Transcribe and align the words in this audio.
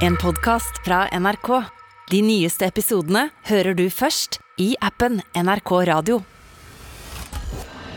En 0.00 0.16
podkast 0.16 0.84
fra 0.84 1.08
NRK. 1.18 1.48
De 2.10 2.18
nyeste 2.22 2.68
episodene 2.70 3.24
hører 3.48 3.74
du 3.74 3.88
først 3.90 4.36
i 4.62 4.76
appen 4.78 5.16
NRK 5.34 5.72
Radio. 5.88 6.20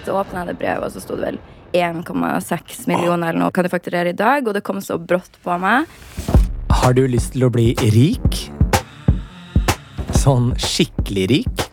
Så 0.01 0.15
åpna 0.17 0.41
jeg 0.41 0.49
det 0.49 0.55
brevet, 0.63 0.87
og 0.87 0.95
så 0.95 1.03
sto 1.03 1.19
det 1.19 1.27
vel 1.27 1.37
1,6 1.77 2.87
millioner 2.89 3.29
eller 3.29 3.43
noe 3.43 3.53
kan 3.53 3.67
du 3.67 3.69
fakturere 3.69 4.15
i 4.15 4.17
dag, 4.17 4.41
og 4.49 4.57
det 4.57 4.63
kom 4.65 4.81
så 4.81 4.97
brått 4.97 5.37
på 5.45 5.59
meg. 5.61 5.85
Har 6.81 6.97
du 6.97 7.03
lyst 7.05 7.35
til 7.35 7.45
å 7.45 7.51
bli 7.53 7.75
rik? 7.93 8.41
Sånn 10.17 10.55
skikkelig 10.57 11.29
rik? 11.35 11.65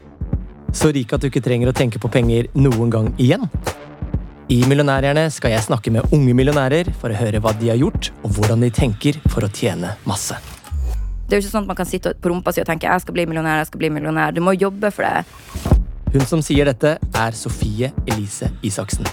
Så 0.76 0.92
rik 0.92 1.16
at 1.16 1.24
du 1.24 1.32
ikke 1.32 1.46
trenger 1.48 1.72
å 1.72 1.78
tenke 1.80 2.04
på 2.04 2.12
penger 2.12 2.52
noen 2.52 2.92
gang 2.92 3.14
igjen? 3.16 3.48
I 4.48 4.62
Millionærhjerne 4.64 5.26
skal 5.28 5.52
jeg 5.52 5.60
snakke 5.60 5.90
med 5.92 6.06
unge 6.16 6.32
millionærer 6.32 6.88
for 6.96 7.12
å 7.12 7.16
høre 7.18 7.36
hva 7.44 7.50
de 7.60 7.68
har 7.68 7.76
gjort, 7.76 8.06
og 8.24 8.32
hvordan 8.32 8.62
de 8.64 8.70
tenker 8.72 9.18
for 9.28 9.44
å 9.44 9.50
tjene 9.52 9.90
masse. 10.08 10.38
Det 11.28 11.36
er 11.36 11.42
jo 11.42 11.44
ikke 11.44 11.52
sånn 11.52 11.66
at 11.66 11.68
man 11.68 11.76
kan 11.76 11.88
sitte 11.90 12.14
på 12.16 12.32
rumpa 12.32 12.54
si 12.56 12.62
og 12.62 12.70
tenke 12.70 12.88
jeg 12.88 13.04
skal 13.04 13.16
bli 13.18 13.26
millionær, 13.28 13.60
jeg 13.60 13.68
skal 13.68 13.82
bli 13.82 13.92
millionær. 13.92 14.32
Du 14.32 14.40
må 14.40 14.56
jobbe 14.56 14.88
for 14.96 15.04
det. 15.04 15.68
Hun 16.14 16.24
som 16.24 16.40
sier 16.40 16.64
dette, 16.64 16.94
er 16.96 17.36
Sofie 17.36 17.92
Elise 18.08 18.48
Isaksen. 18.64 19.04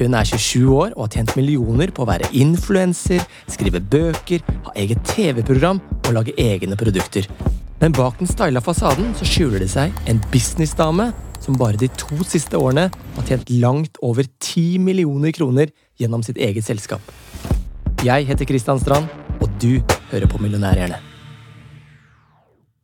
Hun 0.00 0.16
er 0.16 0.24
27 0.24 0.72
år 0.72 0.94
og 0.94 1.04
har 1.04 1.12
tjent 1.18 1.36
millioner 1.36 1.92
på 1.92 2.06
å 2.06 2.08
være 2.08 2.32
influenser, 2.40 3.20
skrive 3.52 3.84
bøker, 3.84 4.40
ha 4.64 4.76
eget 4.80 5.04
TV-program 5.12 5.84
og 6.06 6.14
lage 6.16 6.32
egne 6.40 6.80
produkter. 6.80 7.28
Men 7.84 7.92
bak 7.92 8.16
den 8.16 8.32
styla 8.32 8.64
fasaden 8.64 9.12
så 9.20 9.28
skjuler 9.28 9.60
det 9.60 9.68
seg 9.76 9.92
en 10.08 10.24
businessdame 10.32 11.12
som 11.50 11.58
bare 11.58 11.78
de 11.80 11.88
to 11.98 12.20
siste 12.28 12.58
årene 12.58 12.86
har 13.16 13.26
tjent 13.26 13.48
langt 13.58 13.98
over 14.06 14.26
10 14.26 14.78
millioner 14.86 15.34
kroner 15.34 15.72
gjennom 15.98 16.22
sitt 16.22 16.38
eget 16.38 16.66
selskap. 16.66 17.02
Jeg 18.06 18.28
heter 18.28 18.46
Kristian 18.46 18.78
Strand, 18.80 19.10
og 19.42 19.48
du 19.60 19.80
hører 20.12 20.30
på 20.30 20.38
Millionærhjerne. 20.40 21.00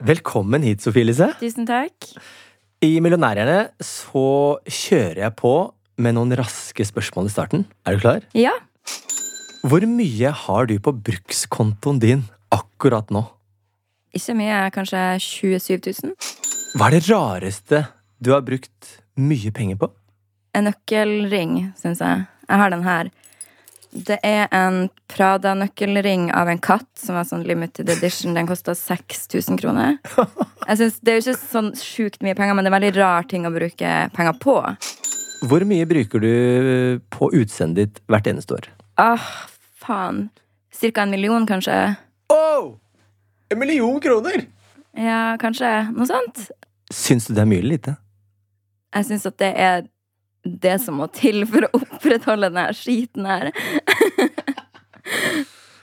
Velkommen 0.06 0.66
hit, 0.66 0.82
Sofie 0.84 1.06
Elise. 1.06 1.30
Tusen 1.40 1.68
takk. 1.68 2.10
I 2.84 2.98
Millionærhjerne 3.04 3.70
så 3.80 4.58
kjører 4.66 5.22
jeg 5.22 5.36
på 5.38 5.54
med 6.02 6.16
noen 6.18 6.34
raske 6.36 6.84
spørsmål 6.84 7.30
i 7.30 7.32
starten. 7.32 7.66
Er 7.86 7.96
du 7.96 8.02
klar? 8.02 8.26
Ja. 8.36 8.52
Hvor 9.66 9.86
mye 9.88 10.34
har 10.44 10.68
du 10.68 10.76
på 10.82 10.92
brukskontoen 11.06 12.02
din 12.02 12.26
akkurat 12.54 13.14
nå? 13.14 13.24
Ikke 14.16 14.36
mye, 14.36 14.58
kanskje 14.74 15.06
27 15.22 15.78
000. 16.02 16.16
Hva 16.76 16.90
er 16.90 16.98
det 16.98 17.06
rareste 17.08 17.86
du 18.18 18.32
har 18.32 18.44
brukt 18.46 18.96
mye 19.16 19.52
penger 19.52 19.78
på? 19.80 19.90
En 20.56 20.68
nøkkelring, 20.68 21.72
syns 21.76 22.00
jeg. 22.00 22.26
Jeg 22.48 22.60
har 22.62 22.72
den 22.72 22.84
her. 22.86 23.10
Det 23.96 24.16
er 24.26 24.48
en 24.52 24.88
Prada-nøkkelring 25.08 26.28
av 26.36 26.50
en 26.52 26.60
katt 26.60 26.88
som 27.00 27.16
var 27.16 27.24
sånn 27.28 27.46
limited 27.48 27.88
edition. 27.92 28.34
Den 28.36 28.48
kosta 28.48 28.74
6000 28.76 29.60
kroner. 29.60 29.96
Jeg 30.66 30.80
synes, 30.80 30.98
Det 31.00 31.12
er 31.12 31.18
jo 31.20 31.24
ikke 31.24 31.40
sånn 31.40 31.70
sjukt 31.78 32.24
mye 32.26 32.36
penger, 32.36 32.56
men 32.56 32.66
det 32.66 32.70
er 32.70 32.74
en 32.74 32.78
veldig 32.80 32.94
rar 32.98 33.28
ting 33.30 33.46
å 33.46 33.52
bruke 33.54 33.92
penger 34.16 34.40
på. 34.42 34.56
Hvor 35.46 35.64
mye 35.68 35.86
bruker 35.86 36.24
du 36.24 36.32
på 37.12 37.28
utseendet 37.36 37.94
ditt 37.94 38.02
hvert 38.10 38.26
eneste 38.32 38.56
år? 38.56 38.66
Ah, 38.98 39.22
faen. 39.78 40.26
Cirka 40.74 41.04
en 41.06 41.12
million, 41.14 41.46
kanskje. 41.48 41.76
Oh! 42.32 42.74
En 43.52 43.60
million 43.60 44.00
kroner! 44.02 44.48
Ja, 44.96 45.36
kanskje. 45.40 45.70
Noe 45.94 46.08
sånt. 46.08 46.48
Syns 46.92 47.28
du 47.28 47.36
det 47.36 47.44
er 47.44 47.48
mye 47.52 47.62
eller 47.62 47.76
lite? 47.76 47.96
Jeg 48.94 49.08
syns 49.08 49.26
at 49.26 49.38
det 49.42 49.52
er 49.58 49.86
det 50.46 50.78
som 50.82 51.00
må 51.00 51.08
til 51.10 51.42
for 51.50 51.66
å 51.66 51.72
opprettholde 51.80 52.50
denne 52.52 52.68
skiten 52.76 53.26
her. 53.26 53.50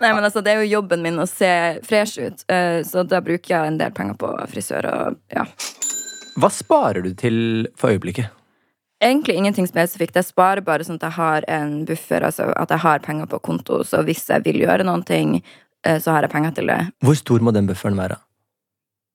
Nei, 0.03 0.11
men 0.11 0.23
altså, 0.23 0.41
Det 0.41 0.51
er 0.51 0.63
jo 0.63 0.79
jobben 0.79 1.03
min 1.03 1.19
å 1.19 1.27
se 1.29 1.79
fresh 1.87 2.19
ut, 2.19 2.45
eh, 2.51 2.81
så 2.83 3.05
da 3.07 3.21
bruker 3.23 3.53
jeg 3.53 3.71
en 3.71 3.79
del 3.79 3.91
penger 3.95 4.17
på 4.19 4.31
frisør. 4.51 4.87
og 4.91 5.19
ja. 5.31 5.45
Hva 6.39 6.49
sparer 6.51 7.05
du 7.05 7.13
til 7.15 7.67
for 7.79 7.93
øyeblikket? 7.93 8.31
Egentlig 9.03 9.35
ingenting 9.35 9.67
spesifikt. 9.67 10.15
Jeg 10.15 10.29
sparer 10.31 10.63
bare 10.63 10.83
sånn 10.87 10.99
at 10.99 11.07
jeg 11.09 11.17
har 11.17 11.45
en 11.51 11.83
buffer, 11.87 12.23
altså 12.23 12.49
at 12.55 12.71
jeg 12.71 12.83
har 12.83 13.03
penger 13.03 13.27
på 13.31 13.39
konto. 13.43 13.81
Så 13.83 14.03
hvis 14.07 14.23
jeg 14.29 14.43
vil 14.45 14.63
gjøre 14.63 14.85
noen 14.87 15.03
ting, 15.07 15.41
eh, 15.85 15.99
så 15.99 16.15
har 16.15 16.23
jeg 16.23 16.31
penger 16.31 16.55
til 16.55 16.71
det. 16.71 16.79
Hvor 17.03 17.19
stor 17.19 17.43
må 17.43 17.51
den 17.55 17.67
bufferen 17.67 17.99
være? 17.99 18.19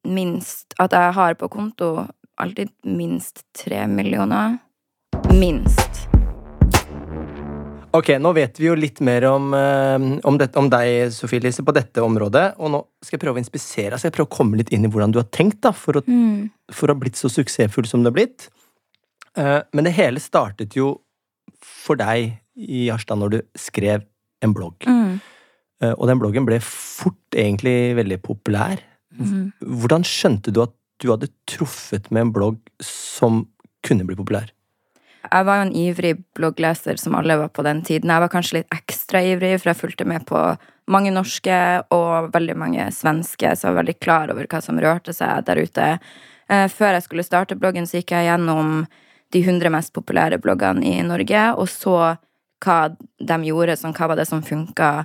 Minst 0.09 0.75
At 0.79 0.93
jeg 0.93 1.13
har 1.13 1.35
på 1.35 1.49
konto 1.51 2.07
alltid 2.41 2.71
minst 2.85 3.43
tre 3.57 3.87
millioner. 3.91 4.59
Minst. 5.35 6.07
Ok, 7.97 8.11
nå 8.21 8.31
vet 8.37 8.59
vi 8.61 8.67
jo 8.69 8.75
litt 8.77 9.01
mer 9.01 9.25
om, 9.31 9.47
eh, 9.57 9.97
om, 10.29 10.37
det, 10.39 10.51
om 10.61 10.69
deg, 10.71 11.09
Sofie 11.15 11.41
Lise, 11.41 11.65
på 11.65 11.73
dette 11.75 12.03
området. 12.05 12.53
Og 12.61 12.71
nå 12.75 12.83
skal 13.03 13.17
jeg 13.17 13.23
prøve 13.25 13.41
å 13.41 13.43
inspisere, 13.43 13.97
skal 13.99 14.11
jeg 14.11 14.17
prøve 14.19 14.29
å 14.29 14.37
komme 14.37 14.61
litt 14.61 14.71
inn 14.77 14.85
i 14.85 14.91
hvordan 14.93 15.15
du 15.15 15.19
har 15.23 15.29
tenkt 15.35 15.63
da, 15.65 15.73
for 15.73 15.99
å, 15.99 16.03
Mm. 16.07 16.51
for 16.71 16.89
å 16.89 16.95
ha 16.95 17.01
blitt 17.01 17.17
så 17.17 17.31
suksessfull 17.33 17.87
som 17.89 18.03
du 18.05 18.11
har 18.11 18.17
blitt. 18.19 18.49
Eh, 19.37 19.63
Men 19.73 19.85
det 19.85 19.95
hele 19.95 20.21
startet 20.21 20.77
jo 20.77 21.01
for 21.63 21.97
deg 21.97 22.39
i 22.57 22.89
Harstad 22.89 23.19
når 23.19 23.31
du 23.31 23.43
skrev 23.57 24.05
en 24.43 24.53
blogg. 24.55 24.79
Mm. 24.87 25.21
Eh, 25.81 25.95
Og 25.97 26.07
den 26.07 26.19
bloggen 26.21 26.45
ble 26.47 26.61
fort 26.61 27.15
egentlig 27.33 27.97
veldig 27.97 28.21
populær. 28.23 28.79
Mm. 29.19 29.53
Hvordan 29.63 30.05
skjønte 30.05 30.53
du 30.53 30.61
at 30.63 30.73
du 30.99 31.11
hadde 31.13 31.31
truffet 31.51 32.11
med 32.11 32.27
en 32.27 32.33
blogg 32.35 32.61
som 32.85 33.45
kunne 33.87 34.07
bli 34.07 34.17
populær? 34.19 34.51
Jeg 35.29 35.45
var 35.45 35.59
jo 35.59 35.67
en 35.67 35.77
ivrig 35.77 36.15
bloggleser 36.39 36.99
som 37.01 37.17
alle 37.19 37.37
var 37.37 37.51
på 37.53 37.65
den 37.67 37.83
tiden. 37.85 38.11
Jeg 38.11 38.23
var 38.23 38.33
kanskje 38.33 38.61
litt 38.61 38.75
ekstra 38.75 39.21
ivrig, 39.27 39.59
for 39.61 39.73
jeg 39.73 39.81
fulgte 39.81 40.07
med 40.09 40.25
på 40.29 40.41
mange 40.89 41.13
norske 41.13 41.59
og 41.93 42.31
veldig 42.33 42.57
mange 42.57 42.87
svenske, 42.95 43.51
så 43.53 43.69
jeg 43.69 43.75
var 43.75 43.81
veldig 43.83 43.99
klar 44.01 44.33
over 44.33 44.49
hva 44.49 44.63
som 44.65 44.81
rørte 44.81 45.13
seg 45.17 45.45
der 45.49 45.61
ute. 45.61 45.89
Eh, 46.49 46.67
Før 46.73 46.97
jeg 46.97 47.05
skulle 47.05 47.27
starte 47.27 47.59
bloggen, 47.59 47.87
så 47.87 48.01
gikk 48.01 48.15
jeg 48.17 48.31
gjennom 48.31 48.87
de 49.35 49.43
100 49.45 49.73
mest 49.75 49.93
populære 49.93 50.41
bloggene 50.41 50.87
i 50.87 51.03
Norge, 51.05 51.45
og 51.61 51.69
så 51.69 51.99
hva 52.65 52.79
de 52.91 53.39
gjorde, 53.47 53.77
sånn, 53.77 53.95
hva 53.95 54.09
var 54.11 54.19
det 54.19 54.27
som 54.31 54.43
funka. 54.43 55.05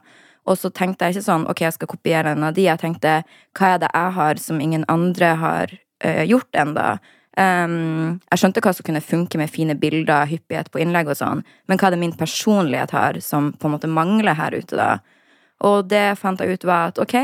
Og 0.50 0.60
så 0.60 0.72
tenkte 0.76 1.08
jeg 1.08 1.18
ikke 1.18 1.28
sånn, 1.30 1.48
ok, 1.52 1.64
jeg 1.66 1.76
skal 1.78 1.92
kopiere 1.92 2.34
en 2.36 2.46
av 2.48 2.56
de. 2.56 2.68
Jeg 2.68 2.82
tenkte, 2.82 3.22
hva 3.58 3.74
er 3.74 3.84
det 3.84 3.92
jeg 3.94 4.16
har 4.18 4.42
som 4.44 4.62
ingen 4.64 4.84
andre 4.92 5.34
har 5.40 5.76
uh, 6.04 6.24
gjort 6.28 6.60
enda? 6.60 6.88
Um, 7.34 8.20
jeg 8.30 8.42
skjønte 8.42 8.62
hva 8.62 8.74
som 8.76 8.86
kunne 8.86 9.02
funke 9.02 9.40
med 9.42 9.50
fine 9.50 9.74
bilder, 9.80 10.28
hyppighet 10.30 10.70
på 10.70 10.84
innlegg 10.84 11.10
og 11.10 11.18
sånn, 11.18 11.42
men 11.66 11.80
hva 11.80 11.88
er 11.88 11.96
det 11.96 12.02
min 12.04 12.14
personlighet 12.18 12.94
har 12.94 13.18
som 13.26 13.50
på 13.58 13.70
en 13.70 13.74
måte 13.74 13.90
mangler 13.90 14.38
her 14.38 14.54
ute, 14.54 14.78
da? 14.78 15.00
Og 15.66 15.88
det 15.90 16.20
fant 16.20 16.42
jeg 16.44 16.60
ut 16.60 16.68
var 16.68 16.92
at 16.92 17.00
ok, 17.02 17.16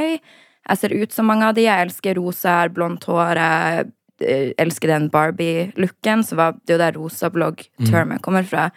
jeg 0.70 0.80
ser 0.80 0.96
ut 0.96 1.14
som 1.14 1.30
mange 1.30 1.46
av 1.46 1.58
de, 1.58 1.68
jeg 1.68 1.88
elsker 1.88 2.18
rosa, 2.18 2.62
jeg 2.64 2.74
blondt 2.78 3.06
hår, 3.10 3.42
jeg 3.42 3.86
eh, 4.24 4.52
elsker 4.62 4.94
den 4.94 5.10
Barbie-looken, 5.14 6.24
så 6.26 6.40
var 6.40 6.58
det 6.64 6.76
jo 6.76 6.82
der 6.82 6.98
rosablogg-termet 6.98 8.24
kommer 8.26 8.48
fra. 8.48 8.70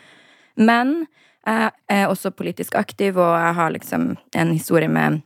Men 0.56 1.04
jeg 1.46 1.70
er 1.90 2.06
også 2.06 2.30
politisk 2.30 2.74
aktiv, 2.78 3.16
og 3.18 3.34
jeg 3.34 3.54
har 3.54 3.70
liksom 3.74 4.16
en 4.38 4.52
historie 4.52 4.88
med 4.88 5.22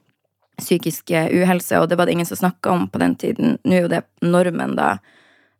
psykisk 0.56 1.10
eh, 1.10 1.28
uhelse, 1.42 1.78
og 1.80 1.88
det 1.88 1.98
var 1.98 2.06
det 2.06 2.16
ingen 2.16 2.26
som 2.26 2.36
snakka 2.36 2.70
om 2.70 2.88
på 2.88 2.98
den 2.98 3.14
tiden. 3.20 3.58
Nå 3.64 3.76
er 3.76 3.84
jo 3.84 3.92
det 3.92 4.02
normen, 4.24 4.76
da. 4.78 4.98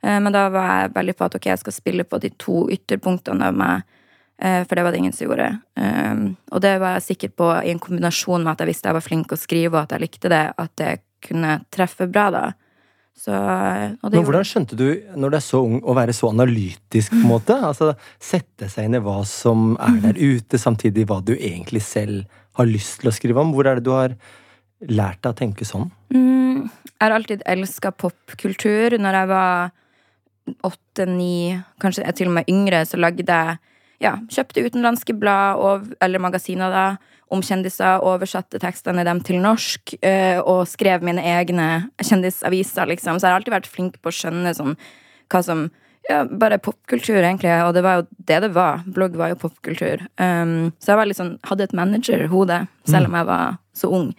Eh, 0.03 0.21
Men 0.21 0.33
da 0.33 0.49
var 0.49 0.71
jeg 0.71 0.95
veldig 0.95 1.17
på 1.17 1.29
at 1.29 1.37
ok, 1.37 1.47
jeg 1.53 1.61
skal 1.61 1.77
spille 1.77 2.05
på 2.05 2.21
de 2.23 2.31
to 2.41 2.67
ytterpunktene 2.73 3.51
av 3.51 3.55
meg, 3.55 3.83
eh, 4.41 4.63
for 4.65 4.75
det 4.75 4.85
var 4.85 4.93
det 4.93 5.03
ingen 5.05 5.13
som 5.13 5.29
gjorde. 5.29 5.51
Og 6.51 6.61
det 6.65 6.79
var 6.81 6.97
jeg 6.97 7.09
sikker 7.11 7.35
på 7.37 7.51
i 7.63 7.71
en 7.71 7.83
kombinasjon 7.83 8.45
med 8.45 8.55
at 8.55 8.65
jeg 8.65 8.73
visste 8.73 8.89
jeg 8.89 8.97
var 8.97 9.05
flink 9.05 9.33
å 9.33 9.41
skrive, 9.41 9.75
og 9.75 9.83
at 9.83 9.93
jeg 9.93 10.07
likte 10.07 10.33
det, 10.33 10.45
at 10.57 10.73
det 10.81 11.01
kunne 11.27 11.61
treffe 11.71 12.09
bra, 12.09 12.31
da. 12.31 12.45
Så, 13.17 13.33
det 13.33 14.13
Men 14.13 14.27
hvordan 14.27 14.45
skjønte 14.47 14.77
du, 14.77 14.87
når 15.17 15.33
du 15.33 15.37
er 15.39 15.45
så 15.45 15.63
ung, 15.65 15.79
å 15.81 15.95
være 15.97 16.15
så 16.15 16.29
analytisk, 16.35 17.15
på 17.15 17.23
en 17.23 17.31
måte? 17.31 17.57
Altså, 17.69 17.95
Sette 18.23 18.69
seg 18.71 18.87
inn 18.87 18.99
i 18.99 19.03
hva 19.03 19.23
som 19.27 19.73
er 19.81 19.97
der 20.05 20.21
ute, 20.21 20.61
samtidig 20.61 21.07
hva 21.09 21.23
du 21.25 21.33
egentlig 21.35 21.83
selv 21.87 22.27
har 22.61 22.69
lyst 22.69 23.01
til 23.01 23.11
å 23.11 23.15
skrive 23.17 23.41
om. 23.43 23.55
Hvor 23.57 23.69
er 23.69 23.81
det 23.81 23.87
du 23.89 23.95
har 23.95 24.15
lært 24.85 25.23
deg 25.25 25.33
å 25.33 25.39
tenke 25.39 25.69
sånn? 25.69 25.89
Mm, 26.13 26.69
jeg 26.69 27.01
har 27.01 27.17
alltid 27.17 27.45
elska 27.49 27.95
popkultur. 27.97 28.99
Når 29.01 29.21
jeg 29.21 29.33
var 29.33 29.75
åtte, 30.69 31.09
ni, 31.09 31.57
kanskje 31.83 32.07
til 32.17 32.31
og 32.31 32.39
med 32.39 32.53
yngre, 32.53 32.85
så 32.87 33.01
lagde 33.01 33.25
jeg 33.27 33.59
ja, 34.05 34.17
kjøpte 34.29 34.65
utenlandske 34.67 35.17
blad 35.17 35.63
og, 35.65 35.93
eller 36.05 36.23
magasiner 36.23 36.73
da, 36.73 36.87
om 37.33 37.43
kjendiser, 37.43 38.05
oversatte 38.07 38.61
tekstene 38.63 39.05
dem 39.07 39.21
til 39.27 39.41
norsk, 39.43 39.97
eh, 40.07 40.39
og 40.39 40.67
skrev 40.71 41.03
mine 41.07 41.25
egne 41.27 41.89
kjendisaviser, 41.99 42.87
liksom. 42.93 43.19
Så 43.19 43.27
jeg 43.27 43.35
har 43.35 43.41
alltid 43.41 43.57
vært 43.57 43.71
flink 43.71 43.99
på 44.03 44.13
å 44.13 44.15
skjønne 44.15 44.55
sånn 44.55 44.77
hva 45.33 45.43
som 45.43 45.67
ja, 46.07 46.23
bare 46.25 46.61
popkultur, 46.63 47.19
egentlig. 47.19 47.51
Og 47.67 47.75
det 47.75 47.83
var 47.83 48.01
jo 48.01 48.07
det 48.31 48.41
det 48.45 48.53
var. 48.55 48.85
Blogg 48.87 49.17
var 49.19 49.33
jo 49.33 49.41
popkultur. 49.43 50.07
Um, 50.23 50.73
så 50.79 50.93
jeg 50.93 51.01
var 51.01 51.11
litt 51.11 51.19
sånn, 51.19 51.37
hadde 51.49 51.67
et 51.67 51.77
manager-hode, 51.77 52.61
selv 52.87 53.11
om 53.11 53.19
jeg 53.19 53.29
var 53.33 53.59
så 53.77 53.91
ung. 53.99 54.13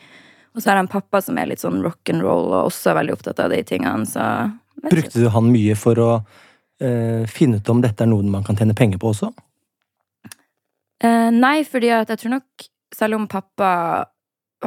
Og 0.52 0.62
så 0.62 0.72
har 0.72 0.80
jeg 0.80 0.88
en 0.88 0.92
pappa 0.92 1.22
som 1.24 1.38
er 1.40 1.52
litt 1.52 1.64
sånn 1.64 1.80
rock'n'roll 1.86 2.48
og 2.50 2.60
også 2.66 2.92
er 2.92 3.00
veldig 3.00 3.16
opptatt 3.16 3.40
av 3.44 3.54
de 3.54 3.62
tingene. 3.68 4.08
Så. 4.10 4.24
Brukte 4.90 5.22
du 5.22 5.30
han 5.32 5.52
mye 5.54 5.76
for 5.80 6.02
å 6.02 6.12
uh, 6.20 7.24
finne 7.32 7.62
ut 7.62 7.72
om 7.72 7.84
dette 7.84 8.04
er 8.04 8.12
noe 8.12 8.26
man 8.28 8.46
kan 8.48 8.58
tjene 8.60 8.76
penger 8.78 9.00
på 9.02 9.14
også? 9.14 9.32
Uh, 10.98 11.30
nei, 11.32 11.62
fordi 11.64 11.94
at 11.94 12.10
jeg 12.10 12.24
tror 12.24 12.40
nok 12.40 12.68
Selv 12.96 13.18
om 13.18 13.28
pappa 13.28 13.72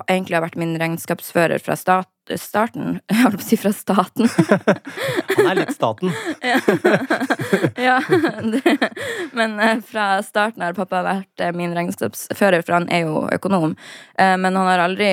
egentlig 0.06 0.36
har 0.36 0.44
vært 0.44 0.58
min 0.60 0.76
regnskapsfører 0.78 1.62
fra 1.62 1.74
stat, 1.78 2.08
starten. 2.38 3.00
Jeg 3.10 3.24
holdt 3.24 3.40
på 3.40 3.44
å 3.44 3.48
si 3.48 3.58
fra 3.58 3.72
staten. 3.74 4.30
Han 5.36 5.50
er 5.50 5.58
litt 5.58 5.74
staten. 5.74 6.12
ja, 7.88 7.98
det, 8.54 8.76
men 9.36 9.58
eh, 9.58 9.80
fra 9.86 10.12
starten 10.26 10.62
har 10.62 10.78
pappa 10.78 11.02
vært 11.06 11.42
eh, 11.42 11.54
min 11.56 11.74
regnskapsfører, 11.76 12.62
for 12.66 12.78
han 12.78 12.90
er 12.92 13.06
jo 13.08 13.24
økonom. 13.34 13.74
Eh, 14.14 14.36
men 14.38 14.54
han 14.54 14.68
har 14.68 14.84
aldri 14.84 15.10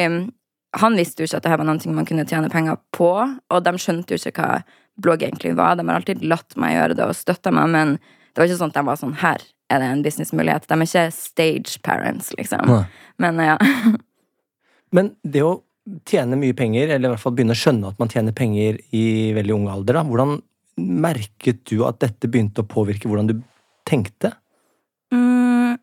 Han 0.78 0.98
visste 1.00 1.24
jo 1.24 1.30
ikke 1.30 1.40
at 1.40 1.46
det 1.46 1.52
her 1.54 1.62
var 1.62 1.66
noe 1.70 1.96
man 1.96 2.06
kunne 2.06 2.28
tjene 2.28 2.52
penger 2.54 2.78
på, 2.94 3.10
og 3.26 3.64
de 3.66 3.72
skjønte 3.82 4.14
jo 4.14 4.20
ikke 4.20 4.44
hva 4.44 4.60
blogg 5.02 5.24
egentlig 5.24 5.56
var. 5.58 5.78
De 5.80 5.86
har 5.88 5.98
alltid 5.98 6.26
latt 6.28 6.58
meg 6.60 6.76
gjøre 6.76 6.98
det 7.00 7.08
og 7.08 7.18
støtta 7.18 7.54
meg, 7.56 7.72
men 7.74 7.96
det 7.98 8.42
var 8.42 8.50
ikke 8.50 8.60
sånn 8.60 8.74
at 8.74 8.78
de 8.78 8.84
var 8.86 9.00
sånn 9.00 9.16
Her 9.24 9.46
er 9.68 9.84
det 9.84 9.88
en 9.92 10.04
businessmulighet. 10.06 10.68
De 10.68 10.76
er 10.76 10.88
ikke 10.88 11.06
stage 11.16 11.80
parents, 11.84 12.32
liksom. 12.38 12.68
Nei. 12.70 12.84
Men 13.22 13.42
ja. 13.44 13.58
Men 14.96 15.16
det 15.24 15.44
å 15.44 15.58
tjene 16.08 16.40
mye 16.40 16.56
penger, 16.58 16.92
eller 16.92 17.10
i 17.10 17.14
hvert 17.14 17.24
fall 17.24 17.36
begynne 17.36 17.56
å 17.56 17.60
skjønne 17.60 17.92
at 17.92 18.00
man 18.02 18.12
tjener 18.12 18.36
penger 18.36 18.80
i 18.96 19.34
veldig 19.36 19.56
ung 19.56 19.68
alder, 19.72 20.00
da, 20.00 20.04
hvordan 20.08 20.38
merket 20.78 21.64
du 21.70 21.82
at 21.88 22.00
dette 22.04 22.30
begynte 22.30 22.64
å 22.64 22.70
påvirke 22.70 23.10
hvordan 23.10 23.32
du 23.32 23.36
tenkte? 23.88 24.34
Mm. 25.14 25.76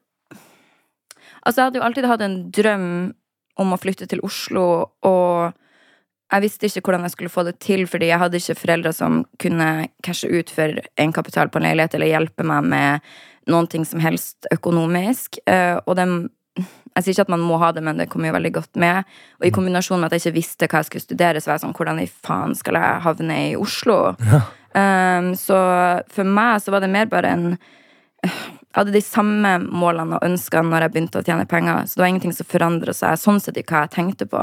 Altså, 1.45 1.59
jeg 1.59 1.67
hadde 1.67 1.81
jo 1.81 1.87
alltid 1.89 2.09
hatt 2.09 2.25
en 2.25 2.39
drøm 2.55 2.89
om 3.61 3.75
å 3.75 3.81
flytte 3.81 4.09
til 4.11 4.23
Oslo, 4.27 4.67
og 5.07 5.64
jeg 6.35 6.43
visste 6.43 6.67
ikke 6.67 6.89
hvordan 6.89 7.07
jeg 7.07 7.15
skulle 7.15 7.33
få 7.33 7.45
det 7.47 7.59
til, 7.63 7.85
fordi 7.91 8.11
jeg 8.11 8.19
hadde 8.19 8.41
ikke 8.41 8.59
foreldre 8.59 8.93
som 8.97 9.21
kunne 9.43 9.69
cashe 10.07 10.31
ut 10.31 10.51
for 10.51 10.81
egenkapital 10.99 11.51
på 11.51 11.61
en 11.61 11.69
leilighet, 11.69 11.95
eller 11.95 12.11
hjelpe 12.11 12.47
meg 12.47 12.67
med 12.73 13.15
noen 13.51 13.69
ting 13.71 13.85
som 13.87 14.03
helst 14.03 14.49
økonomisk. 14.55 15.39
Eh, 15.47 15.77
og 15.85 15.97
det, 15.99 16.09
Jeg 16.95 17.03
sier 17.03 17.15
ikke 17.17 17.27
at 17.27 17.35
man 17.35 17.43
må 17.43 17.57
ha 17.59 17.73
det, 17.75 17.83
men 17.83 17.99
det 17.99 18.07
kommer 18.11 18.31
jo 18.31 18.37
veldig 18.37 18.53
godt 18.55 18.77
med. 18.79 19.09
Og 19.41 19.47
i 19.49 19.55
kombinasjon 19.55 19.99
med 19.99 20.07
at 20.07 20.15
jeg 20.15 20.31
ikke 20.31 20.39
visste 20.41 20.69
hva 20.71 20.83
jeg 20.83 20.91
skulle 20.91 21.07
studere, 21.07 21.41
så 21.41 21.51
var 21.51 21.57
jeg 21.57 21.65
sånn 21.65 21.75
Hvordan 21.75 21.99
i 21.99 22.07
faen 22.07 22.55
skal 22.55 22.79
jeg 22.79 23.01
havne 23.09 23.39
i 23.51 23.57
Oslo? 23.59 23.97
Um, 24.75 25.35
så 25.39 25.59
for 26.11 26.27
meg 26.27 26.63
så 26.63 26.73
var 26.75 26.83
det 26.83 26.89
mer 26.91 27.07
bare 27.07 27.29
en 27.31 27.45
Jeg 28.75 28.81
hadde 28.81 28.95
de 28.97 29.05
samme 29.07 29.51
målene 29.71 30.17
og 30.19 30.25
ønskene 30.27 30.67
når 30.67 30.83
jeg 30.83 30.93
begynte 30.97 31.21
å 31.21 31.27
tjene 31.27 31.47
penger, 31.47 31.85
så 31.87 31.95
det 31.95 32.03
var 32.03 32.09
ingenting 32.11 32.33
som 32.35 32.49
forandra 32.51 32.95
seg 32.97 33.21
sånn 33.23 33.39
sett 33.39 33.61
i 33.61 33.63
hva 33.63 33.85
jeg 33.85 33.93
tenkte 33.95 34.27
på, 34.27 34.41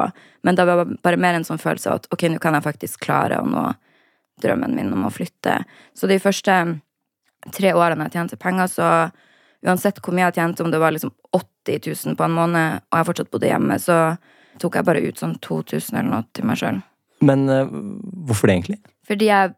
men 0.48 0.56
det 0.56 0.64
var 0.70 0.86
bare 1.04 1.20
mer 1.20 1.36
en 1.36 1.44
sånn 1.44 1.60
følelse 1.60 1.90
av 1.92 2.00
at 2.00 2.08
ok, 2.16 2.30
nå 2.32 2.40
kan 2.40 2.56
jeg 2.56 2.64
faktisk 2.64 3.04
klare 3.04 3.42
å 3.42 3.50
nå 3.50 3.66
drømmen 4.40 4.78
min 4.78 4.94
om 4.96 5.04
å 5.04 5.12
flytte. 5.12 5.58
Så 5.92 6.08
de 6.08 6.16
første 6.24 6.56
tre 7.52 7.74
årene 7.76 8.08
jeg 8.08 8.16
tjente 8.16 8.40
penger, 8.40 8.72
så 8.72 8.88
uansett 9.68 10.00
hvor 10.00 10.16
mye 10.16 10.30
jeg 10.30 10.40
tjente, 10.40 10.64
om 10.64 10.72
det 10.72 10.80
var 10.80 10.96
liksom 10.96 11.12
80 11.36 11.92
000 11.92 12.16
på 12.16 12.26
en 12.26 12.38
måned, 12.40 12.88
og 12.88 13.02
jeg 13.02 13.10
fortsatt 13.12 13.34
bodde 13.36 13.52
hjemme, 13.52 13.78
så 13.84 14.00
tok 14.64 14.80
jeg 14.80 14.88
bare 14.88 15.04
ut 15.04 15.20
sånn 15.20 15.36
2000 15.44 16.00
eller 16.00 16.10
noe 16.14 16.24
til 16.32 16.48
meg 16.48 16.64
sjøl. 16.64 16.80
Men 17.22 17.46
eh, 17.52 17.70
hvorfor 18.26 18.50
det, 18.50 18.56
egentlig? 18.58 18.80
Fordi 19.08 19.28
jeg 19.28 19.54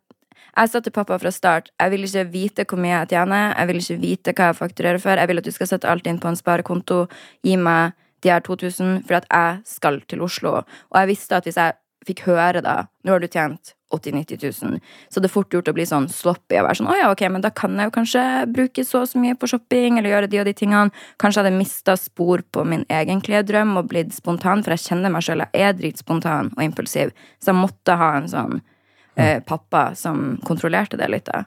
jeg 0.54 0.70
sa 0.70 0.82
til 0.84 0.94
pappa 0.94 1.18
fra 1.18 1.32
start 1.34 1.72
jeg 1.80 1.94
vil 1.94 2.08
ikke 2.08 2.26
vite 2.34 2.66
hvor 2.70 2.82
mye 2.82 2.96
jeg 2.96 3.14
tjener, 3.16 3.54
jeg 3.58 3.70
vil 3.70 3.82
ikke 3.82 4.00
vite 4.02 4.34
hva 4.38 4.50
jeg 4.52 4.60
fakturerer 4.60 5.02
for. 5.02 5.18
Jeg 5.18 5.32
vil 5.32 5.42
at 5.42 5.48
du 5.48 5.54
skal 5.56 5.70
sette 5.70 5.90
alt 5.90 6.08
inn 6.08 6.22
på 6.22 6.30
en 6.30 6.40
sparekonto, 6.40 7.06
gi 7.44 7.58
meg 7.58 7.98
de 8.24 8.32
her 8.32 8.44
2000, 8.44 9.04
for 9.08 9.20
at 9.20 9.26
jeg 9.30 9.64
skal 9.68 10.02
til 10.08 10.22
Oslo. 10.24 10.62
Og 10.64 11.00
jeg 11.00 11.10
visste 11.12 11.36
at 11.36 11.48
hvis 11.48 11.60
jeg 11.60 11.76
fikk 12.08 12.26
høre 12.28 12.64
da 12.64 12.86
Nå 13.04 13.16
har 13.16 13.24
du 13.24 13.28
tjent 13.32 13.74
80 13.94 14.12
000-90 14.12 14.64
000. 14.64 14.80
Så 15.10 15.22
det 15.22 15.30
er 15.30 15.34
fort 15.34 15.54
gjort 15.54 15.68
å 15.70 15.74
bli 15.76 15.86
sånn 15.86 16.08
sloppy 16.10 16.58
og 16.58 16.66
være 16.66 16.80
sånn 16.80 16.90
Å 16.90 16.96
ja, 16.98 17.10
ok, 17.14 17.22
men 17.30 17.44
da 17.46 17.52
kan 17.54 17.78
jeg 17.78 17.90
jo 17.90 17.94
kanskje 17.94 18.24
bruke 18.50 18.86
så 18.88 19.04
og 19.04 19.12
så 19.12 19.22
mye 19.22 19.38
på 19.38 19.50
shopping, 19.52 20.00
eller 20.00 20.16
gjøre 20.16 20.32
de 20.32 20.42
og 20.42 20.48
de 20.50 20.56
tingene. 20.58 21.04
Kanskje 21.22 21.42
jeg 21.42 21.46
hadde 21.46 21.60
mista 21.60 21.96
spor 22.00 22.42
på 22.56 22.66
min 22.68 22.88
egentlige 22.90 23.44
drøm 23.52 23.76
og 23.78 23.92
blitt 23.92 24.16
spontan, 24.16 24.66
for 24.66 24.74
jeg 24.74 24.88
kjenner 24.88 25.14
meg 25.14 25.26
sjøl, 25.28 25.46
jeg 25.46 25.68
er 25.70 25.78
dritspontan 25.78 26.54
og 26.56 26.64
impulsiv. 26.66 27.14
Så 27.38 27.54
jeg 27.54 27.60
måtte 27.60 28.00
ha 28.00 28.10
en 28.18 28.32
sånn 28.32 28.64
eh, 29.16 29.40
pappa 29.46 29.92
som 29.96 30.38
kontrollerte 30.46 30.98
det 31.00 31.10
litt. 31.12 31.26
da. 31.26 31.44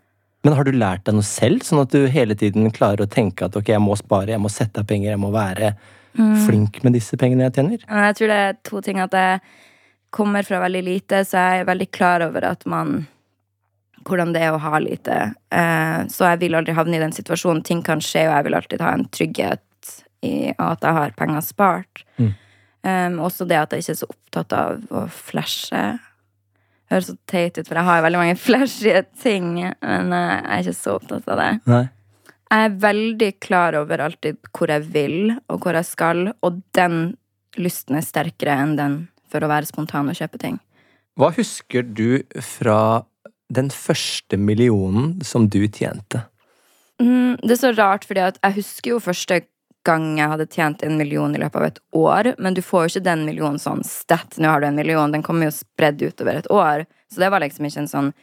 Men 0.47 0.55
har 0.55 0.65
du 0.65 0.73
lært 0.73 1.07
deg 1.07 1.17
noe 1.19 1.27
selv, 1.27 1.65
sånn 1.67 1.83
at 1.83 1.95
du 1.95 2.07
hele 2.13 2.37
tiden 2.39 2.71
klarer 2.71 3.07
å 3.07 3.11
tenke 3.11 3.49
at 3.49 3.57
ok, 3.59 3.73
jeg 3.75 3.83
må 3.83 3.97
spare, 3.99 4.35
jeg 4.35 4.43
må 4.43 4.53
sette 4.53 4.83
av 4.83 4.89
penger, 4.89 5.13
jeg 5.15 5.23
må 5.23 5.33
være 5.35 5.75
flink 6.47 6.79
med 6.85 6.95
disse 6.97 7.17
pengene 7.21 7.49
jeg 7.49 7.59
tjener? 7.59 7.83
Jeg 7.85 8.17
tror 8.17 8.31
det 8.33 8.37
er 8.45 8.55
to 8.65 8.81
ting. 8.85 9.01
At 9.03 9.13
jeg 9.13 9.41
kommer 10.15 10.47
fra 10.47 10.63
veldig 10.63 10.83
lite, 10.87 11.25
så 11.29 11.43
jeg 11.43 11.61
er 11.61 11.69
veldig 11.69 11.91
klar 11.93 12.25
over 12.25 12.47
at 12.53 12.65
man 12.71 13.03
hvordan 14.07 14.33
det 14.37 14.45
er 14.47 14.55
å 14.55 14.63
ha 14.63 14.79
lite. 14.79 15.17
Eh, 15.51 16.01
så 16.13 16.31
jeg 16.31 16.43
vil 16.45 16.57
aldri 16.59 16.77
havne 16.77 16.99
i 16.99 17.03
den 17.03 17.15
situasjonen. 17.15 17.65
Ting 17.67 17.83
kan 17.87 18.03
skje, 18.05 18.27
og 18.29 18.37
jeg 18.37 18.47
vil 18.47 18.59
alltid 18.59 18.85
ha 18.85 18.93
en 18.95 19.07
trygghet 19.11 19.63
i 20.27 20.35
at 20.53 20.85
jeg 20.87 20.99
har 21.01 21.15
penger 21.19 21.45
spart. 21.45 22.05
Mm. 22.23 22.35
Um, 22.87 23.17
også 23.27 23.49
det 23.51 23.59
at 23.59 23.73
jeg 23.75 23.83
ikke 23.83 23.95
er 23.97 23.99
så 23.99 24.09
opptatt 24.13 24.55
av 24.55 24.95
å 24.95 25.07
flashe. 25.11 25.83
Høres 26.93 27.09
så 27.11 27.17
teit 27.27 27.59
ut, 27.59 27.67
for 27.67 27.79
jeg 27.79 27.89
har 27.89 27.99
jo 27.99 28.07
veldig 28.07 28.23
mange 28.23 28.39
flashy 28.47 28.95
ting, 29.23 29.53
men 29.59 30.15
eh, 30.15 30.33
jeg 30.37 30.49
er 30.55 30.65
ikke 30.65 30.79
så 30.79 30.97
opptatt 31.01 31.31
av 31.33 31.43
det. 31.43 31.51
Nei. 31.73 31.85
Jeg 32.47 32.69
er 32.69 32.77
veldig 32.85 33.31
klar 33.43 33.75
over 33.75 34.05
alltid 34.05 34.39
hvor 34.55 34.71
jeg 34.71 34.85
vil, 34.95 35.33
og 35.51 35.65
hvor 35.65 35.75
jeg 35.75 35.89
skal, 35.89 36.29
og 36.47 36.61
den 36.79 37.17
lysten 37.59 37.99
er 37.99 38.07
sterkere 38.07 38.55
enn 38.63 38.77
den 38.79 38.97
for 39.33 39.43
å 39.43 39.51
være 39.51 39.67
spontan 39.67 40.13
og 40.13 40.19
kjøpe 40.19 40.39
ting. 40.39 40.61
Hva 41.19 41.33
husker 41.35 41.83
du 41.83 42.23
fra 42.45 43.03
den 43.53 43.71
første 43.73 44.39
millionen 44.39 45.17
som 45.27 45.49
du 45.51 45.63
tjente? 45.67 46.23
Mm, 47.03 47.37
det 47.43 47.57
er 47.57 47.61
så 47.61 47.73
rart, 47.77 48.07
fordi 48.07 48.23
jeg 48.29 48.57
husker 48.61 48.95
jo 48.95 49.03
første 49.03 49.41
gang 49.87 50.17
jeg 50.19 50.33
hadde 50.33 50.49
tjent 50.53 50.85
en 50.85 50.99
million 50.99 51.35
i 51.35 51.41
løpet 51.41 51.61
av 51.61 51.67
et 51.69 51.81
år, 51.97 52.33
men 52.43 52.57
du 52.57 52.63
får 52.65 52.85
jo 52.85 52.93
ikke 52.93 53.09
den 53.09 53.25
millionen 53.29 53.63
sånn 53.63 53.85
stett, 53.87 54.39
Nå 54.43 54.51
har 54.51 54.63
du 54.63 54.69
en 54.69 54.79
million, 54.79 55.13
den 55.13 55.25
kommer 55.27 55.49
jo 55.49 55.55
spredd 55.55 56.03
utover 56.03 56.41
et 56.41 56.51
år. 56.53 56.87
Så 57.13 57.23
det 57.23 57.31
var 57.33 57.43
liksom 57.45 57.69
ikke 57.69 57.85
en 57.85 57.93
sånn 57.93 58.15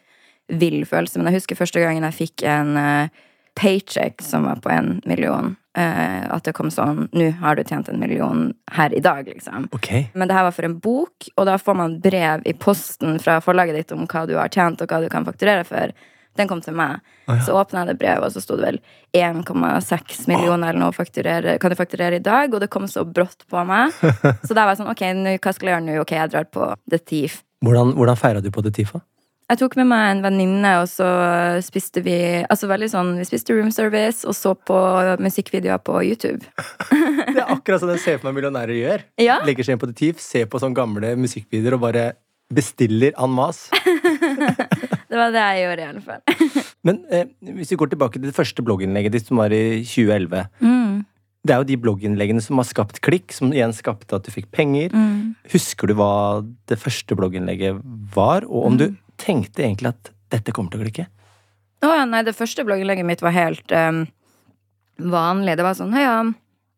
vill 0.52 0.84
følelse. 0.86 1.20
Men 1.20 1.32
jeg 1.32 1.42
husker 1.42 1.60
første 1.60 1.82
gangen 1.84 2.06
jeg 2.08 2.20
fikk 2.20 2.44
en 2.50 2.78
uh, 2.78 3.24
paycheck 3.60 4.22
som 4.22 4.48
var 4.48 4.62
på 4.64 4.72
en 4.74 4.98
million. 5.10 5.56
Uh, 5.78 6.30
at 6.30 6.46
det 6.46 6.52
kom 6.54 6.70
sånn 6.70 7.08
Nå 7.18 7.32
har 7.40 7.58
du 7.58 7.64
tjent 7.66 7.88
en 7.90 7.98
million 7.98 8.52
her 8.76 8.94
i 8.94 9.02
dag, 9.02 9.26
liksom. 9.30 9.70
Okay. 9.74 10.08
Men 10.14 10.30
det 10.30 10.38
her 10.38 10.46
var 10.46 10.56
for 10.56 10.68
en 10.68 10.78
bok, 10.80 11.30
og 11.34 11.48
da 11.50 11.58
får 11.58 11.78
man 11.80 12.00
brev 12.04 12.46
i 12.46 12.54
posten 12.54 13.18
fra 13.24 13.40
forlaget 13.42 13.80
ditt 13.80 13.96
om 13.96 14.06
hva 14.06 14.26
du 14.30 14.36
har 14.38 14.54
tjent, 14.54 14.84
og 14.84 14.92
hva 14.92 15.02
du 15.02 15.10
kan 15.14 15.26
fakturere 15.26 15.66
for. 15.68 15.96
Den 16.40 16.50
kom 16.50 16.62
til 16.66 16.76
meg. 16.78 17.02
Ah, 17.28 17.38
ja. 17.38 17.46
Så 17.46 17.56
åpna 17.58 17.84
jeg 17.84 17.94
det 17.94 18.00
brevet, 18.02 18.26
og 18.26 18.34
så 18.34 18.42
sto 18.42 18.58
det 18.58 18.66
vel 18.66 18.80
1,6 19.14 20.26
millioner 20.32 20.72
eller 20.72 20.82
noe 20.82 20.96
fakturere, 20.96 21.58
kan 21.62 21.74
du 21.74 21.78
fakturere 21.78 22.18
i 22.18 22.24
dag, 22.24 22.54
og 22.54 22.64
det 22.64 22.72
kom 22.74 22.88
så 22.90 23.06
brått 23.06 23.46
på 23.50 23.64
meg. 23.70 23.94
Så 24.48 24.56
da 24.56 24.66
var 24.66 24.74
jeg 24.74 24.82
sånn, 24.82 24.92
ok, 24.92 25.04
nu, 25.20 25.32
hva 25.38 25.54
skal 25.54 25.70
jeg 25.70 25.76
gjøre 25.76 25.86
nå? 25.86 25.98
Ok, 26.02 26.14
jeg 26.18 26.34
drar 26.34 26.50
på 26.50 26.70
The 26.90 27.00
Thief. 27.00 27.42
Hvordan, 27.64 27.94
hvordan 27.96 28.20
feira 28.20 28.42
du 28.44 28.50
på 28.54 28.64
The 28.66 28.74
Thief 28.74 28.96
da? 28.96 29.04
Jeg 29.52 29.60
tok 29.60 29.76
med 29.78 29.86
meg 29.92 30.04
en 30.10 30.22
venninne, 30.24 30.70
og 30.82 30.88
så 30.90 31.06
spiste 31.62 32.02
vi 32.02 32.16
Altså 32.42 32.66
veldig 32.72 32.88
sånn, 32.90 33.12
vi 33.20 33.26
spiste 33.28 33.54
room 33.54 33.70
service 33.76 34.24
og 34.26 34.34
så 34.38 34.54
på 34.56 34.78
musikkvideoer 35.22 35.82
på 35.84 36.00
YouTube. 36.08 36.42
Det 37.34 37.42
er 37.42 37.52
akkurat 37.52 37.84
sånn 37.84 37.94
jeg 37.94 38.04
ser 38.04 38.18
for 38.22 38.30
meg 38.30 38.40
millionærer 38.40 38.78
gjør. 38.78 39.04
Ja. 39.22 39.38
Legger 39.46 39.68
seg 39.68 39.76
inn 39.76 39.84
på 39.84 39.90
The 39.92 39.98
Thief, 40.00 40.24
ser 40.24 40.48
på 40.50 40.62
sånne 40.64 40.78
gamle 40.78 41.14
musikkvideoer 41.20 41.78
og 41.78 41.86
bare 41.86 42.08
bestiller 42.54 43.14
en 43.20 43.36
masse. 43.36 43.70
Det 45.14 45.20
var 45.20 45.34
det 45.34 45.42
jeg 45.46 45.66
gjorde, 45.68 45.84
i 45.84 45.90
alle 45.92 46.02
fall. 46.02 46.54
Men 46.88 47.00
eh, 47.14 47.28
hvis 47.54 47.70
vi 47.74 47.78
går 47.80 47.92
tilbake 47.94 48.18
til 48.18 48.26
det 48.32 48.36
første 48.36 48.64
blogginnlegget 48.66 49.14
ditt, 49.14 49.28
som 49.30 49.38
var 49.44 49.54
i 49.54 49.84
2011 49.86 50.48
Mm, 50.64 51.04
Det 51.46 51.54
er 51.54 51.60
jo 51.62 51.68
de 51.70 51.78
blogginnleggene 51.84 52.42
som 52.42 52.58
har 52.58 52.66
skapt 52.66 52.98
klikk, 53.04 53.34
som 53.36 53.52
igjen 53.54 53.74
skapte 53.76 54.16
at 54.16 54.26
du 54.26 54.32
fikk 54.34 54.50
penger. 54.56 54.90
mm. 54.96 55.36
Husker 55.54 55.92
du 55.92 55.94
hva 56.00 56.42
det 56.72 56.80
første 56.82 57.16
blogginnlegget 57.20 57.82
var, 58.16 58.46
og 58.48 58.66
om 58.72 58.78
du 58.80 58.88
tenkte 59.22 59.62
egentlig 59.66 59.92
at 59.92 60.12
dette 60.34 60.54
kommer 60.56 60.72
til 60.74 60.82
å 60.82 60.88
klikke? 60.88 61.06
Å 61.84 61.92
ja, 62.00 62.06
nei, 62.10 62.24
det 62.24 62.34
første 62.38 62.64
blogginnlegget 62.66 63.06
mitt 63.06 63.22
var 63.22 63.36
helt 63.36 63.74
um, 63.76 64.06
vanlig. 64.98 65.58
Det 65.60 65.66
var 65.68 65.76
sånn 65.78 65.92
Hei, 65.94 66.06
ja, 66.08 66.22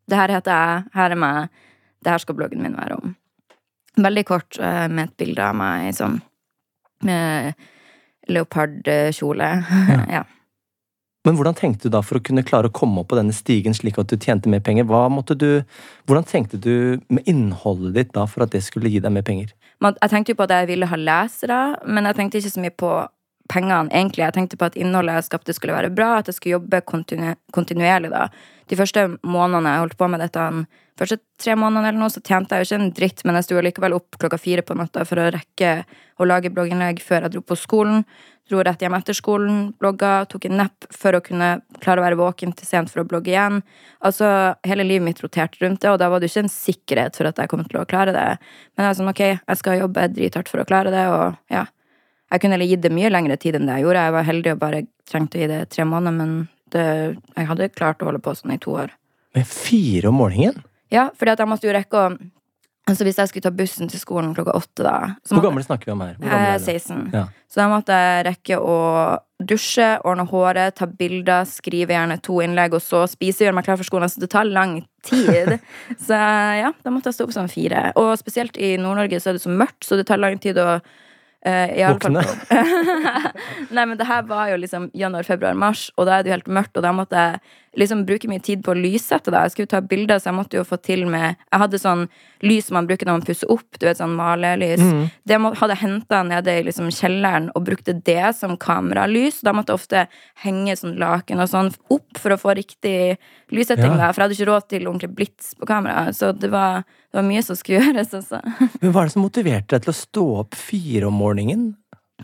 det 0.10 0.18
her 0.20 0.34
heter 0.34 0.58
jeg, 0.58 0.90
her 0.98 1.14
er 1.14 1.22
meg, 1.22 1.62
det 2.04 2.12
her 2.16 2.24
skal 2.26 2.38
bloggen 2.40 2.66
min 2.66 2.76
være 2.76 2.98
om. 2.98 3.14
Veldig 4.02 4.26
kort 4.28 4.58
uh, 4.60 4.88
med 4.90 5.08
et 5.12 5.18
bilde 5.22 5.46
av 5.46 5.56
meg 5.62 5.94
sånn 5.96 6.20
med 7.06 7.54
leopardkjole. 8.32 9.50
ja. 10.18 10.24
Men 11.26 11.40
hvordan 11.40 11.58
tenkte 11.58 11.90
du 11.90 11.96
da 11.96 12.04
for 12.06 12.20
å 12.20 12.24
kunne 12.26 12.46
klare 12.46 12.70
å 12.70 12.74
komme 12.74 13.02
opp 13.02 13.10
på 13.10 13.18
denne 13.18 13.34
stigen 13.34 13.74
slik 13.74 13.98
at 13.98 14.12
du 14.12 14.18
tjente 14.22 14.50
mer 14.52 14.62
penger? 14.62 14.86
Du, 15.34 15.50
hvordan 16.06 16.28
tenkte 16.30 16.60
du 16.62 17.02
med 17.10 17.26
innholdet 17.26 17.96
ditt 17.98 18.14
da 18.14 18.28
for 18.30 18.46
at 18.46 18.54
det 18.54 18.62
skulle 18.66 18.92
gi 18.94 19.02
deg 19.02 19.14
mer 19.16 19.26
penger? 19.26 19.56
Jeg 19.82 20.12
tenkte 20.12 20.34
jo 20.34 20.40
på 20.40 20.46
at 20.46 20.54
jeg 20.54 20.70
ville 20.70 20.90
ha 20.90 21.00
lesere, 21.02 21.60
men 21.90 22.06
jeg 22.06 22.20
tenkte 22.20 22.42
ikke 22.42 22.54
så 22.54 22.62
mye 22.62 22.76
på 22.78 22.92
pengene, 23.52 23.90
egentlig. 23.90 24.24
Jeg 24.26 24.38
tenkte 24.38 24.60
på 24.62 24.70
at 24.70 24.78
innholdet 24.78 25.18
jeg 25.18 25.28
skapte, 25.32 25.56
skulle 25.58 25.76
være 25.76 25.92
bra, 25.94 26.20
at 26.20 26.30
jeg 26.30 26.38
skulle 26.38 26.60
jobbe 26.60 26.82
kontinu 26.86 27.34
kontinuerlig, 27.54 28.14
da. 28.14 28.30
De 28.70 28.78
første 28.80 29.06
månedene 29.22 29.74
jeg 29.74 29.84
holdt 29.84 29.98
på 30.00 30.10
med 30.12 30.24
dette, 30.24 30.46
de 30.96 31.02
første 31.04 31.20
tre 31.42 31.56
månedene 31.60 31.92
eller 31.92 32.02
noe, 32.02 32.14
så 32.14 32.24
tjente 32.24 32.56
jeg 32.56 32.64
jo 32.64 32.70
ikke 32.70 32.80
en 32.82 32.94
dritt, 33.00 33.26
men 33.28 33.38
jeg 33.38 33.48
sto 33.48 33.64
likevel 33.66 33.98
opp 33.98 34.18
klokka 34.22 34.40
fire 34.42 34.64
på 34.66 34.78
natta 34.80 35.04
for 35.08 35.22
å 35.22 35.28
rekke 35.36 35.74
å 36.18 36.28
lage 36.28 36.54
blogginnlegg 36.54 37.02
før 37.04 37.28
jeg 37.28 37.36
dro 37.36 37.44
på 37.44 37.58
skolen. 37.60 38.06
Dro 38.46 38.62
rett 38.62 38.82
hjem 38.86 38.94
etter 38.94 39.18
skolen, 39.18 39.72
blogga, 39.82 40.20
tok 40.30 40.46
en 40.46 40.60
nepp 40.62 40.86
for 40.94 41.18
å 41.18 41.22
kunne 41.26 41.50
klare 41.82 42.02
å 42.02 42.06
være 42.06 42.20
våken 42.20 42.54
til 42.54 42.68
sent 42.70 42.92
for 42.94 43.02
å 43.02 43.08
blogge 43.10 43.34
igjen. 43.34 43.64
Altså, 44.06 44.28
hele 44.70 44.86
livet 44.86 45.08
mitt 45.08 45.22
roterte 45.24 45.64
rundt 45.64 45.82
det, 45.82 45.90
og 45.90 45.98
da 46.02 46.12
var 46.14 46.22
det 46.22 46.30
jo 46.30 46.36
ikke 46.36 46.46
en 46.46 46.54
sikkerhet 46.54 47.18
for 47.18 47.30
at 47.30 47.42
jeg 47.42 47.50
kom 47.50 47.66
til 47.66 47.82
å 47.82 47.88
klare 47.90 48.14
det. 48.14 48.28
Men 48.76 48.86
jeg 48.86 48.92
var 48.92 49.00
sånn, 49.00 49.14
ok, 49.16 49.24
jeg 49.34 49.62
skal 49.62 49.82
jobbe 49.82 50.06
drithardt 50.14 50.52
for 50.54 50.62
å 50.62 50.68
klare 50.70 50.94
det, 50.94 51.08
og 51.10 51.42
ja. 51.54 51.66
Jeg 52.34 52.42
kunne 52.42 52.66
gitt 52.66 52.82
det 52.86 52.94
mye 52.94 53.10
lengre 53.14 53.38
tid 53.42 53.58
enn 53.58 53.68
det 53.68 53.80
jeg 53.80 53.86
gjorde. 53.86 54.06
Jeg 54.08 54.14
var 54.16 54.30
heldig 54.30 54.54
og 54.54 54.62
bare 54.62 54.86
trengte 55.10 55.38
å 55.38 55.42
gi 55.42 55.50
det 55.50 55.60
tre 55.74 55.86
måneder, 55.90 56.16
men 56.18 56.38
det, 56.76 56.88
jeg 57.36 57.50
hadde 57.50 57.72
klart 57.74 58.04
å 58.04 58.10
holde 58.12 58.22
på 58.24 58.36
sånn 58.38 58.56
i 58.56 58.62
to 58.62 58.76
år. 58.78 58.94
Med 59.36 59.48
fire 59.50 60.12
om 60.12 60.20
morgenen? 60.22 60.64
Ja, 60.94 61.10
fordi 61.18 61.34
at 61.34 61.42
jeg 61.42 61.52
måtte 61.52 61.68
jo 61.68 61.76
rekke 61.76 62.02
å 62.06 62.16
Altså 62.86 63.06
Hvis 63.08 63.18
jeg 63.18 63.32
skulle 63.32 63.46
ta 63.48 63.50
bussen 63.50 63.90
til 63.90 63.98
skolen 63.98 64.34
klokka 64.38 64.54
åtte, 64.54 64.84
da 64.86 64.98
så 65.26 65.38
Hvor 65.38 65.48
gammel 65.48 65.66
snakker 65.66 65.90
vi 65.90 65.94
om 65.96 66.04
her? 66.06 66.18
Er 66.22 66.52
er 66.54 66.60
16. 66.60 67.08
Ja. 67.16 67.24
Så 67.50 67.62
da 67.62 67.70
måtte 67.72 67.96
jeg 67.98 68.26
rekke 68.28 68.60
å 68.62 68.76
dusje, 69.42 69.88
ordne 70.06 70.26
håret, 70.30 70.76
ta 70.78 70.86
bilder, 70.88 71.48
skrive 71.50 71.96
gjerne 71.96 72.20
to 72.24 72.38
innlegg, 72.44 72.76
og 72.78 72.84
så 72.84 73.02
spise, 73.10 73.44
gjøre 73.44 73.56
meg 73.58 73.66
klar 73.68 73.80
for 73.80 73.88
skolen. 73.88 74.12
Så 74.12 74.22
det 74.22 74.30
tar 74.32 74.46
lang 74.46 74.78
tid. 75.08 75.56
Så 76.08 76.20
ja, 76.62 76.72
da 76.84 76.94
måtte 76.94 77.10
jeg 77.10 77.18
stå 77.18 77.28
opp 77.28 77.34
sånn 77.36 77.52
fire. 77.52 77.88
Og 78.00 78.14
spesielt 78.22 78.60
i 78.62 78.76
Nord-Norge 78.82 79.20
så 79.20 79.32
er 79.32 79.40
det 79.40 79.44
så 79.44 79.52
mørkt, 79.52 79.82
så 79.88 79.98
det 80.00 80.08
tar 80.12 80.22
lang 80.22 80.38
tid 80.44 80.62
å 80.62 80.78
eh, 81.46 81.76
i 81.80 81.84
alle 81.86 82.00
fall- 82.02 82.18
Nei, 83.76 83.86
men 83.86 83.98
det 84.00 84.08
her 84.10 84.24
var 84.30 84.50
jo 84.54 84.58
liksom 84.62 84.90
januar, 84.98 85.24
februar, 85.28 85.54
mars, 85.58 85.88
og 85.98 86.08
da 86.10 86.18
er 86.20 86.24
det 86.26 86.32
jo 86.32 86.38
helt 86.40 86.52
mørkt, 86.60 86.78
og 86.80 86.84
da 86.86 86.92
måtte 86.96 87.16
jeg 87.16 87.40
liksom 87.76 88.06
bruke 88.08 88.30
mye 88.32 88.40
tid 88.40 88.62
på 88.64 88.72
å 88.72 88.78
lyssette 88.80 89.28
det. 89.34 89.40
Jeg 89.50 89.52
skulle 89.52 89.72
ta 89.74 89.82
bilder, 89.84 90.20
så 90.24 90.30
jeg 90.30 90.38
måtte 90.38 90.56
jo 90.56 90.64
få 90.64 90.78
til 90.80 91.02
med 91.12 91.34
Jeg 91.52 91.60
hadde 91.60 91.80
sånn 91.82 92.06
lys 92.48 92.70
som 92.70 92.78
man 92.78 92.88
bruker 92.88 93.10
når 93.10 93.18
man 93.18 93.26
pusser 93.28 93.50
opp, 93.52 93.68
du 93.82 93.84
vet, 93.90 93.98
sånn 94.00 94.14
malelys. 94.16 94.80
Det 95.28 95.40
må, 95.44 95.52
hadde 95.60 95.76
jeg 95.76 95.82
henta 95.84 96.22
nede 96.24 96.54
i 96.56 96.64
liksom 96.70 96.88
kjelleren 96.96 97.50
og 97.52 97.66
brukte 97.68 97.98
det 98.08 98.30
som 98.38 98.56
kameralys. 98.56 99.42
Da 99.44 99.52
måtte 99.52 99.74
jeg 99.76 99.82
ofte 99.82 100.06
henge 100.46 100.78
sånn 100.80 100.96
laken 101.02 101.44
og 101.44 101.52
sånn 101.52 101.74
opp 101.92 102.22
for 102.22 102.32
å 102.32 102.40
få 102.40 102.56
riktig 102.56 103.18
lyssetting, 103.52 103.92
Ja. 103.92 104.06
da, 104.08 104.12
for 104.14 104.24
jeg 104.24 104.30
hadde 104.30 104.38
ikke 104.40 104.50
råd 104.54 104.68
til 104.72 104.88
ordentlig 104.88 105.12
blits 105.20 105.52
på 105.60 105.68
kamera. 105.68 106.06
Så 106.16 106.32
det 106.32 106.48
var, 106.56 106.86
det 107.12 107.20
var 107.20 107.28
mye 107.28 107.44
som 107.44 107.60
skulle 107.60 107.84
gjøres, 107.92 108.16
altså. 108.22 108.40
Men 108.80 108.96
hva 108.96 109.04
er 109.04 109.12
det 109.12 109.18
som 109.18 109.26
motiverte 109.28 109.76
deg 109.76 109.84
til 109.84 109.92
å 109.92 110.00
stå 110.00 110.26
opp 110.46 110.56
fire 110.56 111.12
om 111.12 111.20
morgenen? 111.20 111.35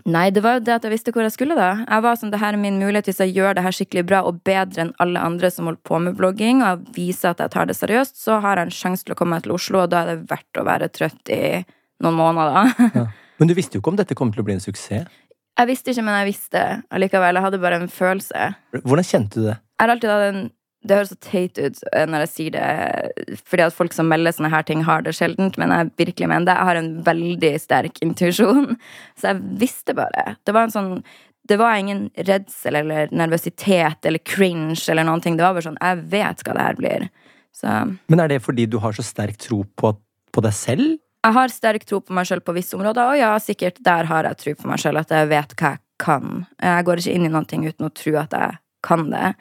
Nei, 0.08 0.30
det 0.34 0.41
var 0.41 0.58
jo 0.58 0.63
det 0.65 0.74
at 0.74 0.86
jeg 0.88 0.94
visste 0.94 1.12
hvor 1.13 1.25
jeg 1.25 1.34
skulle, 1.36 1.56
da. 1.58 1.84
Jeg 1.84 2.03
var 2.06 2.18
sånn, 2.18 2.32
det 2.34 2.39
her 2.41 2.56
er 2.56 2.62
min 2.62 2.80
mulighet 2.82 3.10
hvis 3.10 3.20
jeg 3.22 3.34
gjør 3.36 3.58
det 3.58 3.65
her 3.65 3.75
skikkelig 3.75 4.06
bra 4.08 4.22
og 4.25 4.39
bedre 4.48 4.86
enn 4.86 4.94
alle 5.03 5.22
andre 5.22 5.51
som 5.53 5.68
holder 5.68 5.84
på 5.86 6.00
med 6.01 6.15
blogging, 6.18 6.63
og 6.65 6.88
viser 6.96 7.34
at 7.34 7.44
jeg 7.44 7.53
tar 7.53 7.68
det 7.70 7.75
seriøst, 7.77 8.15
så 8.24 8.39
har 8.41 8.58
jeg 8.58 8.70
en 8.70 8.75
sjanse 8.75 9.06
til 9.06 9.13
å 9.13 9.20
komme 9.20 9.38
meg 9.38 9.46
til 9.46 9.56
Oslo, 9.58 9.84
og 9.84 9.91
da 9.91 10.01
er 10.06 10.13
det 10.13 10.30
verdt 10.32 10.62
å 10.62 10.65
være 10.65 10.89
trøtt 10.96 11.34
i 11.36 11.41
noen 12.01 12.18
måneder. 12.22 12.72
Ja. 13.01 13.10
Men 13.41 13.50
du 13.50 13.56
visste 13.58 13.74
jo 13.74 13.82
ikke 13.82 13.89
om 13.89 13.98
dette 13.98 14.13
kom 14.13 14.30
til 14.30 14.44
å 14.44 14.46
bli 14.46 14.53
en 14.53 14.62
suksess. 14.62 15.08
Jeg 15.58 15.68
visste 15.68 15.94
ikke, 15.94 16.03
men 16.06 16.20
jeg 16.20 16.27
visste 16.30 16.60
allikevel. 16.94 17.38
Jeg 17.38 17.46
hadde 17.48 17.60
bare 17.62 17.80
en 17.82 17.89
følelse. 17.89 18.50
Hvordan 18.84 19.08
kjente 19.08 19.39
du 19.39 19.48
det? 19.48 19.56
Jeg 19.58 19.82
har 19.82 19.94
alltid 19.96 20.12
hatt 20.13 20.25
en 20.27 20.44
Det 20.82 20.98
høres 20.98 21.12
så 21.14 21.18
teit 21.22 21.60
ut 21.62 21.82
eh, 21.94 22.06
når 22.10 22.26
jeg 22.26 22.32
sier 22.32 22.56
det, 22.56 23.40
fordi 23.46 23.66
at 23.68 23.76
folk 23.76 23.94
som 23.94 24.10
melder 24.10 24.34
sånne 24.34 24.54
her 24.54 24.66
ting, 24.66 24.82
har 24.88 25.04
det 25.06 25.14
sjeldent, 25.18 25.60
men 25.62 25.74
jeg 25.74 25.92
virkelig 26.02 26.30
mener 26.32 26.48
det. 26.50 26.56
Jeg 26.58 26.70
har 26.72 26.80
en 26.80 26.94
veldig 27.06 27.52
sterk 27.62 28.02
intuisjon. 28.06 28.72
Så 29.20 29.32
jeg 29.32 29.44
visste 29.62 29.98
bare. 29.98 30.38
Det 30.46 30.56
var 30.58 30.70
en 30.70 30.78
sånn 30.78 30.96
det 31.50 31.58
var 31.58 31.74
ingen 31.76 32.06
redsel 32.16 32.78
eller 32.78 33.10
nervøsitet 33.12 34.06
eller 34.06 34.22
cringe 34.24 34.78
eller 34.94 35.04
noen 35.04 35.24
ting. 35.24 35.36
Det 35.36 35.44
var 35.44 35.56
bare 35.58 35.66
sånn 35.66 35.80
Jeg 35.82 36.04
vet 36.12 36.44
hva 36.46 36.54
det 36.56 36.66
her 36.68 36.78
blir. 36.78 37.08
Så 37.58 37.72
Men 38.14 38.22
er 38.24 38.30
det 38.32 38.44
fordi 38.46 38.68
du 38.70 38.78
har 38.80 38.94
så 38.96 39.04
sterk 39.04 39.40
tro 39.42 39.64
på, 39.76 39.96
på 40.32 40.44
deg 40.46 40.54
selv? 40.56 41.00
jeg 41.22 41.38
har 41.38 41.54
sterk 41.54 41.86
tro 41.86 42.02
på 42.02 42.16
meg 42.18 42.28
sjøl 42.28 42.42
på 42.42 42.56
visse 42.56 42.78
områder, 42.78 43.14
og 43.14 43.20
ja, 43.20 43.32
sikkert 43.42 43.78
der 43.86 44.08
har 44.10 44.26
jeg 44.30 44.40
tro 44.42 44.54
på 44.58 44.70
meg 44.72 44.82
sjøl, 44.82 44.98
at 45.02 45.12
jeg 45.14 45.30
vet 45.30 45.54
hva 45.60 45.76
jeg 45.76 45.84
kan. 46.02 46.46
Jeg 46.58 46.86
går 46.88 47.02
ikke 47.02 47.18
inn 47.18 47.28
i 47.28 47.44
ting 47.50 47.68
uten 47.68 47.88
å 47.88 47.94
tro 47.94 48.16
at 48.24 48.34
jeg 48.34 48.58
kan 48.82 49.06
det. 49.12 49.36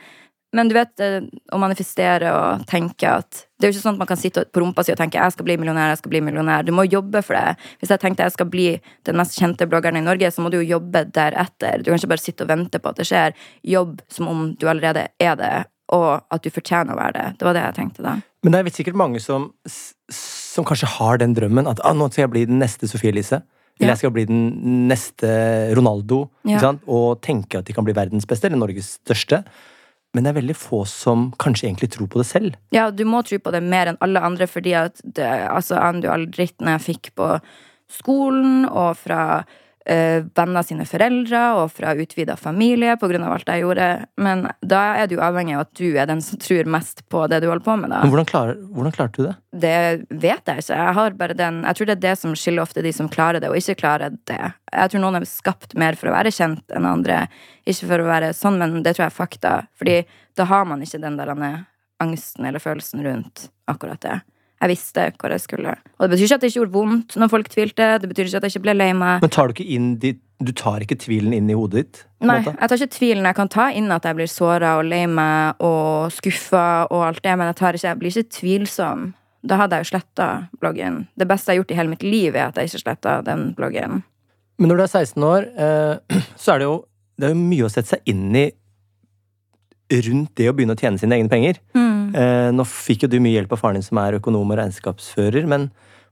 Men 0.52 0.69
du 0.69 0.75
vet, 0.75 0.99
eh, 1.00 1.21
å 1.54 1.59
manifestere 1.62 2.30
og 2.35 2.66
tenke 2.66 3.07
at 3.07 3.47
Det 3.61 3.69
er 3.69 3.73
jo 3.73 3.76
ikke 3.76 3.85
sånn 3.85 3.99
at 3.99 4.00
man 4.00 4.09
kan 4.09 4.16
sitte 4.16 4.42
på 4.49 4.62
rumpa 4.62 4.83
si 4.83 4.92
og 4.92 4.97
tenke 4.99 5.21
'jeg 5.21 5.33
skal 5.33 5.45
bli 5.45 5.57
millionær', 5.59 5.90
'jeg 5.92 5.99
skal 5.99 6.11
bli 6.11 6.21
millionær'. 6.21 6.64
Du 6.64 6.73
må 6.73 6.88
jobbe 6.88 7.23
for 7.23 7.35
det. 7.35 7.57
Hvis 7.78 7.90
jeg 7.90 8.00
tenkte 8.00 8.25
jeg 8.25 8.33
skal 8.33 8.47
bli 8.47 8.80
den 9.04 9.16
mest 9.16 9.38
kjente 9.38 9.69
bloggeren 9.69 9.99
i 9.99 10.00
Norge, 10.00 10.33
så 10.33 10.40
må 10.40 10.50
du 10.50 10.62
jo 10.62 10.78
jobbe 10.78 11.12
deretter. 11.12 11.83
Du 11.83 11.90
kan 11.90 11.99
ikke 11.99 12.09
bare 12.09 12.25
sitte 12.25 12.42
og 12.42 12.49
vente 12.49 12.78
på 12.80 12.88
at 12.88 12.97
det 12.97 13.07
skjer. 13.07 13.35
Jobb 13.62 14.00
som 14.09 14.28
om 14.28 14.54
du 14.54 14.66
allerede 14.66 15.09
er 15.21 15.37
det, 15.37 15.66
og 15.92 16.25
at 16.30 16.42
du 16.42 16.49
fortjener 16.49 16.95
å 16.95 16.97
være 16.97 17.12
det. 17.12 17.38
Det 17.38 17.45
var 17.45 17.52
det 17.52 17.62
jeg 17.62 17.75
tenkte 17.75 18.02
da. 18.02 18.23
Men 18.42 18.52
det 18.52 18.66
er 18.66 18.71
sikkert 18.71 18.97
mange 18.97 19.21
som, 19.21 19.52
som 19.66 20.64
kanskje 20.64 20.88
har 20.88 21.19
den 21.19 21.35
drømmen 21.35 21.69
at 21.69 21.80
ah, 21.85 21.92
nå 21.92 22.11
skal 22.11 22.23
jeg 22.23 22.30
bli 22.30 22.45
den 22.47 22.59
neste 22.59 22.88
Sophie 22.88 23.11
Elise. 23.11 23.42
Eller 23.80 23.95
jeg 23.95 24.02
skal 24.02 24.12
bli 24.12 24.25
den 24.28 24.88
neste 24.88 25.28
Ronaldo. 25.76 26.28
Ja. 26.49 26.75
Og 26.87 27.21
tenke 27.25 27.61
at 27.61 27.69
de 27.69 27.73
kan 27.76 27.85
bli 27.85 27.97
verdens 27.97 28.28
beste, 28.28 28.49
eller 28.49 28.61
Norges 28.61 28.99
største. 29.00 29.45
Men 30.14 30.26
det 30.26 30.32
er 30.32 30.38
veldig 30.40 30.56
få 30.58 30.82
som 30.90 31.28
kanskje 31.38 31.68
egentlig 31.68 31.92
tror 31.94 32.08
på 32.10 32.18
det 32.18 32.26
selv. 32.26 32.56
Ja, 32.74 32.88
du 32.90 33.04
må 33.06 33.22
tro 33.26 33.38
på 33.38 33.52
det 33.54 33.62
mer 33.62 33.92
enn 33.92 34.00
alle 34.02 34.22
andre, 34.26 34.48
fordi 34.50 34.74
at 34.78 34.98
det, 35.04 35.26
altså, 35.46 35.78
all 35.78 36.26
dritten 36.34 36.70
jeg 36.72 36.86
fikk 36.88 37.12
på 37.18 37.28
skolen, 37.90 38.64
og 38.66 38.98
fra 38.98 39.44
eh, 39.90 40.23
venner 40.37 40.64
sine 40.66 40.87
foreldre, 40.88 41.40
og 41.59 41.73
fra 41.75 41.94
utvida 41.99 42.37
familie, 42.38 42.97
av 43.26 43.35
alt 43.35 43.50
jeg 43.50 43.64
gjorde. 43.64 43.88
Men 44.23 44.47
da 44.62 44.82
er 45.00 45.11
du 45.11 45.16
jo 45.16 45.25
avhengig 45.25 45.56
av 45.56 45.64
at 45.66 45.73
du 45.80 45.88
er 45.90 46.09
den 46.11 46.23
som 46.25 46.40
tror 46.40 46.70
mest 46.70 47.02
på 47.11 47.25
det 47.30 47.42
du 47.42 47.49
holder 47.50 47.66
på 47.66 47.76
med, 47.80 47.92
da. 47.92 48.02
Men 48.04 48.14
hvordan, 48.14 48.30
klarer, 48.30 48.61
hvordan 48.76 48.97
klarte 48.97 49.18
du 49.18 49.28
det? 49.28 49.37
Det 49.64 49.76
vet 50.23 50.52
jeg 50.52 50.64
ikke. 50.64 50.78
Jeg 50.78 51.37
den 51.40 51.62
Jeg 51.66 51.76
tror 51.76 51.90
det 51.90 51.97
er 51.97 52.04
det 52.06 52.16
som 52.20 52.37
skiller 52.38 52.62
ofte 52.62 52.85
de 52.87 52.92
som 52.94 53.11
klarer 53.11 53.42
det, 53.42 53.50
og 53.50 53.59
ikke 53.59 53.80
klarer 53.82 54.14
det. 54.30 54.40
Jeg 54.70 54.92
tror 54.92 55.04
noen 55.04 55.20
er 55.20 55.26
skapt 55.28 55.75
mer 55.75 55.99
for 55.99 56.11
å 56.11 56.14
være 56.14 56.35
kjent 56.35 56.76
enn 56.76 56.87
andre. 56.88 57.25
Ikke 57.66 57.90
for 57.90 58.02
å 58.02 58.11
være 58.11 58.32
sånn, 58.37 58.61
men 58.61 58.82
det 58.85 58.94
tror 58.94 59.09
jeg 59.09 59.12
er 59.12 59.18
fakta. 59.18 59.54
Fordi 59.80 60.00
da 60.38 60.47
har 60.50 60.68
man 60.68 60.82
ikke 60.85 61.02
den 61.02 61.18
der 61.18 61.35
angsten 62.00 62.47
eller 62.49 62.62
følelsen 62.62 63.02
rundt 63.04 63.50
akkurat 63.68 64.00
det. 64.00 64.20
Jeg 64.60 64.68
visste 64.74 65.06
hvor 65.16 65.32
jeg 65.32 65.40
skulle. 65.40 65.76
Og 65.96 66.02
det 66.04 66.10
betyr 66.12 66.26
ikke 66.26 66.36
at 66.36 66.42
det 66.42 66.50
ikke 66.50 66.58
gjorde 66.58 66.74
vondt 66.74 67.14
når 67.20 67.30
folk 67.32 67.48
tvilte. 67.52 67.86
Det 68.02 68.10
betyr 68.10 68.28
ikke 68.28 68.40
at 68.42 68.46
jeg 68.46 68.54
ikke 68.54 68.66
ble 68.66 68.74
lei 68.76 68.90
meg. 68.96 69.22
Men 69.24 69.32
tar 69.32 69.48
du 69.48 69.54
ikke 69.54 69.86
de, 70.02 70.12
Du 70.44 70.52
tar 70.56 70.84
ikke 70.84 70.98
tvilen 71.00 71.32
inn 71.36 71.48
i 71.52 71.56
hodet 71.56 71.80
ditt? 71.80 72.02
Nei, 72.20 72.40
måte? 72.40 72.52
jeg 72.58 72.68
tar 72.68 72.80
ikke 72.80 72.96
tvilen. 72.98 73.30
Jeg 73.30 73.38
kan 73.38 73.52
ta 73.52 73.70
inn 73.72 73.88
at 73.92 74.04
jeg 74.04 74.18
blir 74.18 74.28
såra 74.28 74.74
og 74.80 74.84
lei 74.88 75.06
meg 75.08 75.64
og 75.64 76.12
skuffa 76.12 76.66
og 76.90 77.06
alt 77.08 77.24
det, 77.24 77.38
men 77.40 77.50
jeg, 77.52 77.58
tar 77.60 77.78
ikke, 77.78 77.88
jeg 77.88 78.00
blir 78.02 78.14
ikke 78.14 78.36
tvilsom. 78.36 79.08
Da 79.40 79.56
hadde 79.62 79.78
jeg 79.78 79.86
jo 79.86 79.90
sletta 79.94 80.28
bloggen. 80.60 81.02
Det 81.16 81.28
beste 81.28 81.48
jeg 81.48 81.56
har 81.56 81.62
gjort 81.62 81.72
i 81.72 81.80
hele 81.80 81.94
mitt 81.94 82.04
liv, 82.04 82.36
er 82.36 82.50
at 82.50 82.60
jeg 82.60 82.68
ikke 82.68 82.84
sletta 82.84 83.20
den 83.24 83.50
bloggen. 83.56 84.02
Men 84.60 84.68
når 84.68 84.76
du 84.76 84.84
er 84.84 84.92
16 84.92 85.24
år, 85.24 85.48
eh, 85.56 86.20
så 86.42 86.54
er 86.54 86.60
det 86.60 86.68
jo 86.68 86.78
det 87.20 87.28
er 87.28 87.34
jo 87.34 87.40
mye 87.40 87.66
å 87.66 87.72
sette 87.72 87.96
seg 87.96 88.08
inn 88.08 88.28
i 88.36 88.46
rundt 90.06 90.36
det 90.38 90.46
å 90.48 90.54
begynne 90.56 90.76
å 90.76 90.78
tjene 90.78 91.00
sine 91.00 91.18
egne 91.18 91.28
penger. 91.32 91.58
Eh, 92.14 92.48
nå 92.54 92.66
fikk 92.68 93.06
jo 93.06 93.12
du 93.12 93.20
mye 93.22 93.38
hjelp 93.38 93.54
av 93.56 93.62
faren 93.62 93.78
din 93.78 93.86
som 93.86 94.00
er 94.02 94.18
økonom 94.18 94.50
og 94.50 94.60
regnskapsfører, 94.60 95.46
men 95.50 95.70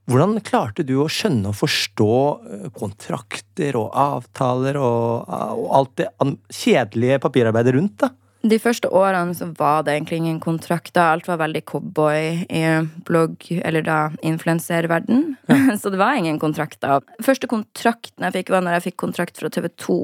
hvordan 0.09 0.39
klarte 0.41 0.87
du 0.89 0.95
å 1.03 1.09
skjønne 1.13 1.51
og 1.51 1.59
forstå 1.59 2.15
eh, 2.15 2.71
kontrakter 2.77 3.77
og 3.81 3.91
avtaler 3.93 4.79
og, 4.81 5.29
og 5.29 5.69
alt 5.81 6.01
det 6.01 6.09
kjedelige 6.55 7.21
papirarbeidet 7.27 7.77
rundt, 7.77 7.99
da? 8.05 8.15
De 8.49 8.55
første 8.63 8.87
årene 8.95 9.35
så 9.35 9.49
var 9.59 9.83
det 9.85 9.97
egentlig 9.97 10.21
ingen 10.21 10.39
kontrakter. 10.41 11.03
Alt 11.03 11.27
var 11.27 11.41
veldig 11.41 11.63
cowboy 11.67 12.45
i 12.47 12.63
blogg, 13.07 13.49
eller 13.51 13.83
da 13.83 13.99
influenserverden. 14.23 15.33
så 15.81 15.91
det 15.91 15.99
var 15.99 16.17
ingen 16.17 16.39
kontrakter. 16.39 17.03
Første 17.25 17.51
kontrakten 17.51 18.29
jeg 18.29 18.37
fikk, 18.39 18.53
var 18.55 18.63
når 18.63 18.79
jeg 18.79 18.91
fikk 18.91 19.01
kontrakt 19.03 19.43
fra 19.43 19.51
TV 19.51 19.69
2 19.75 20.01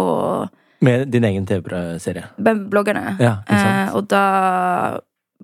og 0.00 0.60
Med 0.84 1.08
din 1.08 1.24
egen 1.24 1.46
TV-serie. 1.46 2.24
med 2.36 2.64
bloggerne. 2.72 3.16
Ja? 3.20 3.36
Eh, 3.48 3.94
og 3.94 4.08
da 4.08 4.24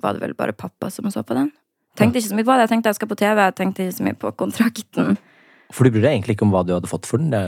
var 0.03 0.17
det 0.17 0.25
vel 0.25 0.37
bare 0.39 0.57
pappa 0.57 0.91
som 0.93 1.11
så 1.13 1.25
på 1.27 1.37
den. 1.37 1.51
Tenkte 1.99 2.21
ikke 2.21 2.31
så 2.31 2.39
mye 2.39 2.47
på 2.47 2.55
det. 2.55 2.65
Jeg 2.67 2.73
tenkte 2.75 2.93
jeg 2.93 3.01
skal 3.01 3.11
på 3.11 3.19
TV, 3.19 3.43
jeg 3.43 3.57
tenkte 3.59 3.85
ikke 3.85 3.97
så 3.99 4.07
mye 4.07 4.19
på 4.21 4.33
kontrakten. 4.39 5.19
For 5.71 5.87
du 5.87 5.95
bryr 5.95 6.03
deg 6.03 6.17
egentlig 6.17 6.35
ikke 6.35 6.47
om 6.49 6.55
hva 6.55 6.65
du 6.67 6.73
hadde 6.75 6.91
fått 6.91 7.07
for 7.07 7.23
den? 7.23 7.31
Det 7.31 7.41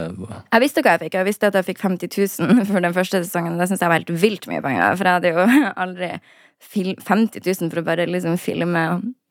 Jeg 0.52 0.62
visste 0.62 0.84
hva 0.84 0.94
jeg 0.94 1.04
fikk. 1.06 1.16
Jeg 1.18 1.26
visste 1.26 1.50
at 1.50 1.58
jeg 1.58 1.68
fikk 1.72 1.82
50 1.82 2.12
000 2.42 2.66
for 2.70 2.84
den 2.84 2.94
første 2.94 3.22
sesongen. 3.24 3.58
Det 3.58 3.68
syns 3.70 3.82
jeg 3.82 3.90
var 3.90 3.98
helt 3.98 4.14
vilt 4.22 4.46
mye 4.50 4.62
penger, 4.64 4.98
for 4.98 5.08
jeg 5.10 5.18
hadde 5.18 5.32
jo 5.34 5.46
aldri 5.86 6.12
50 6.62 7.42
000 7.42 7.72
for 7.72 7.82
å 7.82 7.86
bare 7.86 8.06
liksom 8.06 8.38
filme 8.38 8.84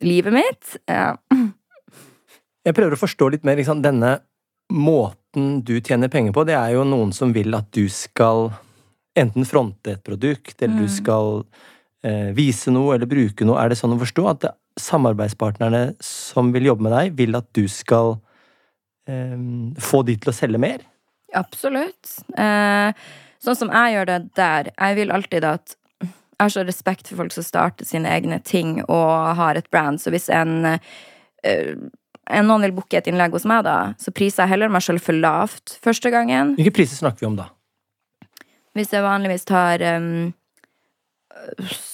livet 0.03 0.35
mitt. 0.35 0.75
Ja. 0.91 1.13
Jeg 2.67 2.77
prøver 2.77 2.97
å 2.97 2.99
forstå 2.99 3.31
litt 3.33 3.47
mer 3.47 3.57
liksom, 3.59 3.79
denne 3.85 4.17
måten 4.71 5.61
du 5.67 5.77
tjener 5.79 6.11
penger 6.11 6.35
på. 6.35 6.43
Det 6.47 6.57
er 6.57 6.75
jo 6.75 6.83
noen 6.87 7.15
som 7.15 7.31
vil 7.35 7.55
at 7.55 7.71
du 7.75 7.85
skal 7.91 8.51
enten 9.17 9.47
fronte 9.47 9.95
et 9.95 10.03
produkt, 10.03 10.55
eller 10.59 10.83
du 10.83 10.91
skal 10.91 11.43
vise 12.33 12.71
noe 12.73 12.95
eller 12.95 13.05
bruke 13.05 13.45
noe. 13.45 13.59
Er 13.61 13.69
det 13.69 13.77
sånn 13.77 13.93
å 13.93 13.99
forstå 14.01 14.23
at 14.31 14.45
samarbeidspartnerne 14.81 15.83
som 16.01 16.49
vil 16.55 16.69
jobbe 16.71 16.87
med 16.87 16.95
deg, 16.95 17.13
vil 17.19 17.37
at 17.37 17.49
du 17.57 17.67
skal 17.69 18.15
eh, 19.09 19.37
få 19.81 20.01
de 20.07 20.15
til 20.17 20.31
å 20.31 20.35
selge 20.35 20.61
mer? 20.61 20.81
Absolutt. 21.37 22.17
Eh, 22.39 23.05
sånn 23.43 23.59
som 23.59 23.71
jeg 23.71 23.95
gjør 23.95 24.09
det 24.09 24.17
der 24.35 24.71
Jeg 24.73 24.97
vil 24.97 25.13
alltid 25.15 25.47
at 25.47 25.77
jeg 26.01 26.47
har 26.47 26.53
så 26.55 26.65
respekt 26.65 27.05
for 27.07 27.21
folk 27.21 27.33
som 27.35 27.45
starter 27.45 27.85
sine 27.85 28.09
egne 28.09 28.39
ting 28.41 28.79
og 28.87 29.35
har 29.37 29.59
et 29.59 29.69
brand, 29.69 30.01
så 30.01 30.09
hvis 30.09 30.25
en 30.33 30.65
eh, 30.65 31.75
en 32.31 32.47
noen 32.47 32.63
vil 32.67 32.75
booke 32.75 32.97
et 32.97 33.07
innlegg 33.09 33.33
hos 33.35 33.47
meg, 33.49 33.63
da, 33.65 33.93
så 33.99 34.13
priser 34.15 34.45
jeg 34.45 34.53
heller 34.53 34.71
meg 34.71 34.83
selv 34.85 35.03
for 35.03 35.17
lavt 35.17 35.75
første 35.83 36.11
gangen. 36.13 36.53
Hvilke 36.57 36.75
priser 36.79 37.01
snakker 37.01 37.25
vi 37.25 37.29
om 37.31 37.39
da? 37.39 37.49
Hvis 38.77 38.93
jeg 38.93 39.03
vanligvis 39.03 39.43
tar 39.49 39.83
um, 39.97 40.29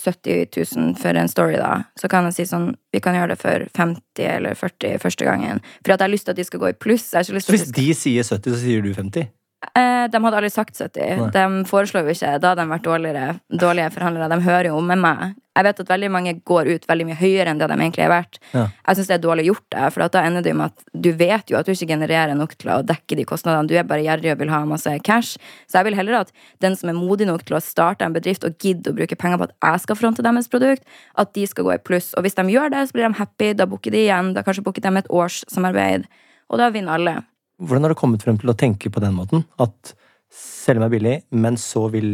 70 0.04 0.48
000 0.76 0.96
for 1.00 1.20
en 1.20 1.30
story, 1.32 1.56
da, 1.60 1.88
så 2.00 2.10
kan 2.12 2.28
jeg 2.28 2.38
si 2.38 2.46
sånn 2.50 2.70
Vi 2.94 3.02
kan 3.04 3.16
gjøre 3.18 3.34
det 3.34 3.40
for 3.42 3.66
50 3.78 4.28
eller 4.28 4.58
40 4.58 5.00
første 5.04 5.28
gangen. 5.28 5.62
For 5.82 5.94
jeg 5.94 6.02
har 6.02 6.12
lyst 6.12 6.28
til 6.28 6.36
at 6.36 6.40
de 6.40 6.46
skal 6.48 6.62
gå 6.64 6.72
i 6.72 6.78
pluss. 6.78 7.10
Lyst 7.14 7.50
Så 7.50 7.56
hvis 7.56 7.70
de 7.76 7.88
sier 7.98 8.26
70, 8.26 8.54
så 8.54 8.62
sier 8.62 8.86
du 8.86 8.94
50? 8.96 9.30
Eh, 9.66 10.06
de 10.12 10.22
hadde 10.24 10.38
aldri 10.40 10.52
sagt 10.54 10.78
70. 10.78 11.02
Nei. 11.22 11.32
De 11.34 11.66
foreslår 11.70 12.06
jo 12.06 12.16
ikke. 12.16 12.38
Da 12.42 12.54
hadde 12.54 12.64
de 12.64 12.74
vært 12.76 12.88
dårligere, 12.88 13.28
dårlige 13.66 13.92
forhandlere. 13.96 14.30
De 14.34 14.46
hører 14.46 14.70
jo 14.72 14.80
med 14.86 15.02
meg. 15.02 15.36
Jeg 15.58 15.66
vet 15.66 15.80
at 15.82 15.90
veldig 15.90 16.10
mange 16.14 16.34
går 16.46 16.68
ut 16.70 16.84
veldig 16.86 17.06
mye 17.08 17.18
høyere 17.18 17.50
enn 17.50 17.58
det 17.58 17.70
de 17.72 17.78
egentlig 17.80 18.04
er 18.06 18.12
verdt. 18.12 18.38
Ja. 18.52 18.68
Jeg 18.70 19.00
syns 19.00 19.10
det 19.10 19.16
er 19.16 19.24
dårlig 19.24 19.48
gjort, 19.48 19.66
det, 19.74 19.88
for 19.96 20.14
da 20.14 20.22
ender 20.22 20.46
det 20.46 20.54
med 20.58 20.70
at 20.70 20.92
du 20.94 21.10
vet 21.18 21.50
jo 21.50 21.58
at 21.58 21.66
du 21.66 21.74
ikke 21.74 21.90
genererer 21.90 22.38
nok 22.38 22.54
til 22.62 22.70
å 22.76 22.84
dekke 22.86 23.18
de 23.18 23.26
kostnadene. 23.26 23.70
Du 23.70 23.74
er 23.74 23.88
bare 23.90 24.06
gjerrig 24.06 24.36
og 24.36 24.44
vil 24.44 24.54
ha 24.54 24.60
masse 24.70 24.94
cash. 25.08 25.42
Så 25.66 25.80
jeg 25.80 25.90
vil 25.90 25.98
heller 25.98 26.20
at 26.20 26.34
den 26.64 26.78
som 26.78 26.92
er 26.92 27.00
modig 27.00 27.26
nok 27.30 27.48
til 27.48 27.58
å 27.58 27.64
starte 27.64 28.06
en 28.06 28.14
bedrift 28.14 28.46
og 28.46 28.60
gidde 28.62 28.94
å 28.94 28.98
bruke 29.00 29.18
penger 29.18 29.42
på 29.42 29.48
at 29.50 29.56
jeg 29.58 29.86
skal 29.88 30.00
fronte 30.04 30.26
deres 30.26 30.52
produkt, 30.52 30.86
at 31.18 31.34
de 31.34 31.48
skal 31.50 31.66
gå 31.66 31.74
i 31.74 31.82
pluss. 31.82 32.12
Og 32.14 32.28
hvis 32.28 32.38
de 32.38 32.46
gjør 32.54 32.76
det, 32.76 32.86
så 32.86 32.98
blir 33.00 33.08
de 33.08 33.18
happy, 33.18 33.50
da 33.58 33.66
booker 33.70 33.96
de 33.96 34.06
igjen, 34.06 34.36
da 34.38 34.46
kanskje 34.46 34.66
booker 34.68 34.86
de 34.86 34.94
et 35.02 35.10
års 35.10 35.42
samarbeid, 35.50 36.06
og 36.54 36.62
da 36.62 36.70
vinner 36.74 37.00
alle. 37.00 37.18
Hvordan 37.58 37.86
har 37.86 37.94
du 37.94 38.00
kommet 38.00 38.24
frem 38.26 38.38
til 38.38 38.52
å 38.52 38.58
tenke 38.58 38.92
på 38.94 39.02
den 39.02 39.16
måten? 39.18 39.46
At 39.62 39.96
selge 40.34 40.84
meg 40.84 40.94
billig, 40.94 41.16
men 41.32 41.58
så 41.58 41.88
vil 41.94 42.12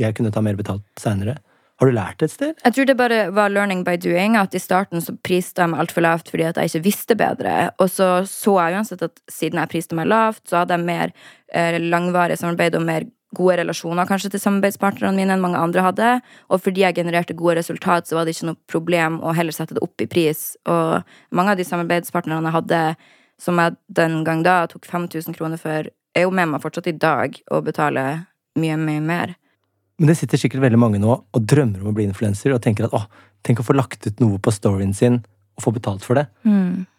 jeg 0.00 0.16
kunne 0.16 0.32
ta 0.34 0.42
mer 0.44 0.56
betalt 0.58 0.86
seinere? 1.00 1.36
Har 1.82 1.90
du 1.90 1.96
lært 1.96 2.22
et 2.22 2.30
sted? 2.30 2.54
Jeg 2.62 2.74
tror 2.76 2.86
det 2.86 2.94
bare 2.96 3.18
var 3.34 3.50
learning 3.50 3.82
by 3.86 3.96
doing. 3.98 4.36
At 4.38 4.54
i 4.54 4.62
starten 4.62 5.02
så 5.02 5.16
priste 5.26 5.60
jeg 5.62 5.72
meg 5.72 5.82
altfor 5.82 6.04
lavt 6.06 6.30
fordi 6.30 6.46
at 6.46 6.60
jeg 6.60 6.70
ikke 6.70 6.84
visste 6.86 7.16
bedre. 7.18 7.72
Og 7.82 7.90
så 7.90 8.08
så 8.30 8.54
jeg 8.60 8.78
uansett 8.78 9.02
at 9.02 9.18
siden 9.30 9.58
jeg 9.58 9.72
priste 9.72 9.98
meg 9.98 10.06
lavt, 10.08 10.44
så 10.48 10.62
hadde 10.62 10.78
jeg 10.78 10.86
mer 10.86 11.12
eh, 11.50 11.80
langvarig 11.82 12.38
samarbeid 12.38 12.78
og 12.78 12.86
mer 12.86 13.08
gode 13.34 13.58
relasjoner 13.58 14.06
kanskje 14.06 14.30
til 14.30 14.42
samarbeidspartnerne 14.44 15.18
mine 15.18 15.34
enn 15.34 15.42
mange 15.42 15.58
andre 15.58 15.82
hadde. 15.82 16.12
Og 16.54 16.62
fordi 16.62 16.84
jeg 16.84 16.96
genererte 17.00 17.34
gode 17.34 17.58
resultat, 17.58 18.06
så 18.06 18.20
var 18.20 18.24
det 18.24 18.36
ikke 18.36 18.52
noe 18.52 18.60
problem 18.70 19.18
å 19.18 19.34
heller 19.34 19.56
sette 19.56 19.74
det 19.74 19.82
opp 19.82 20.04
i 20.04 20.08
pris. 20.10 20.52
Og 20.70 21.02
mange 21.34 21.56
av 21.56 21.58
de 21.58 21.66
samarbeidspartnerne 21.66 22.52
jeg 22.52 22.58
hadde, 22.60 22.82
som 23.44 23.60
jeg 23.60 23.76
den 24.00 24.22
gang 24.26 24.42
da 24.46 24.62
tok 24.70 24.86
5000 24.88 25.36
kroner 25.36 25.60
for, 25.60 25.90
er 26.14 26.24
jo 26.24 26.32
med 26.34 26.48
meg 26.52 26.62
fortsatt 26.64 26.88
i 26.88 26.96
dag 26.96 27.36
og 27.52 27.66
betaler 27.66 28.22
mye, 28.60 28.78
mye 28.80 29.02
mer. 29.04 29.34
Men 30.00 30.10
det 30.10 30.16
sitter 30.18 30.40
sikkert 30.40 30.64
veldig 30.64 30.80
mange 30.80 30.98
nå 31.02 31.12
og 31.14 31.44
drømmer 31.46 31.82
om 31.84 31.92
å 31.92 31.94
bli 31.96 32.06
influenser 32.08 32.54
og 32.54 32.62
tenker 32.64 32.88
at 32.88 32.96
åh, 32.96 33.04
tenk 33.46 33.60
å 33.60 33.66
få 33.66 33.76
lagt 33.76 34.08
ut 34.08 34.22
noe 34.22 34.40
på 34.42 34.54
storyen 34.54 34.94
sin 34.96 35.20
og 35.54 35.66
få 35.66 35.74
betalt 35.76 36.02
for 36.06 36.18
det. 36.18 36.26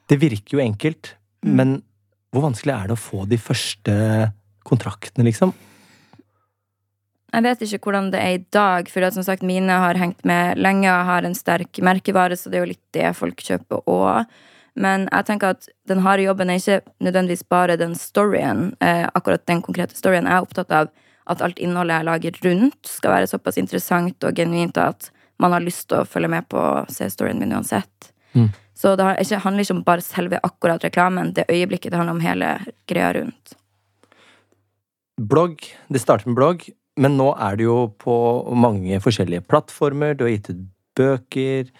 Det 0.07 0.21
virker 0.21 0.59
jo 0.59 0.63
enkelt, 0.63 1.15
Mm. 1.45 1.55
men 1.59 1.71
hvor 2.33 2.41
vanskelig 2.47 2.73
er 2.73 2.87
det 2.87 2.95
å 2.95 2.97
få 2.97 3.27
de 3.29 3.37
første 3.37 3.95
kontraktene, 4.65 5.27
liksom? 5.27 5.51
Jeg 7.35 7.43
vet 7.43 7.61
ikke 7.61 7.83
hvordan 7.85 8.11
det 8.13 8.21
er 8.23 8.37
i 8.37 8.45
dag, 8.55 8.89
for 8.89 9.11
som 9.11 9.25
sagt 9.27 9.43
mine 9.43 9.75
har 9.83 9.99
hengt 9.99 10.23
med 10.25 10.57
lenge 10.57 10.87
og 10.89 11.05
har 11.05 11.27
en 11.27 11.35
sterk 11.35 11.81
merkevare, 11.83 12.37
så 12.39 12.49
det 12.49 12.57
er 12.57 12.63
jo 12.63 12.71
litt 12.71 12.85
det 12.95 13.11
folk 13.17 13.43
kjøper 13.43 13.83
òg. 13.91 14.25
Men 14.75 15.07
jeg 15.07 15.27
tenker 15.29 15.55
at 15.55 15.69
den 15.87 16.01
harde 16.03 16.25
jobben 16.25 16.51
er 16.51 16.59
ikke 16.59 16.81
nødvendigvis 17.03 17.45
bare 17.49 17.77
den 17.79 17.95
storyen. 17.95 18.73
Eh, 18.83 19.05
akkurat 19.15 19.45
den 19.47 19.63
konkrete 19.63 19.95
storyen. 19.95 20.27
Jeg 20.27 20.35
er 20.35 20.47
opptatt 20.47 20.73
av 20.75 20.91
at 21.31 21.41
alt 21.41 21.59
innholdet 21.63 21.95
jeg 21.95 22.07
lager 22.09 22.39
rundt, 22.45 22.81
skal 22.89 23.15
være 23.15 23.29
såpass 23.31 23.57
interessant 23.57 24.27
og 24.27 24.37
genuint 24.37 24.77
at 24.77 25.09
man 25.41 25.55
har 25.55 25.63
lyst 25.63 25.87
til 25.89 26.03
å 26.03 26.07
følge 26.07 26.29
med 26.31 26.47
på 26.51 26.59
og 26.59 26.91
se 26.93 27.07
storyen 27.11 27.39
min 27.41 27.55
uansett. 27.55 28.11
Mm. 28.35 28.51
Så 28.75 28.93
det 28.99 29.07
handler 29.07 29.63
ikke 29.63 29.77
om 29.77 29.83
bare 29.87 30.03
selve 30.03 30.39
akkurat 30.43 30.83
reklamen, 30.83 31.31
det 31.33 31.47
øyeblikket 31.49 31.93
det 31.93 31.99
handler 31.99 32.17
om 32.17 32.23
hele 32.23 32.51
greia 32.91 33.13
rundt. 33.15 33.55
Blogg, 35.15 35.63
det 35.87 36.01
starter 36.03 36.27
med 36.27 36.35
blogg, 36.35 36.65
men 36.99 37.15
nå 37.15 37.29
er 37.39 37.55
det 37.55 37.67
jo 37.67 37.77
på 38.03 38.15
mange 38.55 38.99
forskjellige 39.03 39.47
plattformer. 39.47 40.15
Du 40.15 40.25
har 40.27 40.33
gitt 40.35 40.51
ut 40.51 40.65
bøker, 40.99 41.71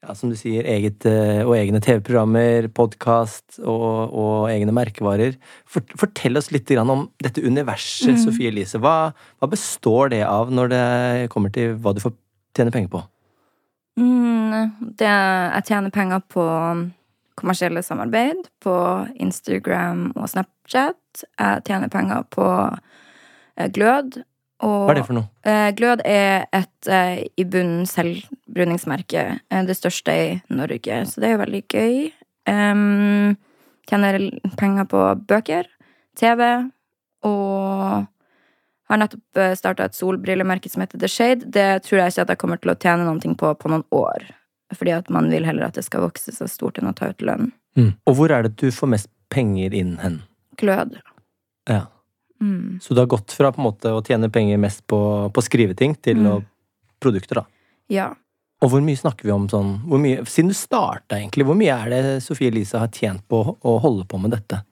ja, 0.00 0.14
som 0.16 0.30
du 0.32 0.36
sier, 0.38 0.64
eget, 0.64 1.04
eh, 1.08 1.42
og 1.44 1.52
egne 1.58 1.80
TV-programmer, 1.84 2.68
podkast 2.76 3.58
og, 3.60 4.14
og 4.16 4.46
egne 4.52 4.72
merkevarer. 4.76 5.36
Fort- 5.68 5.92
Fortell 6.00 6.40
oss 6.40 6.50
litt 6.54 6.70
om 6.80 7.08
dette 7.22 7.42
universet, 7.44 8.16
Sofie 8.22 8.48
Elise. 8.52 8.80
Hva, 8.80 9.12
hva 9.40 9.50
består 9.52 10.10
det 10.14 10.22
av 10.24 10.52
når 10.54 10.72
det 10.72 10.84
kommer 11.34 11.52
til 11.52 11.76
hva 11.76 11.92
du 11.96 12.00
får 12.00 12.14
tjene 12.56 12.72
penger 12.74 12.92
på? 12.94 13.02
Mm, 14.00 14.72
det, 14.96 15.10
jeg 15.10 15.66
tjener 15.68 15.92
penger 15.92 16.24
på 16.32 16.46
kommersielle 17.40 17.82
samarbeid 17.84 18.48
på 18.64 18.74
Instagram 19.20 20.10
og 20.16 20.26
Snapchat. 20.32 21.24
Jeg 21.40 21.62
tjener 21.68 21.92
penger 21.92 22.24
på 22.32 22.46
eh, 23.56 23.68
Glød. 23.72 24.22
Og 24.66 24.86
Hva 24.86 24.92
er 24.92 24.98
det 25.00 25.06
for 25.06 25.16
noe? 25.16 25.28
eh, 25.48 25.70
Glød 25.76 26.02
er 26.04 26.46
et 26.52 26.88
eh, 26.92 27.22
i 27.40 27.44
bunnen 27.48 27.86
selvbruningsmerke. 27.88 29.22
Eh, 29.50 29.62
det 29.64 29.76
største 29.78 30.12
i 30.12 30.26
Norge, 30.52 30.98
så 31.08 31.20
det 31.22 31.30
er 31.30 31.36
jo 31.36 31.42
veldig 31.44 31.62
gøy. 31.72 32.10
Um, 32.50 33.36
tjener 33.88 34.18
penger 34.60 34.88
på 34.90 35.04
bøker, 35.28 35.68
TV 36.18 36.42
og 37.24 38.06
har 38.90 38.98
nettopp 38.98 39.40
starta 39.56 39.86
et 39.86 39.94
solbrillemerke 39.94 40.70
som 40.72 40.82
heter 40.82 40.98
The 40.98 41.08
Shade. 41.08 41.46
Det 41.52 41.84
tror 41.86 42.00
jeg 42.00 42.12
ikke 42.12 42.24
at 42.26 42.32
jeg 42.34 42.40
kommer 42.42 42.60
til 42.60 42.72
å 42.72 42.78
tjene 42.80 43.06
noe 43.06 43.34
på 43.38 43.52
på 43.54 43.70
noen 43.70 43.84
år. 43.94 44.24
Fordi 44.74 44.92
at 44.94 45.10
man 45.10 45.30
vil 45.30 45.46
heller 45.46 45.68
at 45.68 45.78
det 45.78 45.84
skal 45.86 46.04
vokse 46.04 46.32
så 46.34 46.48
stort 46.50 46.78
enn 46.78 46.90
å 46.90 46.94
ta 46.96 47.10
ut 47.10 47.22
lønn. 47.22 47.52
Mm. 47.78 47.92
Og 48.06 48.16
hvor 48.18 48.34
er 48.34 48.46
det 48.46 48.56
du 48.58 48.70
får 48.74 48.90
mest 48.96 49.10
penger 49.30 49.74
inn 49.74 49.96
hen? 50.02 50.20
Glød. 50.58 50.98
Ja. 51.70 51.84
Mm. 52.40 52.78
Så 52.80 52.94
du 52.94 53.00
har 53.02 53.06
gått 53.10 53.32
fra 53.36 53.50
på 53.52 53.60
en 53.60 53.66
måte 53.68 53.92
å 53.92 54.00
tjene 54.06 54.30
penger 54.32 54.58
mest 54.58 54.86
på, 54.88 54.98
på 55.32 55.42
skriveting 55.44 55.94
til 56.00 56.16
Mm. 56.24 56.44
produkter, 57.00 57.42
da. 57.42 57.44
Ja. 57.88 58.08
Og 58.62 58.70
hvor 58.70 58.82
mye 58.84 58.96
snakker 58.96 59.24
vi 59.24 59.32
om 59.32 59.46
sånn 59.48 59.80
mye, 59.88 60.24
Siden 60.28 60.48
du 60.52 60.54
starta, 60.54 61.16
egentlig, 61.16 61.46
hvor 61.48 61.56
mye 61.56 61.72
er 61.72 61.88
det 61.90 62.22
Sofie 62.22 62.48
Elise 62.52 62.78
har 62.78 62.88
tjent 62.88 63.22
på 63.28 63.56
å 63.56 63.78
holde 63.80 64.04
på 64.08 64.20
med 64.20 64.30
dette? 64.32 64.62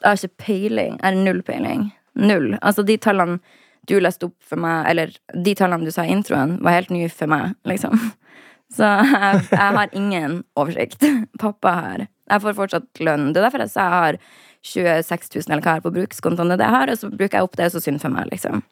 Jeg 0.00 0.08
har 0.08 0.16
ikke 0.16 0.44
peiling. 0.46 0.96
Jeg 1.00 1.04
har 1.04 1.18
null 1.24 1.42
peiling. 1.42 1.92
Null. 2.16 2.58
Altså, 2.62 2.84
de 2.84 2.96
tallene 2.96 3.40
du 3.86 4.00
leste 4.00 4.26
opp 4.26 4.34
for 4.40 4.56
meg, 4.58 4.86
eller 4.90 5.12
de 5.44 5.54
tallene 5.54 5.84
du 5.84 5.92
sa 5.94 6.02
i 6.02 6.10
introen, 6.12 6.56
var 6.64 6.72
helt 6.72 6.90
nye 6.90 7.08
for 7.12 7.26
meg, 7.30 7.54
liksom. 7.68 7.96
Så 8.76 8.82
jeg, 8.82 9.44
jeg 9.52 9.74
har 9.76 9.92
ingen 9.94 10.40
oversikt. 10.58 11.04
Pappa 11.38 11.72
har. 11.76 12.06
Jeg 12.28 12.42
får 12.42 12.56
fortsatt 12.58 13.00
lønn. 13.06 13.28
Det 13.32 13.38
er 13.38 13.46
derfor 13.46 13.62
jeg 13.62 13.70
sa 13.70 13.84
jeg 13.84 13.92
har 14.00 14.18
26 14.66 15.32
000 15.36 15.46
eller 15.46 15.62
hva 15.62 15.74
jeg 15.76 15.80
har 15.80 15.84
på 15.86 15.94
brukskontoen. 15.94 16.52
Det 16.52 16.58
det 16.60 16.66
jeg 16.68 16.76
har, 16.76 16.92
og 16.92 17.00
så 17.00 17.10
bruker 17.12 17.38
jeg 17.38 17.46
opp 17.48 17.56
det, 17.58 17.68
og 17.70 17.76
så 17.76 17.82
synd 17.84 18.02
for 18.02 18.14
meg, 18.14 18.28
liksom. 18.32 18.62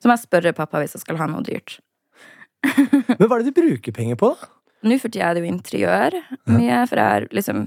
Så 0.00 0.08
må 0.08 0.16
jeg 0.16 0.24
spørre 0.24 0.56
pappa 0.56 0.80
hvis 0.80 0.96
jeg 0.96 1.04
skal 1.04 1.18
ha 1.20 1.28
noe 1.30 1.44
dyrt. 1.44 1.78
Men 2.62 3.26
hva 3.26 3.36
er 3.36 3.44
det 3.44 3.52
du 3.52 3.60
bruker 3.60 3.94
penger 3.96 4.18
på, 4.20 4.32
da? 4.36 4.50
Nå 4.80 4.96
for 4.96 5.12
tida 5.12 5.28
er 5.28 5.36
det 5.36 5.42
jo 5.44 5.50
interiør 5.50 6.14
mye, 6.48 6.76
for 6.88 6.96
jeg 6.96 7.04
har 7.04 7.26
liksom 7.36 7.66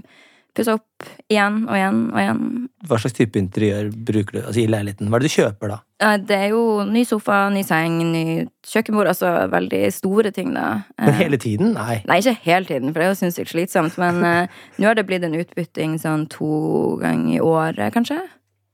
pussa 0.53 0.75
opp 0.77 1.07
igjen 1.31 1.63
og 1.65 1.73
igjen 1.75 1.99
og 2.13 2.19
igjen. 2.21 2.41
Hva 2.87 2.99
slags 3.01 3.15
type 3.17 3.39
interiør 3.39 3.89
bruker 4.05 4.35
du 4.37 4.39
altså 4.43 4.61
i 4.61 4.67
leiligheten? 4.69 5.09
Hva 5.09 5.17
er 5.17 5.23
det 5.25 5.31
du 5.31 5.35
kjøper, 5.35 5.73
da? 5.73 5.79
Det 6.27 6.35
er 6.37 6.49
jo 6.51 6.61
ny 6.85 7.03
sofa, 7.07 7.37
ny 7.53 7.63
seng, 7.65 7.97
ny 8.11 8.23
kjøkkenbord. 8.69 9.09
Altså 9.13 9.31
veldig 9.53 9.81
store 9.95 10.31
ting, 10.35 10.51
da. 10.53 10.83
Men 10.99 11.09
Eh, 11.13 11.19
hele 11.23 11.39
tiden? 11.41 11.73
Nei. 11.77 12.01
Nei, 12.09 12.19
ikke 12.21 12.35
hele 12.45 12.69
tiden, 12.69 12.91
for 12.93 12.99
det 13.01 13.07
er 13.07 13.13
jo 13.13 13.19
sinnssykt 13.23 13.53
slitsomt. 13.55 13.97
Men 14.01 14.21
eh, 14.27 14.47
nå 14.79 14.89
har 14.91 14.99
det 14.99 15.07
blitt 15.09 15.25
en 15.25 15.35
utbytting 15.39 15.97
sånn 16.01 16.27
to 16.29 16.97
ganger 17.01 17.37
i 17.37 17.41
året, 17.43 17.89
kanskje. 17.95 18.19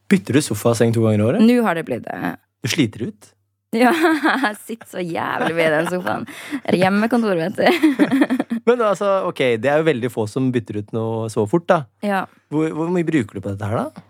Bytter 0.09 0.39
du 0.39 0.41
sofa 0.41 0.73
og 0.73 0.79
seng 0.81 0.91
to 0.95 1.05
ganger 1.05 1.21
i 1.21 1.27
året? 1.31 1.45
Nå 1.45 1.59
har 1.63 1.77
det 1.77 1.85
blitt 1.87 2.07
det. 2.09 2.35
Du 2.65 2.71
sliter 2.73 3.07
ut? 3.11 3.33
Ja, 3.77 3.91
jeg 3.93 4.55
sitter 4.65 4.87
så 4.89 5.01
jævlig 5.03 5.53
ved 5.53 5.73
den 5.75 5.89
sofaen. 5.91 6.23
Hjemmekontor, 6.73 7.37
vet 7.37 7.59
du. 7.59 8.07
Men 8.67 8.81
altså, 8.81 9.11
ok, 9.29 9.43
det 9.61 9.69
er 9.69 9.83
jo 9.83 9.85
veldig 9.85 10.09
få 10.09 10.25
som 10.29 10.47
bytter 10.53 10.81
ut 10.81 10.93
noe 10.95 11.27
så 11.29 11.45
fort, 11.49 11.67
da. 11.69 11.83
Ja. 12.01 12.23
Hvor, 12.49 12.65
hvor 12.73 12.89
mye 12.93 13.05
bruker 13.05 13.37
du 13.37 13.43
på 13.43 13.51
dette 13.51 13.69
her, 13.69 13.83
da? 13.85 14.05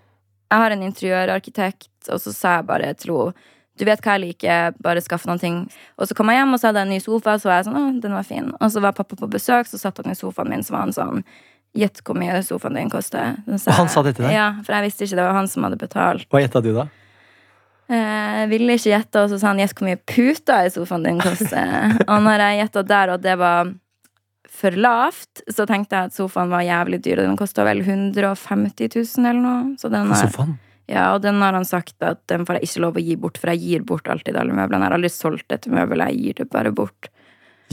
Jeg 0.50 0.64
har 0.64 0.76
en 0.76 0.86
interiørarkitekt, 0.88 1.92
og 2.08 2.24
så 2.24 2.34
sa 2.34 2.56
jeg 2.60 2.70
bare 2.72 2.94
henne 2.94 3.34
du 3.80 3.86
vet 3.88 4.02
hva 4.04 4.18
jeg 4.18 4.24
liker, 4.26 4.74
bare 4.84 5.00
skaff 5.00 5.24
noen 5.30 5.40
ting. 5.40 5.60
Og 5.96 6.10
så 6.10 6.16
kom 6.18 6.28
jeg 6.32 6.42
hjem, 6.42 6.56
og 6.56 6.60
så 6.60 6.68
hadde 6.68 6.82
jeg 6.82 6.90
en 6.90 6.94
ny 6.98 7.04
sofa, 7.04 7.38
så 7.40 7.48
var 7.48 7.62
jeg 7.62 7.70
sånn, 7.70 7.78
å, 7.80 8.02
den 8.04 8.16
var 8.18 8.26
fin. 8.28 8.50
Og 8.60 8.74
så 8.74 8.82
var 8.84 8.98
pappa 8.98 9.16
på 9.16 9.30
besøk, 9.32 9.70
så 9.72 9.80
satt 9.80 10.02
han 10.04 10.12
i 10.12 10.18
sofaen 10.20 10.52
min, 10.52 10.66
så 10.68 10.76
var 10.76 10.84
han 10.84 10.92
sånn, 10.96 11.22
gjett 11.80 12.02
hvor 12.04 12.18
mye 12.20 12.42
sofaen 12.44 12.76
din 12.76 12.92
koster. 12.92 13.38
Så 13.56 13.72
Og 13.72 13.78
han 13.78 13.92
sa 13.94 14.04
det 14.04 14.18
til 14.18 14.28
deg? 14.28 14.36
Ja, 14.36 14.50
for 14.66 14.76
jeg 14.76 14.90
visste 14.90 15.08
ikke 15.08 15.22
det 15.22 15.28
var 15.30 15.38
han 15.38 15.48
som 15.52 15.68
hadde 15.68 15.80
betalt. 15.80 16.28
Hva 16.28 16.44
gjetta 16.44 16.64
du, 16.66 16.74
da? 16.76 16.90
Jeg 17.90 18.50
ville 18.52 18.76
ikke 18.78 18.92
gjette, 18.94 19.22
og 19.24 19.32
så 19.32 19.40
sa 19.42 19.48
han 19.52 19.60
gjett 19.64 19.74
hvor 19.78 19.88
mye 19.90 20.00
puter 20.06 20.68
i 20.68 20.72
sofaen 20.74 21.06
din 21.08 21.20
koster. 21.22 21.96
og 22.06 22.20
når 22.26 22.44
jeg 22.46 22.60
gjetta 22.64 22.84
der, 22.86 23.14
og 23.16 23.24
det 23.24 23.36
var 23.42 23.72
for 24.60 24.76
lavt, 24.76 25.42
så 25.50 25.66
tenkte 25.70 25.96
jeg 25.96 26.10
at 26.10 26.16
sofaen 26.18 26.50
var 26.52 26.66
jævlig 26.68 27.00
dyr, 27.06 27.22
og 27.24 27.30
den 27.32 27.38
kosta 27.40 27.64
vel 27.68 27.82
150 27.86 28.90
000 28.94 29.30
eller 29.30 29.42
noe. 29.42 29.76
Så 29.82 29.90
den 29.94 30.10
har, 30.12 30.34
ja, 30.90 31.06
og 31.16 31.22
den 31.24 31.42
har 31.42 31.54
han 31.58 31.66
sagt 31.70 31.96
at 32.06 32.22
den 32.30 32.46
får 32.46 32.60
jeg 32.60 32.70
ikke 32.70 32.84
lov 32.86 32.98
å 33.00 33.04
gi 33.06 33.16
bort, 33.26 33.38
for 33.42 33.54
jeg 33.54 33.62
gir 33.66 33.86
bort 33.88 34.10
alltid 34.12 34.38
alle 34.42 34.54
møblene. 34.58 34.84
Jeg 34.84 34.90
har 34.92 34.98
aldri 35.00 35.12
solgt 35.14 35.56
et 35.56 35.68
møbel, 35.72 36.04
jeg 36.10 36.20
gir 36.24 36.40
det 36.44 36.50
bare 36.54 36.74
bort. 36.76 37.10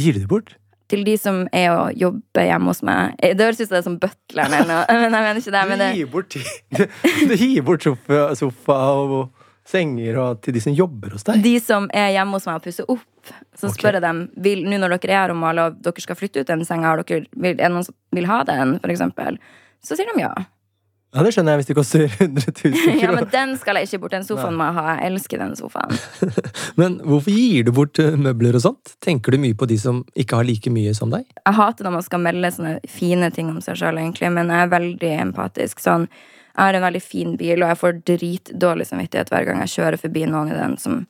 Gir 0.01 0.17
du 0.17 0.23
det 0.25 0.29
bort? 0.31 0.55
Til 0.93 1.03
de 1.03 1.17
som 1.19 1.41
er 1.57 1.73
og 1.75 1.97
jobber 1.99 2.45
hjemme 2.47 2.71
hos 2.71 2.81
meg. 2.87 3.17
Eh, 3.19 3.33
Det 3.35 3.43
høres 3.49 3.59
ut 3.59 3.67
som 3.67 3.75
det 3.75 3.81
er 3.81 3.87
som 3.89 3.97
butleren 3.99 4.53
eller 4.61 4.69
noe. 4.77 4.85
Men 5.01 5.17
jeg 5.17 5.25
mener 5.27 5.41
ikke 5.43 5.57
det. 5.57 5.65
Men 5.73 5.83
det, 5.83 5.89
Du 5.91 5.99
gir 5.99 6.13
bort, 6.13 6.37
du, 6.37 6.85
du 7.33 7.35
gir 7.41 7.65
bort 7.67 7.83
sofa, 7.89 8.21
sofa 8.39 8.77
og 9.03 9.17
senger 9.67 10.19
og 10.23 10.43
til 10.45 10.57
de 10.57 10.63
som 10.63 10.75
jobber 10.77 11.17
hos 11.17 11.27
deg? 11.27 11.43
de 11.45 11.57
som 11.63 11.89
er 11.95 12.13
hjemme 12.15 12.39
hos 12.39 12.49
meg 12.49 12.61
og 12.61 12.67
pusser 12.67 12.91
opp, 12.93 13.07
så 13.57 13.67
okay. 13.67 13.77
spør 13.79 13.99
jeg 13.99 14.07
dem 14.07 14.25
vil, 14.43 14.67
nå 14.67 14.81
når 14.81 14.97
dere 14.97 15.15
er 15.15 15.23
her 15.25 15.35
og 15.35 15.41
maler 15.43 15.71
og 15.71 15.81
dere 15.83 16.05
skal 16.05 16.19
flytte 16.19 16.43
ut 16.43 16.51
den 16.51 16.67
senga, 16.69 16.93
har 16.93 17.03
dere, 17.03 17.27
vil, 17.35 17.57
er 17.57 17.65
det 17.67 17.73
noen 17.75 17.89
som 17.89 17.97
vil 18.15 18.29
ha 18.31 18.43
den, 18.47 18.77
for 18.83 18.95
eksempel? 18.95 19.41
Så 19.85 19.99
sier 19.99 20.09
de 20.13 20.23
ja. 20.23 20.35
Ja, 21.17 21.23
det 21.25 21.31
skjønner 21.33 21.55
jeg 21.55 21.63
hvis 21.63 21.69
det 21.71 21.75
koster 21.79 22.03
100 22.05 22.51
000 22.51 22.75
kroner. 22.77 23.01
Ja, 23.01 23.13
men 23.15 23.29
den 23.33 23.53
skal 23.57 23.79
jeg 23.79 23.89
ikke 23.89 24.03
bort. 24.03 24.13
Den 24.13 24.27
sofaen 24.27 24.57
må 24.59 24.67
jeg 24.67 24.77
ha. 24.77 24.85
Jeg 24.99 25.13
elsker 25.13 25.41
den 25.41 25.55
sofaen. 25.57 25.95
Men 26.81 26.99
hvorfor 27.01 27.33
gir 27.33 27.65
du 27.65 27.71
bort 27.77 28.01
eh, 28.03 28.19
møbler 28.21 28.59
og 28.59 28.65
sånt? 28.67 28.93
Tenker 29.01 29.33
du 29.33 29.41
mye 29.41 29.57
på 29.57 29.69
de 29.71 29.79
som 29.81 30.03
ikke 30.19 30.43
har 30.43 30.49
like 30.49 30.73
mye 30.75 30.93
som 30.99 31.15
deg? 31.15 31.25
Jeg 31.25 31.57
hater 31.57 31.89
når 31.89 31.95
man 31.95 32.05
skal 32.05 32.21
melde 32.27 32.51
sånne 32.53 32.75
fine 32.99 33.31
ting 33.33 33.49
om 33.55 33.63
seg 33.65 33.79
sjøl, 33.81 34.03
egentlig, 34.03 34.29
men 34.35 34.53
jeg 34.53 34.67
er 34.67 34.75
veldig 34.75 35.13
empatisk. 35.23 35.81
Sånn, 35.81 36.05
jeg 36.57 36.65
har 36.65 36.75
en 36.79 36.83
veldig 36.87 37.03
fin 37.05 37.37
bil, 37.37 37.63
og 37.63 37.69
jeg 37.69 37.79
får 37.83 37.99
dritdårlig 38.09 38.87
samvittighet 38.89 39.29
hver 39.31 39.45
gang 39.45 39.59
jeg 39.61 39.75
kjører 39.77 40.01
forbi 40.01 40.23
noen 40.27 40.49
i 40.53 40.57
den 40.57 40.77
som 40.81 41.03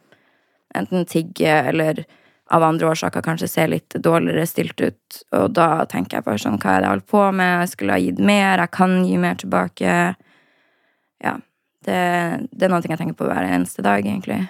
enten 0.75 1.07
tigger 1.07 1.69
eller 1.71 2.05
av 2.51 2.63
andre 2.63 2.89
årsaker 2.93 3.23
kanskje 3.27 3.49
ser 3.51 3.69
litt 3.71 3.95
dårligere 4.03 4.47
stilt 4.47 4.81
ut. 4.81 5.23
Og 5.35 5.53
da 5.55 5.85
tenker 5.91 6.19
jeg 6.19 6.25
bare 6.27 6.39
sånn, 6.39 6.59
hva 6.63 6.77
er 6.77 6.81
det 6.83 6.87
jeg 6.87 6.93
holder 6.95 7.09
på 7.11 7.23
med? 7.35 7.53
Jeg 7.65 7.69
skulle 7.73 7.93
ha 7.97 8.03
gitt 8.03 8.19
mer, 8.23 8.59
jeg 8.63 8.71
kan 8.77 8.99
gi 9.07 9.17
mer 9.23 9.35
tilbake. 9.41 9.95
Ja. 11.25 11.37
Det, 11.87 11.97
det 12.51 12.67
er 12.67 12.73
noe 12.73 12.83
jeg 12.83 12.99
tenker 12.99 13.15
på 13.19 13.27
hver 13.31 13.47
eneste 13.47 13.83
dag, 13.87 14.03
egentlig. 14.07 14.41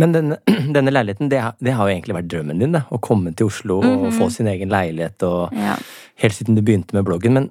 Men 0.00 0.14
denne, 0.14 0.38
denne 0.76 0.90
leiligheten, 0.94 1.28
det, 1.30 1.40
det 1.62 1.74
har 1.78 1.88
jo 1.90 1.94
egentlig 1.96 2.16
vært 2.18 2.30
drømmen 2.32 2.62
din, 2.62 2.74
da. 2.78 2.84
Å 2.90 2.98
komme 3.02 3.34
til 3.36 3.50
Oslo 3.50 3.80
og 3.82 4.06
Mhm. 4.08 4.14
få 4.18 4.30
sin 4.34 4.50
egen 4.50 4.70
leilighet 4.72 5.22
og 5.28 5.52
Ja. 5.54 5.76
Helt 6.22 6.34
siden 6.36 6.54
du 6.54 6.62
begynte 6.62 6.92
med 6.94 7.04
bloggen. 7.08 7.32
Men 7.32 7.50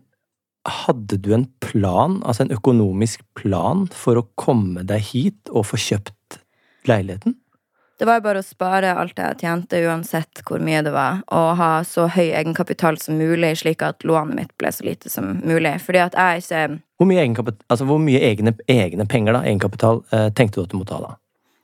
hadde 0.68 1.18
du 1.18 1.32
en 1.34 1.48
plan, 1.64 2.20
altså 2.26 2.46
en 2.46 2.56
økonomisk 2.56 3.24
plan, 3.38 3.88
for 3.94 4.20
å 4.20 4.28
komme 4.40 4.84
deg 4.88 5.06
hit 5.12 5.52
og 5.52 5.68
få 5.72 5.80
kjøpt 5.82 6.42
leiligheten? 6.90 7.38
Det 8.02 8.08
var 8.10 8.24
bare 8.26 8.42
å 8.42 8.46
spare 8.46 8.96
alt 8.98 9.20
jeg 9.22 9.38
tjente, 9.44 9.78
uansett 9.86 10.42
hvor 10.48 10.62
mye 10.64 10.82
det 10.82 10.94
var, 10.94 11.20
og 11.30 11.52
ha 11.60 11.72
så 11.86 12.08
høy 12.10 12.32
egenkapital 12.32 12.98
som 12.98 13.20
mulig, 13.22 13.52
slik 13.62 13.84
at 13.86 14.02
lånet 14.08 14.38
mitt 14.40 14.54
ble 14.58 14.72
så 14.74 14.88
lite 14.88 15.10
som 15.14 15.36
mulig. 15.46 15.76
Fordi 15.86 16.02
at 16.02 16.18
jeg 16.18 16.42
ikke 16.42 16.64
Hvor 16.98 17.10
mye, 17.10 17.28
altså 17.70 17.86
hvor 17.86 18.02
mye 18.02 18.22
egne, 18.26 18.56
egne 18.70 19.06
penger, 19.06 19.38
da, 19.38 19.44
egenkapital, 19.46 20.02
eh, 20.14 20.30
tenkte 20.34 20.60
du 20.60 20.66
at 20.66 20.74
du 20.74 20.80
måtte 20.82 20.98
ha 20.98 21.04
da? 21.06 21.14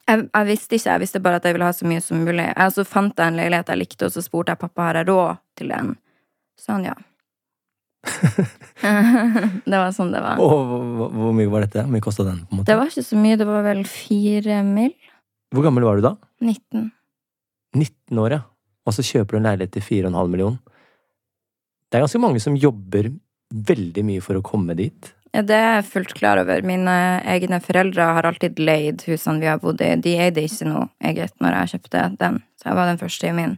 jeg, 0.08 0.24
jeg 0.32 0.48
visste 0.48 0.78
ikke, 0.78 0.90
jeg 0.90 1.04
visste 1.04 1.22
bare 1.24 1.40
at 1.42 1.48
jeg 1.48 1.58
ville 1.58 1.68
ha 1.68 1.76
så 1.76 1.88
mye 1.90 2.04
som 2.04 2.24
mulig. 2.24 2.48
Jeg 2.48 2.74
så 2.76 2.86
fant 2.88 3.20
jeg 3.20 3.32
en 3.32 3.40
leilighet 3.40 3.72
jeg 3.74 3.82
likte, 3.82 4.08
og 4.08 4.16
så 4.16 4.24
spurte 4.24 4.54
jeg 4.54 4.62
pappa 4.62 4.90
har 4.90 5.02
jeg 5.02 5.10
råd 5.10 5.42
til 5.60 5.74
den. 5.74 5.94
Så 6.58 6.76
han 6.76 6.88
ja. 6.88 6.96
det 9.72 9.78
var 9.78 9.92
sånn 9.96 10.14
det 10.14 10.22
var. 10.24 10.42
Og 10.44 10.54
hvor, 10.98 11.12
hvor 11.14 11.36
mye 11.36 11.52
var 11.52 11.66
dette? 11.66 11.84
Hvor 11.84 11.94
mye 11.94 12.06
kosta 12.06 12.26
den? 12.28 12.44
på 12.46 12.56
en 12.56 12.62
måte? 12.62 12.70
Det 12.72 12.78
var 12.80 12.92
ikke 12.92 13.06
så 13.08 13.20
mye, 13.20 13.40
det 13.40 13.48
var 13.50 13.66
vel 13.66 13.84
fire 13.90 14.62
mil? 14.68 14.94
Hvor 15.56 15.68
gammel 15.68 15.88
var 15.88 16.00
du 16.00 16.08
da? 16.08 16.14
19. 16.44 16.90
19 17.78 18.24
år, 18.24 18.38
ja. 18.38 18.42
Og 18.88 18.96
så 18.96 19.06
kjøper 19.06 19.36
du 19.36 19.42
en 19.42 19.50
leilighet 19.50 19.76
til 19.76 19.86
4,5 19.86 20.32
million. 20.32 20.58
Det 21.88 22.00
er 22.00 22.04
ganske 22.04 22.24
mange 22.24 22.42
som 22.44 22.58
jobber 22.60 23.12
veldig 23.68 24.04
mye 24.08 24.24
for 24.24 24.40
å 24.40 24.44
komme 24.46 24.76
dit. 24.80 25.14
Ja, 25.36 25.44
det 25.46 25.56
er 25.56 25.74
jeg 25.78 25.88
fullt 25.92 26.14
klar 26.18 26.40
over. 26.42 26.64
Mine 26.66 26.96
egne 27.28 27.60
foreldre 27.64 28.10
har 28.18 28.28
alltid 28.28 28.60
leid 28.60 29.04
husene 29.08 29.44
vi 29.44 29.50
har 29.52 29.60
bodd 29.62 29.84
i. 29.84 29.92
De 30.02 30.16
eide 30.18 30.44
ikke 30.44 30.68
noe 30.68 30.88
eget 31.04 31.36
når 31.44 31.60
jeg 31.60 31.74
kjøpte 31.76 32.04
den. 32.20 32.42
Så 32.60 32.70
jeg 32.70 32.80
var 32.80 32.90
den 32.90 33.02
første 33.02 33.30
i 33.30 33.36
min 33.36 33.58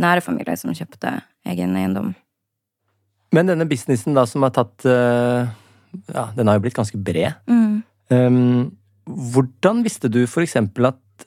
nære 0.00 0.24
familie 0.24 0.56
som 0.58 0.74
kjøpte 0.74 1.18
egen 1.52 1.76
eiendom. 1.76 2.14
Men 3.32 3.48
denne 3.48 3.66
businessen 3.68 4.16
da 4.16 4.26
som 4.28 4.44
har 4.46 4.52
tatt 4.54 4.86
eh, 4.88 5.50
Ja, 6.12 6.26
den 6.36 6.48
har 6.48 6.58
jo 6.58 6.64
blitt 6.64 6.76
ganske 6.76 7.00
bred. 7.00 7.38
Mm. 7.48 7.82
Um, 8.12 8.70
hvordan 9.04 9.82
visste 9.84 10.10
du 10.12 10.22
eksempel 10.24 10.92
at 10.92 11.26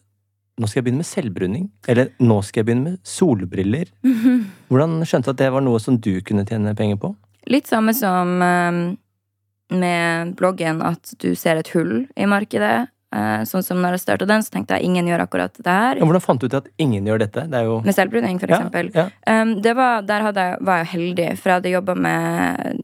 nå 0.55 0.69
skal 0.69 0.79
jeg 0.79 0.85
begynne 0.85 1.03
med 1.03 1.09
selvbruning? 1.09 1.63
Eller 1.91 2.13
nå 2.23 2.39
skal 2.45 2.61
jeg 2.61 2.69
begynne 2.69 2.93
med 2.93 2.99
solbriller? 3.03 3.89
Hvordan 4.69 5.01
skjønte 5.03 5.27
du 5.27 5.33
at 5.33 5.41
det 5.41 5.49
var 5.51 5.65
noe 5.65 5.81
som 5.83 5.97
du 5.99 6.13
kunne 6.23 6.45
tjene 6.47 6.75
penger 6.77 7.01
på? 7.01 7.11
Litt 7.51 7.67
samme 7.67 7.91
som 7.93 8.39
um, 8.39 8.79
med 9.75 10.31
bloggen, 10.39 10.79
at 10.85 11.11
du 11.21 11.33
ser 11.35 11.59
et 11.59 11.71
hull 11.75 12.05
i 12.15 12.29
markedet. 12.29 12.87
Eh, 13.15 13.43
sånn 13.47 13.63
som 13.63 13.79
når 13.83 13.95
jeg 13.95 14.05
starta 14.05 14.27
den, 14.27 14.43
så 14.43 14.55
tenkte 14.55 14.79
jeg 14.79 14.89
ingen 14.89 15.07
gjør 15.07 15.25
akkurat 15.27 15.53
det 15.55 15.75
her. 15.77 15.99
Ja, 16.01 16.07
hvordan 16.07 16.23
fant 16.23 16.41
du 16.41 16.49
ut 16.49 16.57
at 16.57 16.67
ingen 16.81 17.05
gjør 17.07 17.21
dette? 17.21 17.45
Det 17.51 17.61
jo 17.67 17.77
Med 17.85 17.95
selvbruning, 17.95 18.41
for 18.41 18.51
eksempel. 18.51 18.91
Ja, 18.95 19.07
ja. 19.13 19.41
Um, 19.43 19.55
var, 19.61 20.03
der 20.07 20.27
jeg, 20.31 20.57
var 20.65 20.83
jeg 20.83 20.91
heldig, 20.95 21.29
for 21.39 21.51
jeg 21.51 21.61
hadde 21.61 21.75
jobba 21.75 21.95
med 21.95 22.83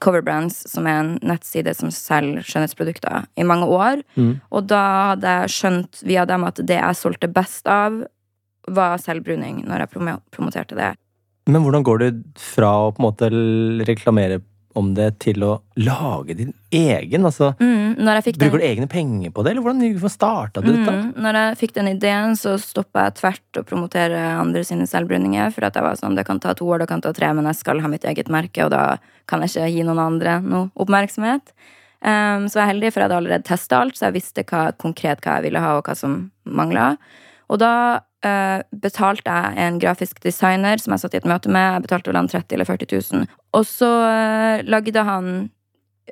Coverbrands, 0.00 0.62
som 0.70 0.86
er 0.88 1.00
en 1.02 1.10
nettside 1.26 1.74
som 1.76 1.90
selger 1.92 2.46
skjønnhetsprodukter, 2.46 3.26
i 3.36 3.46
mange 3.46 3.66
år. 3.66 4.04
Mm. 4.16 4.38
Og 4.54 4.68
da 4.70 4.84
hadde 5.12 5.34
jeg 5.40 5.56
skjønt 5.56 6.02
via 6.06 6.24
dem 6.28 6.46
at 6.48 6.62
det 6.62 6.78
jeg 6.78 7.00
solgte 7.00 7.30
best 7.32 7.68
av, 7.70 8.04
var 8.68 9.00
selvbruning, 9.00 9.62
når 9.68 9.84
jeg 9.84 10.18
promoterte 10.34 10.76
det. 10.76 10.92
Men 11.48 11.64
hvordan 11.64 11.84
går 11.86 12.02
det 12.02 12.12
fra 12.36 12.70
å 12.84 12.90
på 12.92 13.00
en 13.00 13.06
måte 13.06 13.30
reklamere 13.88 14.42
om 14.76 14.90
det 14.94 15.18
til 15.24 15.42
å 15.42 15.60
lage 15.80 16.34
din 16.38 16.52
egen? 16.74 17.24
Altså, 17.24 17.54
Mm, 17.58 17.96
bruker 17.96 18.58
du 18.58 18.64
egne 18.64 18.88
penger 18.88 19.30
på 19.30 19.42
det, 19.44 19.52
eller 19.52 19.62
hvordan 19.62 20.10
starta 20.10 20.62
du 20.62 20.70
dette? 20.70 20.92
Mm, 20.92 21.14
når 21.16 21.38
jeg 21.40 21.58
fikk 21.58 21.74
den 21.74 21.88
ideen, 21.88 22.36
så 22.36 22.58
stoppa 22.60 23.08
jeg 23.08 23.14
tvert 23.14 23.60
å 23.60 23.64
promotere 23.64 24.18
andre 24.38 24.64
sine 24.64 24.86
selvbruninger. 24.86 25.52
For 25.54 25.64
at 25.64 25.74
jeg 25.74 25.82
var 25.82 25.96
sånn, 25.96 26.16
det 26.16 26.26
kan 26.26 26.40
ta 26.40 26.54
to 26.54 26.66
år, 26.66 26.80
det 26.80 26.88
kan 26.88 27.00
ta 27.00 27.12
tre, 27.12 27.32
men 27.32 27.44
jeg 27.46 27.56
skal 27.56 27.80
ha 27.80 27.88
mitt 27.88 28.04
eget 28.04 28.28
merke, 28.28 28.64
og 28.64 28.70
da 28.70 28.98
kan 29.26 29.40
jeg 29.40 29.54
ikke 29.54 29.72
gi 29.74 29.82
noen 29.88 29.98
andre 29.98 30.40
noe 30.40 30.70
oppmerksomhet. 30.76 31.54
Um, 31.98 32.46
så 32.46 32.60
jeg 32.60 32.62
er 32.62 32.72
heldig, 32.74 32.92
for 32.92 33.00
jeg 33.00 33.08
hadde 33.08 33.16
allerede 33.18 33.48
testa 33.48 33.80
alt, 33.82 33.96
så 33.98 34.06
jeg 34.06 34.20
visste 34.20 34.44
hva, 34.46 34.68
konkret 34.78 35.20
hva 35.24 35.38
jeg 35.38 35.48
ville 35.48 35.62
ha, 35.62 35.78
og 35.78 35.88
hva 35.88 35.96
som 35.98 36.30
mangla. 36.46 36.92
Og 37.48 37.58
da 37.58 37.72
eh, 38.26 38.62
betalte 38.70 39.34
jeg 39.34 39.60
en 39.66 39.78
grafisk 39.82 40.22
designer 40.24 40.80
som 40.82 40.94
jeg 40.94 41.04
satt 41.04 41.14
i 41.16 41.20
et 41.20 41.28
møte 41.28 41.52
med. 41.52 41.76
Jeg 41.76 41.86
betalte 41.86 42.10
vel 42.10 42.20
han 42.20 42.30
30 42.30 42.56
eller 42.56 42.68
40 42.68 42.90
000. 43.12 43.30
Og 43.58 43.64
så 43.66 43.88
uh, 43.88 44.64
lagde 44.68 45.04
han 45.06 45.48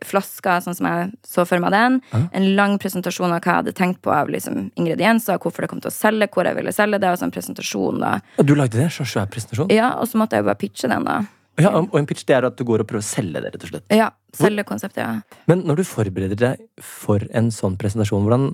flasker, 0.05 0.61
sånn 0.61 0.77
som 0.77 0.89
jeg 0.91 1.13
så 1.25 1.47
for 1.49 1.63
meg 1.63 1.73
den. 1.73 2.01
En 2.13 2.49
lang 2.59 2.77
presentasjon 2.81 3.31
av 3.31 3.39
hva 3.39 3.53
jeg 3.55 3.63
hadde 3.63 3.77
tenkt 3.77 4.03
på 4.05 4.13
av 4.13 4.29
liksom, 4.33 4.67
ingredienser, 4.77 5.41
hvorfor 5.41 5.65
det 5.65 5.71
kom 5.73 5.81
til 5.81 5.89
å 5.93 5.95
selge, 5.95 6.29
hvor 6.35 6.49
jeg 6.49 6.59
ville 6.59 6.75
selge 6.75 7.01
det. 7.01 7.13
Og 7.13 7.21
så 7.21 7.29
en 7.29 7.33
presentasjon 7.33 8.03
da. 8.05 8.13
Og 8.37 8.49
du 8.49 8.53
lagde 8.59 8.81
det? 8.81 8.91
Så 8.93 9.09
svær 9.09 9.31
presentasjon? 9.33 9.73
Ja, 9.73 9.95
Og 10.01 10.11
så 10.11 10.21
måtte 10.21 10.37
jeg 10.37 10.45
jo 10.45 10.51
bare 10.51 10.61
pitche 10.61 10.93
den, 10.93 11.09
da. 11.09 11.23
Ja, 11.57 11.73
og 11.79 11.95
en 11.97 12.05
pitch 12.09 12.27
det 12.29 12.37
er 12.37 12.45
at 12.45 12.59
du 12.59 12.67
går 12.69 12.85
og 12.85 12.89
prøver 12.91 13.01
å 13.01 13.09
selge 13.09 13.41
det, 13.41 13.55
rett 13.55 13.63
og 13.65 13.71
slett. 13.71 13.87
Ja, 13.95 14.11
Selge 14.37 14.67
konseptet, 14.69 15.01
ja. 15.01 15.41
Men 15.49 15.63
når 15.65 15.81
du 15.81 15.87
forbereder 15.89 16.37
deg 16.37 16.65
for 16.85 17.23
en 17.37 17.49
sånn 17.55 17.79
presentasjon, 17.81 18.27
hvordan, 18.27 18.51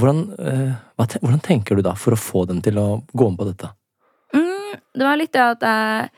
hvordan, 0.00 0.22
eh, 0.38 1.04
te- 1.06 1.20
hvordan 1.22 1.42
tenker 1.44 1.76
du 1.76 1.82
da 1.82 1.94
for 1.94 2.14
å 2.16 2.20
få 2.20 2.46
dem 2.48 2.62
til 2.64 2.78
å 2.80 3.02
gå 3.16 3.28
med 3.30 3.38
på 3.38 3.46
dette? 3.50 3.70
Mm, 4.34 4.80
det 4.94 5.04
var 5.06 5.16
litt 5.20 5.32
det 5.32 5.44
at 5.44 5.60
jeg, 5.68 6.10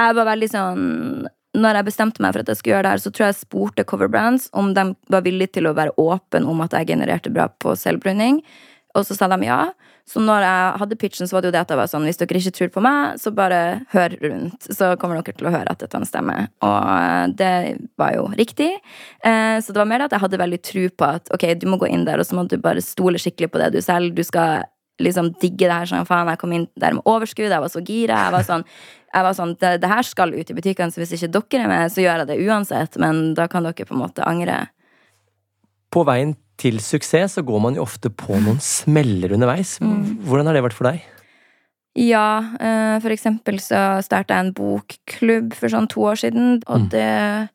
jeg 0.00 0.14
var 0.18 0.26
veldig 0.32 0.48
sånn 0.52 1.28
Når 1.56 1.74
jeg 1.74 1.84
bestemte 1.88 2.22
meg 2.22 2.32
for 2.32 2.44
at 2.44 2.46
jeg 2.52 2.56
skulle 2.60 2.74
gjøre 2.76 2.82
det 2.86 2.90
her, 2.94 3.00
så 3.02 3.10
tror 3.10 3.24
jeg 3.26 3.34
jeg 3.34 3.40
spurte 3.42 3.84
coverbrands 3.84 4.44
om 4.54 4.68
de 4.72 4.84
var 5.10 5.22
villige 5.26 5.50
til 5.56 5.66
å 5.66 5.72
være 5.74 5.96
åpen 5.98 6.44
om 6.46 6.60
at 6.62 6.76
jeg 6.78 6.86
genererte 6.92 7.32
bra 7.34 7.48
på 7.50 7.72
selvbruning. 7.74 8.36
Og 8.94 9.02
så 9.08 9.16
sa 9.18 9.26
de 9.26 9.48
ja. 9.48 9.72
Så 10.08 10.20
når 10.22 10.42
jeg 10.42 10.78
hadde 10.80 10.96
pitchen, 10.98 11.28
så 11.28 11.36
var 11.36 11.42
det 11.44 11.50
jo 11.50 11.54
det 11.54 11.60
at 11.62 11.70
jeg 11.70 11.78
var 11.78 11.90
sånn 11.90 12.06
Hvis 12.08 12.18
dere 12.18 12.40
ikke 12.40 12.54
tror 12.56 12.72
på 12.74 12.82
meg, 12.82 13.18
så 13.20 13.30
bare 13.34 13.60
hør 13.92 14.16
rundt. 14.24 14.66
Så 14.72 14.88
kommer 14.98 15.20
dere 15.20 15.36
til 15.36 15.46
å 15.50 15.54
høre 15.54 15.70
at 15.70 15.78
dette 15.84 16.00
stemmer. 16.08 16.48
Og 16.66 16.90
eh, 16.96 17.26
det 17.38 17.52
var 18.00 18.16
jo 18.16 18.26
riktig. 18.34 18.72
Eh, 19.22 19.60
Så 19.60 19.72
det 19.72 19.78
var 19.82 19.86
mer 19.90 19.98
det 20.02 20.10
at 20.10 20.18
jeg 20.18 20.24
hadde 20.24 20.42
veldig 20.42 20.60
tro 20.62 20.84
på 20.88 21.08
at 21.20 21.30
ok, 21.34 21.46
du 21.60 21.66
må 21.70 21.78
gå 21.78 21.88
inn 21.92 22.04
der, 22.08 22.18
og 22.18 22.26
så 22.26 22.34
må 22.38 22.46
du 22.48 22.56
bare 22.58 22.82
stole 22.82 23.20
skikkelig 23.20 23.50
på 23.52 23.62
det 23.62 23.72
du 23.76 23.80
selv. 23.84 24.14
Du 24.16 24.22
skal 24.26 24.64
liksom 25.00 25.30
digge 25.40 25.64
det 25.68 25.72
her 25.72 25.88
sånn 25.88 26.08
faen. 26.08 26.28
Jeg 26.28 26.40
kom 26.42 26.52
inn 26.52 26.66
der 26.76 26.96
med 26.96 27.06
overskudd, 27.08 27.48
jeg 27.48 27.62
var 27.62 27.72
så 27.72 27.80
gira. 27.80 28.18
Jeg 28.26 28.34
var 28.34 28.44
sånn, 28.44 28.64
jeg 29.14 29.26
var 29.26 29.36
sånn 29.38 29.54
det, 29.62 29.70
det 29.80 29.88
her 29.88 30.02
skal 30.06 30.34
ut 30.34 30.50
i 30.52 30.56
butikkene, 30.58 30.92
så 30.92 31.00
hvis 31.00 31.14
ikke 31.16 31.32
dere 31.38 31.64
er 31.64 31.72
med, 31.72 31.92
så 31.94 32.02
gjør 32.04 32.24
jeg 32.24 32.28
det 32.32 32.38
uansett. 32.44 32.98
Men 33.00 33.32
da 33.38 33.46
kan 33.48 33.64
dere 33.64 33.86
på 33.88 33.96
en 33.96 34.02
måte 34.02 34.26
angre. 34.28 34.58
På 35.90 36.04
veien 36.06 36.36
til 36.60 36.80
suksess 36.84 37.38
så 37.38 37.44
går 37.46 37.62
man 37.64 37.78
jo 37.78 37.84
ofte 37.86 38.10
på 38.12 38.36
noen 38.36 38.60
smeller 38.62 39.32
underveis. 39.36 39.78
Hvordan 39.80 40.50
har 40.50 40.58
det 40.58 40.64
vært 40.68 40.76
for 40.76 40.90
deg? 40.90 41.00
Ja, 41.98 42.38
eh, 42.60 42.96
for 43.02 43.10
eksempel 43.10 43.58
så 43.62 43.98
starta 44.06 44.36
jeg 44.36 44.46
en 44.46 44.52
bokklubb 44.54 45.56
for 45.58 45.72
sånn 45.72 45.88
to 45.90 46.04
år 46.06 46.20
siden, 46.20 46.60
og 46.68 46.84
Mm. 46.86 46.88
det 46.90 47.50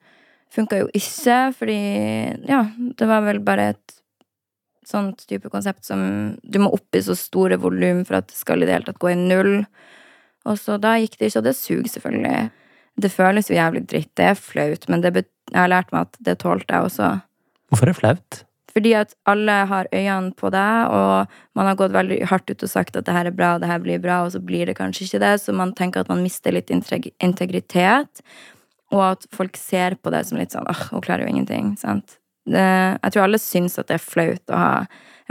funka 0.51 0.79
jo 0.79 0.89
ikke, 0.93 1.53
fordi 1.55 2.47
ja, 2.47 2.63
det 2.97 3.07
var 3.07 3.21
vel 3.21 3.39
bare 3.39 3.69
et 3.69 3.95
sånt 4.85 5.25
type 5.27 5.49
konsept 5.49 5.83
som 5.83 6.37
Du 6.47 6.59
må 6.59 6.71
opp 6.73 6.95
i 6.95 7.01
så 7.01 7.15
store 7.17 7.57
volum 7.57 8.05
for 8.05 8.15
at 8.17 8.27
det 8.27 8.35
skal 8.37 8.61
i 8.61 8.65
det 8.65 8.73
hele 8.75 8.85
tatt 8.85 8.99
gå 8.99 9.11
i 9.11 9.15
null. 9.15 9.65
Og 10.45 10.57
så 10.57 10.79
da 10.79 10.95
gikk 10.95 11.17
det 11.17 11.31
ikke, 11.31 11.41
og 11.41 11.43
det 11.43 11.55
suger 11.55 11.89
selvfølgelig. 11.89 12.51
Det 13.01 13.11
føles 13.11 13.49
jo 13.49 13.55
jævlig 13.55 13.87
dritt, 13.87 14.11
det 14.15 14.25
er 14.25 14.35
flaut, 14.35 14.87
men 14.89 15.01
det 15.01 15.13
jeg 15.15 15.59
har 15.59 15.69
lært 15.69 15.91
meg 15.91 16.01
at 16.07 16.17
det 16.21 16.39
tålte 16.39 16.69
jeg 16.69 16.83
også. 16.83 17.21
Hvorfor 17.69 17.83
er 17.83 17.93
det 17.93 17.99
flaut? 17.99 18.44
Fordi 18.75 18.91
at 18.99 19.13
alle 19.31 19.53
har 19.69 19.87
øynene 19.93 20.33
på 20.35 20.49
deg, 20.51 20.91
og 20.91 21.37
man 21.55 21.69
har 21.69 21.77
gått 21.79 21.93
veldig 21.95 22.17
hardt 22.27 22.51
ut 22.51 22.65
og 22.67 22.71
sagt 22.71 22.97
at 22.99 23.07
det 23.07 23.15
her 23.15 23.29
er 23.29 23.35
bra, 23.35 23.53
det 23.61 23.69
her 23.69 23.79
blir 23.79 24.01
bra, 24.03 24.25
og 24.25 24.33
så 24.33 24.41
blir 24.43 24.67
det 24.67 24.75
kanskje 24.75 25.07
ikke 25.07 25.21
det, 25.23 25.31
så 25.45 25.55
man 25.55 25.71
tenker 25.77 26.03
at 26.03 26.11
man 26.11 26.23
mister 26.25 26.51
litt 26.51 26.73
integritet. 26.73 28.23
Og 28.91 29.01
at 29.13 29.25
folk 29.33 29.55
ser 29.57 29.95
på 29.95 30.11
det 30.11 30.25
som 30.27 30.39
litt 30.39 30.53
sånn 30.53 30.67
åh, 30.69 30.83
hun 30.91 31.03
klarer 31.05 31.23
jo 31.23 31.31
ingenting. 31.31 31.73
sant? 31.79 32.19
Det, 32.45 32.61
jeg 33.01 33.15
tror 33.15 33.23
alle 33.23 33.41
syns 33.41 33.79
at 33.81 33.87
det 33.89 33.97
er 33.97 34.03
flaut 34.03 34.53
å 34.53 34.59
ha 34.59 34.73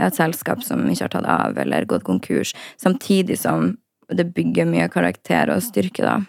et 0.03 0.17
selskap 0.17 0.65
som 0.65 0.81
ikke 0.89 1.05
har 1.05 1.13
tatt 1.13 1.29
av 1.29 1.57
eller 1.61 1.87
gått 1.87 2.03
konkurs, 2.03 2.51
samtidig 2.81 3.37
som 3.39 3.75
det 4.11 4.27
bygger 4.35 4.67
mye 4.69 4.89
karakter 4.91 5.53
og 5.53 5.63
styrke, 5.65 6.03
da. 6.03 6.19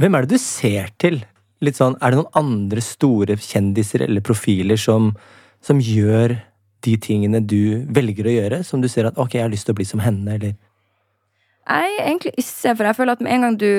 Hvem 0.00 0.16
er 0.16 0.24
det 0.24 0.38
du 0.38 0.42
ser 0.42 0.90
til? 0.98 1.20
Litt 1.62 1.78
sånn, 1.78 1.98
Er 2.02 2.10
det 2.10 2.22
noen 2.22 2.38
andre 2.38 2.82
store 2.82 3.36
kjendiser 3.38 4.02
eller 4.06 4.24
profiler 4.24 4.80
som, 4.80 5.12
som 5.64 5.80
gjør 5.80 6.36
de 6.84 6.94
tingene 7.00 7.40
du 7.40 7.84
velger 7.96 8.28
å 8.28 8.36
gjøre? 8.36 8.62
Som 8.68 8.84
du 8.84 8.90
ser 8.92 9.08
at 9.08 9.18
ok, 9.18 9.38
jeg 9.38 9.46
har 9.46 9.52
lyst 9.52 9.68
til 9.68 9.76
å 9.76 9.80
bli 9.80 9.88
som 9.88 10.02
henne, 10.04 10.36
eller 10.36 10.54
Nei, 11.64 11.94
egentlig 12.02 12.34
ikke, 12.36 12.74
for 12.76 12.84
jeg 12.84 12.96
føler 12.98 13.16
at 13.16 13.22
med 13.24 13.32
en 13.32 13.44
gang 13.46 13.54
du 13.56 13.70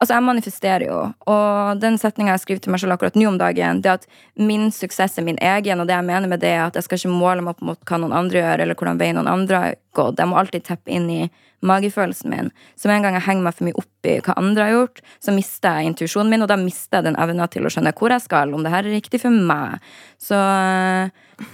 Altså, 0.00 0.14
jeg 0.14 0.24
manifesterer 0.24 0.82
jo, 0.86 0.98
og 1.28 1.80
den 1.80 1.98
setninga 2.00 2.32
jeg 2.32 2.40
skriver 2.40 2.60
til 2.64 2.72
meg 2.72 2.80
selv 2.80 2.94
akkurat 2.94 3.16
nå 3.20 3.26
om 3.28 3.34
dagen, 3.36 3.82
det 3.84 3.90
at 3.92 4.06
min 4.40 4.70
suksess 4.72 5.20
er 5.20 5.26
min 5.26 5.36
egen, 5.44 5.82
og 5.82 5.90
det 5.90 5.92
jeg 5.92 6.06
mener 6.08 6.30
med 6.30 6.40
det, 6.40 6.54
er 6.56 6.62
at 6.64 6.78
jeg 6.78 6.86
skal 6.86 7.02
ikke 7.02 7.18
måle 7.20 7.44
meg 7.44 7.52
opp 7.52 7.66
mot 7.68 7.82
hva 7.84 7.98
noen 8.00 8.14
andre 8.16 8.40
gjør, 8.40 8.62
eller 8.64 8.78
hvordan 8.80 9.00
veien 9.02 9.18
noen 9.20 9.28
andre 9.28 9.60
har 9.60 9.76
gått. 9.92 10.16
Jeg 10.16 10.30
må 10.30 10.38
alltid 10.40 10.64
teppe 10.64 10.94
inn 10.96 11.10
i 11.12 11.18
magefølelsen 11.66 12.32
min. 12.32 12.50
Så 12.76 12.88
med 12.88 12.98
en 12.98 13.06
gang 13.08 13.16
jeg 13.18 13.26
henger 13.26 13.46
meg 13.46 13.56
for 13.56 13.68
mye 13.68 13.78
opp 13.80 14.08
i 14.08 14.16
hva 14.24 14.36
andre 14.40 14.66
har 14.66 14.76
gjort, 14.76 15.02
så 15.22 15.34
mister 15.36 15.78
jeg 15.78 15.92
intuisjonen 15.92 16.32
min, 16.32 16.44
og 16.44 16.50
da 16.52 16.58
mister 16.60 17.00
jeg 17.00 17.10
den 17.10 17.18
evna 17.20 17.48
til 17.52 17.66
å 17.66 17.72
skjønne 17.72 17.94
hvor 17.98 18.14
jeg 18.14 18.24
skal, 18.26 18.54
om 18.56 18.64
det 18.64 18.74
her 18.74 18.86
er 18.86 18.96
riktig 18.96 19.22
for 19.22 19.34
meg. 19.34 19.80
Så 20.20 20.38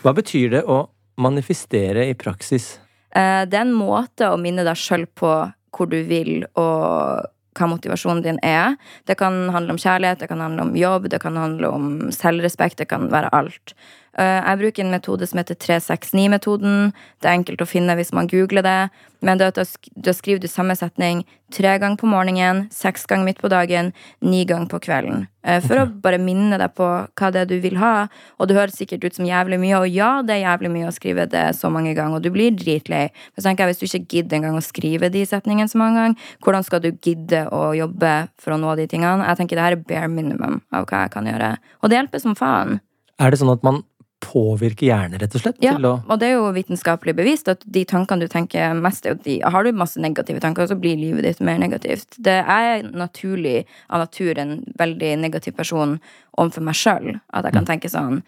Hva 0.03 0.17
betyr 0.17 0.59
det 0.59 0.65
å 0.67 0.85
manifestere 1.23 2.07
i 2.11 2.17
praksis? 2.19 2.77
Eh, 3.17 3.45
det 3.49 3.57
er 3.57 3.65
en 3.65 3.77
måte 3.77 4.29
å 4.31 4.41
minne 4.41 4.67
deg 4.67 4.79
sjøl 4.79 5.07
på 5.17 5.33
hvor 5.77 5.91
du 5.91 5.99
vil, 6.09 6.47
og 6.57 7.27
hva 7.57 7.69
motivasjonen 7.71 8.23
din 8.25 8.41
er. 8.45 8.77
Det 9.09 9.17
kan 9.21 9.49
handle 9.53 9.75
om 9.75 9.81
kjærlighet, 9.81 10.21
det 10.21 10.29
kan 10.31 10.43
handle 10.45 10.67
om 10.67 10.75
jobb, 10.77 11.09
det 11.13 11.21
kan 11.23 11.37
handle 11.41 11.71
om 11.73 11.87
selvrespekt, 12.15 12.79
det 12.83 12.91
kan 12.93 13.09
være 13.13 13.33
alt. 13.37 13.75
Eh, 14.19 14.41
Jeg 14.49 14.59
bruker 14.59 14.85
en 14.85 14.95
metode 14.95 15.27
som 15.29 15.39
heter 15.39 15.59
369-metoden. 15.61 16.93
Det 17.21 17.29
er 17.29 17.37
enkelt 17.37 17.61
å 17.61 17.69
finne 17.69 17.97
hvis 17.99 18.15
man 18.17 18.29
googler 18.31 18.65
det. 18.65 18.79
Men 19.25 19.41
da 19.41 19.51
skriver 19.51 20.41
du 20.41 20.47
samme 20.49 20.77
setning 20.77 21.25
tre 21.53 21.77
ganger 21.81 21.97
på 22.01 22.09
morgenen, 22.09 22.67
seks 22.75 23.07
ganger 23.09 23.25
midt 23.25 23.41
på 23.41 23.49
dagen, 23.51 23.93
ni 24.21 24.45
ganger 24.45 24.69
på 24.71 24.81
kvelden. 24.85 25.27
For 25.43 25.67
For 25.67 25.83
å 25.83 25.87
bare 26.03 26.19
minne 26.19 26.59
deg 26.59 26.75
på 26.75 26.87
hva 26.87 27.31
det 27.33 27.41
er 27.41 27.49
du 27.51 27.57
vil 27.61 27.77
ha. 27.81 28.09
Og 28.39 28.49
det 28.49 28.57
høres 28.57 28.77
sikkert 28.77 29.05
ut 29.05 29.15
som 29.15 29.27
jævlig 29.27 29.59
mye, 29.63 29.81
og 29.81 29.89
ja, 29.89 30.23
det 30.23 30.37
er 30.37 30.45
jævlig 30.45 30.71
mye 30.75 30.89
å 30.91 30.95
skrive 30.95 31.27
det 31.33 31.45
så 31.57 31.71
mange 31.73 31.95
ganger, 31.95 32.17
og 32.17 32.23
du 32.23 32.31
blir 32.31 32.51
dritlei. 32.57 33.11
Men 33.37 33.45
tenker 33.45 33.65
jeg, 33.65 33.75
hvis 33.75 33.81
du 33.81 33.87
ikke 33.87 34.15
gidder 34.17 34.37
engang 34.41 34.57
å 34.59 34.65
skrive 34.65 35.11
de 35.13 35.25
setningene 35.27 35.69
så 35.69 35.81
mange 35.81 36.01
ganger, 36.01 36.31
hvordan 36.45 36.65
skal 36.67 36.85
du 36.85 36.91
gidde 36.93 37.47
å 37.53 37.75
jobbe 37.77 38.15
for 38.39 38.57
å 38.57 38.61
nå 38.61 38.77
de 38.77 38.87
tingene? 38.91 39.27
Jeg 39.27 39.43
tenker 39.43 39.57
det 39.57 39.67
her 39.67 39.77
er 39.79 39.85
bare 39.89 40.13
minimum 40.13 40.63
av 40.73 40.87
hva 40.87 41.07
jeg 41.07 41.15
kan 41.17 41.27
gjøre. 41.27 41.57
Og 41.83 41.91
det 41.91 42.01
hjelper 42.01 42.23
som 42.23 42.39
faen. 42.39 42.81
Er 43.19 43.31
det 43.33 43.41
sånn 43.41 43.55
at 43.55 43.63
man 43.65 43.83
påvirker 44.25 44.89
hjernen, 44.89 45.19
rett 45.21 45.35
og 45.37 45.43
slett? 45.43 45.59
Ja, 45.65 45.75
og 45.77 46.19
det 46.21 46.31
er 46.31 46.39
jo 46.39 46.49
vitenskapelig 46.57 47.15
bevist 47.19 47.51
at 47.53 47.63
de 47.63 47.83
tankene 47.89 48.25
du 48.25 48.33
tenker 48.33 48.75
mest, 48.81 49.07
er 49.07 49.19
de 49.23 49.39
Har 49.45 49.65
du 49.65 49.73
masse 49.77 50.01
negative 50.01 50.41
tanker, 50.41 50.67
så 50.67 50.77
blir 50.79 50.97
livet 50.97 51.25
ditt 51.25 51.41
mer 51.45 51.59
negativt. 51.61 52.17
Det 52.17 52.39
er 52.41 52.87
naturlig 52.87 53.67
av 53.89 54.07
natur 54.07 54.39
en 54.39 54.59
veldig 54.79 55.13
negativ 55.21 55.57
person 55.57 55.99
overfor 56.37 56.65
meg 56.65 56.79
sjøl. 56.81 57.21
At 57.33 57.45
jeg 57.45 57.57
kan 57.59 57.69
tenke 57.69 57.93
sånn 57.93 58.23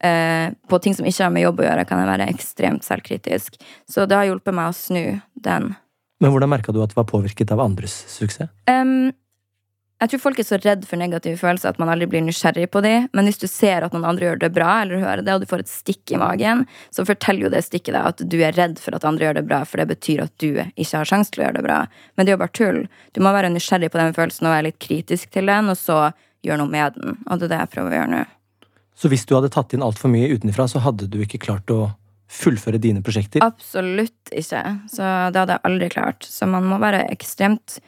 eh, 0.00 0.50
På 0.68 0.80
ting 0.80 0.96
som 0.96 1.06
ikke 1.06 1.26
har 1.26 1.34
med 1.34 1.44
jobb 1.44 1.60
å 1.60 1.68
gjøre, 1.68 1.86
kan 1.88 2.02
jeg 2.02 2.12
være 2.12 2.30
ekstremt 2.32 2.86
selvkritisk. 2.86 3.60
Så 3.88 4.08
det 4.08 4.16
har 4.16 4.30
hjulpet 4.30 4.56
meg 4.56 4.72
å 4.72 4.76
snu 4.76 5.20
den. 5.34 5.74
Men 6.22 6.32
hvordan 6.32 6.50
merka 6.50 6.72
du 6.72 6.80
at 6.82 6.92
du 6.94 6.96
var 6.96 7.08
påvirket 7.10 7.52
av 7.52 7.60
andres 7.60 7.94
suksess? 8.08 8.48
Em, 8.70 9.12
jeg 10.04 10.14
tror 10.14 10.22
folk 10.26 10.40
er 10.40 10.46
så 10.46 10.58
redd 10.60 10.84
for 10.88 11.00
negative 11.00 11.38
følelser 11.40 11.72
at 11.72 11.78
man 11.80 11.90
aldri 11.92 12.08
blir 12.12 12.22
nysgjerrig 12.26 12.66
på 12.72 12.82
dem. 12.84 13.08
Men 13.16 13.28
hvis 13.28 13.40
du 13.40 13.46
ser 13.50 13.86
at 13.86 13.94
noen 13.94 14.06
andre 14.08 14.28
gjør 14.28 14.42
det 14.42 14.50
bra, 14.56 14.70
eller 14.82 15.02
hører 15.02 15.24
det, 15.24 15.34
og 15.34 15.44
du 15.44 15.48
får 15.50 15.64
et 15.64 15.72
stikk 15.72 16.12
i 16.12 16.20
magen, 16.20 16.64
så 16.94 17.06
forteller 17.08 17.46
jo 17.46 17.52
det 17.54 17.64
stikket 17.66 17.96
deg 17.96 18.10
at 18.12 18.22
du 18.34 18.36
er 18.44 18.56
redd 18.56 18.78
for 18.82 18.96
at 18.96 19.06
andre 19.08 19.28
gjør 19.28 19.38
det 19.40 19.46
bra, 19.48 19.62
for 19.68 19.80
det 19.80 19.88
betyr 19.94 20.26
at 20.26 20.34
du 20.42 20.50
ikke 20.60 21.00
har 21.00 21.08
sjanse 21.08 21.34
til 21.34 21.42
å 21.42 21.48
gjøre 21.48 21.58
det 21.58 21.66
bra. 21.66 21.80
Men 22.14 22.26
det 22.26 22.32
er 22.32 22.38
jo 22.38 22.44
bare 22.44 22.56
tull. 22.60 22.80
Du 23.16 23.24
må 23.24 23.34
være 23.34 23.52
nysgjerrig 23.54 23.90
på 23.94 24.00
den 24.02 24.16
følelsen 24.16 24.50
og 24.50 24.56
være 24.56 24.68
litt 24.68 24.80
kritisk 24.82 25.34
til 25.34 25.50
den, 25.50 25.72
og 25.72 25.80
så 25.80 25.98
gjøre 26.44 26.60
noe 26.60 26.74
med 26.76 27.00
den. 27.00 27.18
Og 27.24 27.40
det 27.40 27.48
er 27.48 27.54
det 27.54 27.60
jeg 27.64 27.74
prøver 27.78 27.94
å 27.94 28.00
gjøre 28.00 28.14
nå. 28.14 28.24
Så 28.94 29.10
hvis 29.10 29.26
du 29.26 29.34
hadde 29.34 29.50
tatt 29.54 29.74
inn 29.74 29.82
altfor 29.82 30.12
mye 30.12 30.30
utenfra, 30.30 30.68
så 30.70 30.82
hadde 30.84 31.08
du 31.10 31.18
ikke 31.24 31.42
klart 31.42 31.72
å 31.74 31.88
fullføre 32.34 32.80
dine 32.82 33.02
prosjekter? 33.04 33.42
Absolutt 33.44 34.32
ikke. 34.34 34.62
Så 34.90 35.02
det 35.02 35.40
hadde 35.40 35.58
jeg 35.58 35.66
aldri 35.70 35.90
klart. 35.92 36.26
Så 36.26 36.48
man 36.50 36.66
må 36.68 36.78
være 36.82 37.04
ekstremt 37.12 37.78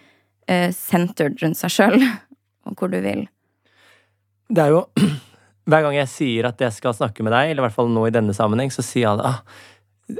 eh, 0.51 0.71
centered 0.75 1.39
rundt 1.43 1.59
seg 1.59 1.73
sjøl, 1.73 1.97
og 2.67 2.77
hvor 2.79 2.93
du 2.93 2.99
vil. 3.05 3.25
Det 4.49 4.67
er 4.67 4.77
jo 4.77 4.85
Hver 5.67 5.83
gang 5.83 5.97
jeg 5.97 6.07
sier 6.13 6.47
at 6.47 6.61
jeg 6.63 6.71
skal 6.77 6.95
snakke 6.95 7.25
med 7.27 7.33
deg, 7.35 7.51
eller 7.51 7.65
i 7.65 7.67
hvert 7.67 7.75
fall 7.75 7.89
nå 7.91 8.05
i 8.07 8.15
denne 8.15 8.31
sammenheng, 8.37 8.71
så 8.71 8.85
sier 8.87 9.11
alle 9.11 9.33
ah, 9.33 9.41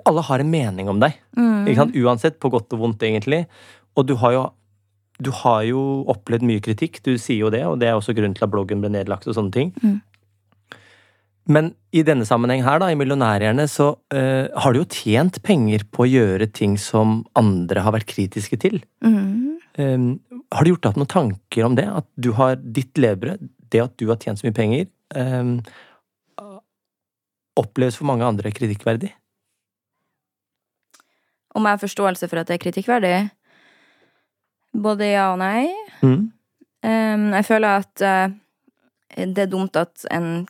alle 0.03 0.25
har 0.27 0.43
en 0.43 0.51
mening 0.51 0.89
om 0.91 0.99
deg. 0.99 1.15
Sant? 1.77 1.95
Uansett, 1.95 2.41
på 2.43 2.51
godt 2.51 2.75
og 2.75 2.81
vondt, 2.81 3.05
egentlig. 3.07 3.45
Og 3.95 4.09
du 4.09 4.17
har 4.19 4.35
jo 4.35 4.41
du 5.23 5.31
har 5.33 5.63
jo 5.65 5.81
opplevd 6.13 6.45
mye 6.45 6.61
kritikk, 6.61 6.99
du 7.07 7.15
sier 7.17 7.47
jo 7.47 7.53
det, 7.53 7.63
og 7.65 7.79
det 7.81 7.89
er 7.89 7.97
også 7.97 8.13
grunnen 8.17 8.35
til 8.37 8.45
at 8.45 8.53
bloggen 8.53 8.83
ble 8.83 8.91
nedlagt 8.93 9.25
og 9.31 9.37
sånne 9.39 9.55
ting. 9.55 9.71
Mm. 9.81 10.01
Men 11.57 11.71
i 11.95 12.03
denne 12.05 12.27
sammenheng 12.29 12.65
her, 12.67 12.81
da, 12.83 12.91
i 12.91 12.99
Millionærhjerne, 12.99 13.65
så 13.71 13.93
uh, 14.13 14.45
har 14.51 14.75
du 14.75 14.83
jo 14.83 14.89
tjent 14.91 15.39
penger 15.47 15.87
på 15.95 16.05
å 16.05 16.11
gjøre 16.11 16.51
ting 16.53 16.75
som 16.81 17.21
andre 17.39 17.87
har 17.87 17.95
vært 17.97 18.11
kritiske 18.13 18.61
til. 18.61 18.83
Mhm. 19.05 19.55
Um, 19.77 20.17
har 20.55 20.65
du 20.65 20.73
gjort 20.73 20.87
deg 20.87 20.99
noen 21.01 21.11
tanker 21.13 21.67
om 21.67 21.77
det? 21.77 21.87
At 22.01 22.09
du 22.17 22.31
har 22.39 22.57
ditt 22.57 22.97
levebrød, 23.01 23.45
det 23.73 23.83
at 23.83 23.97
du 24.01 24.09
har 24.09 24.21
tjent 24.23 24.41
så 24.41 24.47
mye 24.49 24.57
penger, 24.57 24.89
um, 25.17 25.59
oppleves 27.57 27.99
for 27.99 28.09
mange 28.09 28.25
andre 28.25 28.53
kritikkverdig? 28.57 29.13
Om 31.57 31.65
jeg 31.65 31.77
har 31.77 31.81
forståelse 31.81 32.29
for 32.29 32.41
at 32.41 32.49
det 32.49 32.57
er 32.57 32.65
kritikkverdig? 32.65 33.15
Både 34.77 35.09
ja 35.09 35.31
og 35.33 35.41
nei. 35.41 35.69
Mm. 36.03 36.27
Um, 36.87 37.31
jeg 37.39 37.47
føler 37.49 37.81
at 37.81 38.05
uh, 38.05 38.35
det 39.17 39.47
er 39.47 39.53
dumt 39.53 39.77
at 39.81 40.05
en 40.13 40.45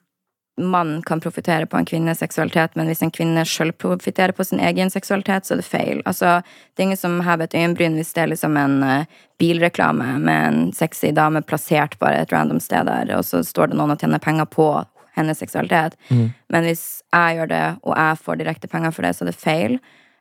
mann 0.56 1.02
kan 1.02 1.20
profitere 1.20 1.66
på 1.66 1.76
en 1.76 1.84
kvinnes 1.84 2.18
seksualitet, 2.18 2.74
men 2.74 2.88
hvis 2.88 3.02
en 3.04 3.12
kvinne 3.12 3.44
sjøl 3.44 3.72
profitterer 3.76 4.32
på 4.32 4.44
sin 4.44 4.60
egen 4.60 4.90
seksualitet, 4.90 5.46
så 5.46 5.54
er 5.54 5.60
det 5.60 5.68
feil. 5.68 6.02
Altså, 6.08 6.40
det 6.74 6.82
er 6.82 6.88
ingen 6.88 7.00
som 7.00 7.20
hever 7.26 7.44
et 7.44 7.56
øyenbryn 7.58 7.98
hvis 7.98 8.14
det 8.16 8.24
er 8.24 8.32
liksom 8.32 8.56
en 8.60 8.78
uh, 8.82 9.22
bilreklame 9.40 10.16
med 10.18 10.48
en 10.48 10.72
sexy 10.72 11.12
dame 11.16 11.42
plassert 11.44 11.98
bare 12.00 12.22
et 12.24 12.32
random 12.32 12.60
sted 12.62 12.88
der, 12.88 13.12
og 13.18 13.24
så 13.28 13.42
står 13.44 13.72
det 13.72 13.80
noen 13.80 13.92
og 13.94 14.00
tjener 14.00 14.22
penger 14.22 14.48
på 14.48 14.70
hennes 15.16 15.38
seksualitet. 15.40 15.96
Mm. 16.08 16.30
Men 16.52 16.68
hvis 16.68 16.84
jeg 17.12 17.38
gjør 17.38 17.52
det, 17.52 17.64
og 17.82 17.94
jeg 17.96 18.20
får 18.24 18.40
direkte 18.40 18.72
penger 18.72 18.92
for 18.92 19.06
det, 19.06 19.14
så 19.16 19.24
er 19.24 19.32
det 19.32 19.40
feil. 19.40 19.78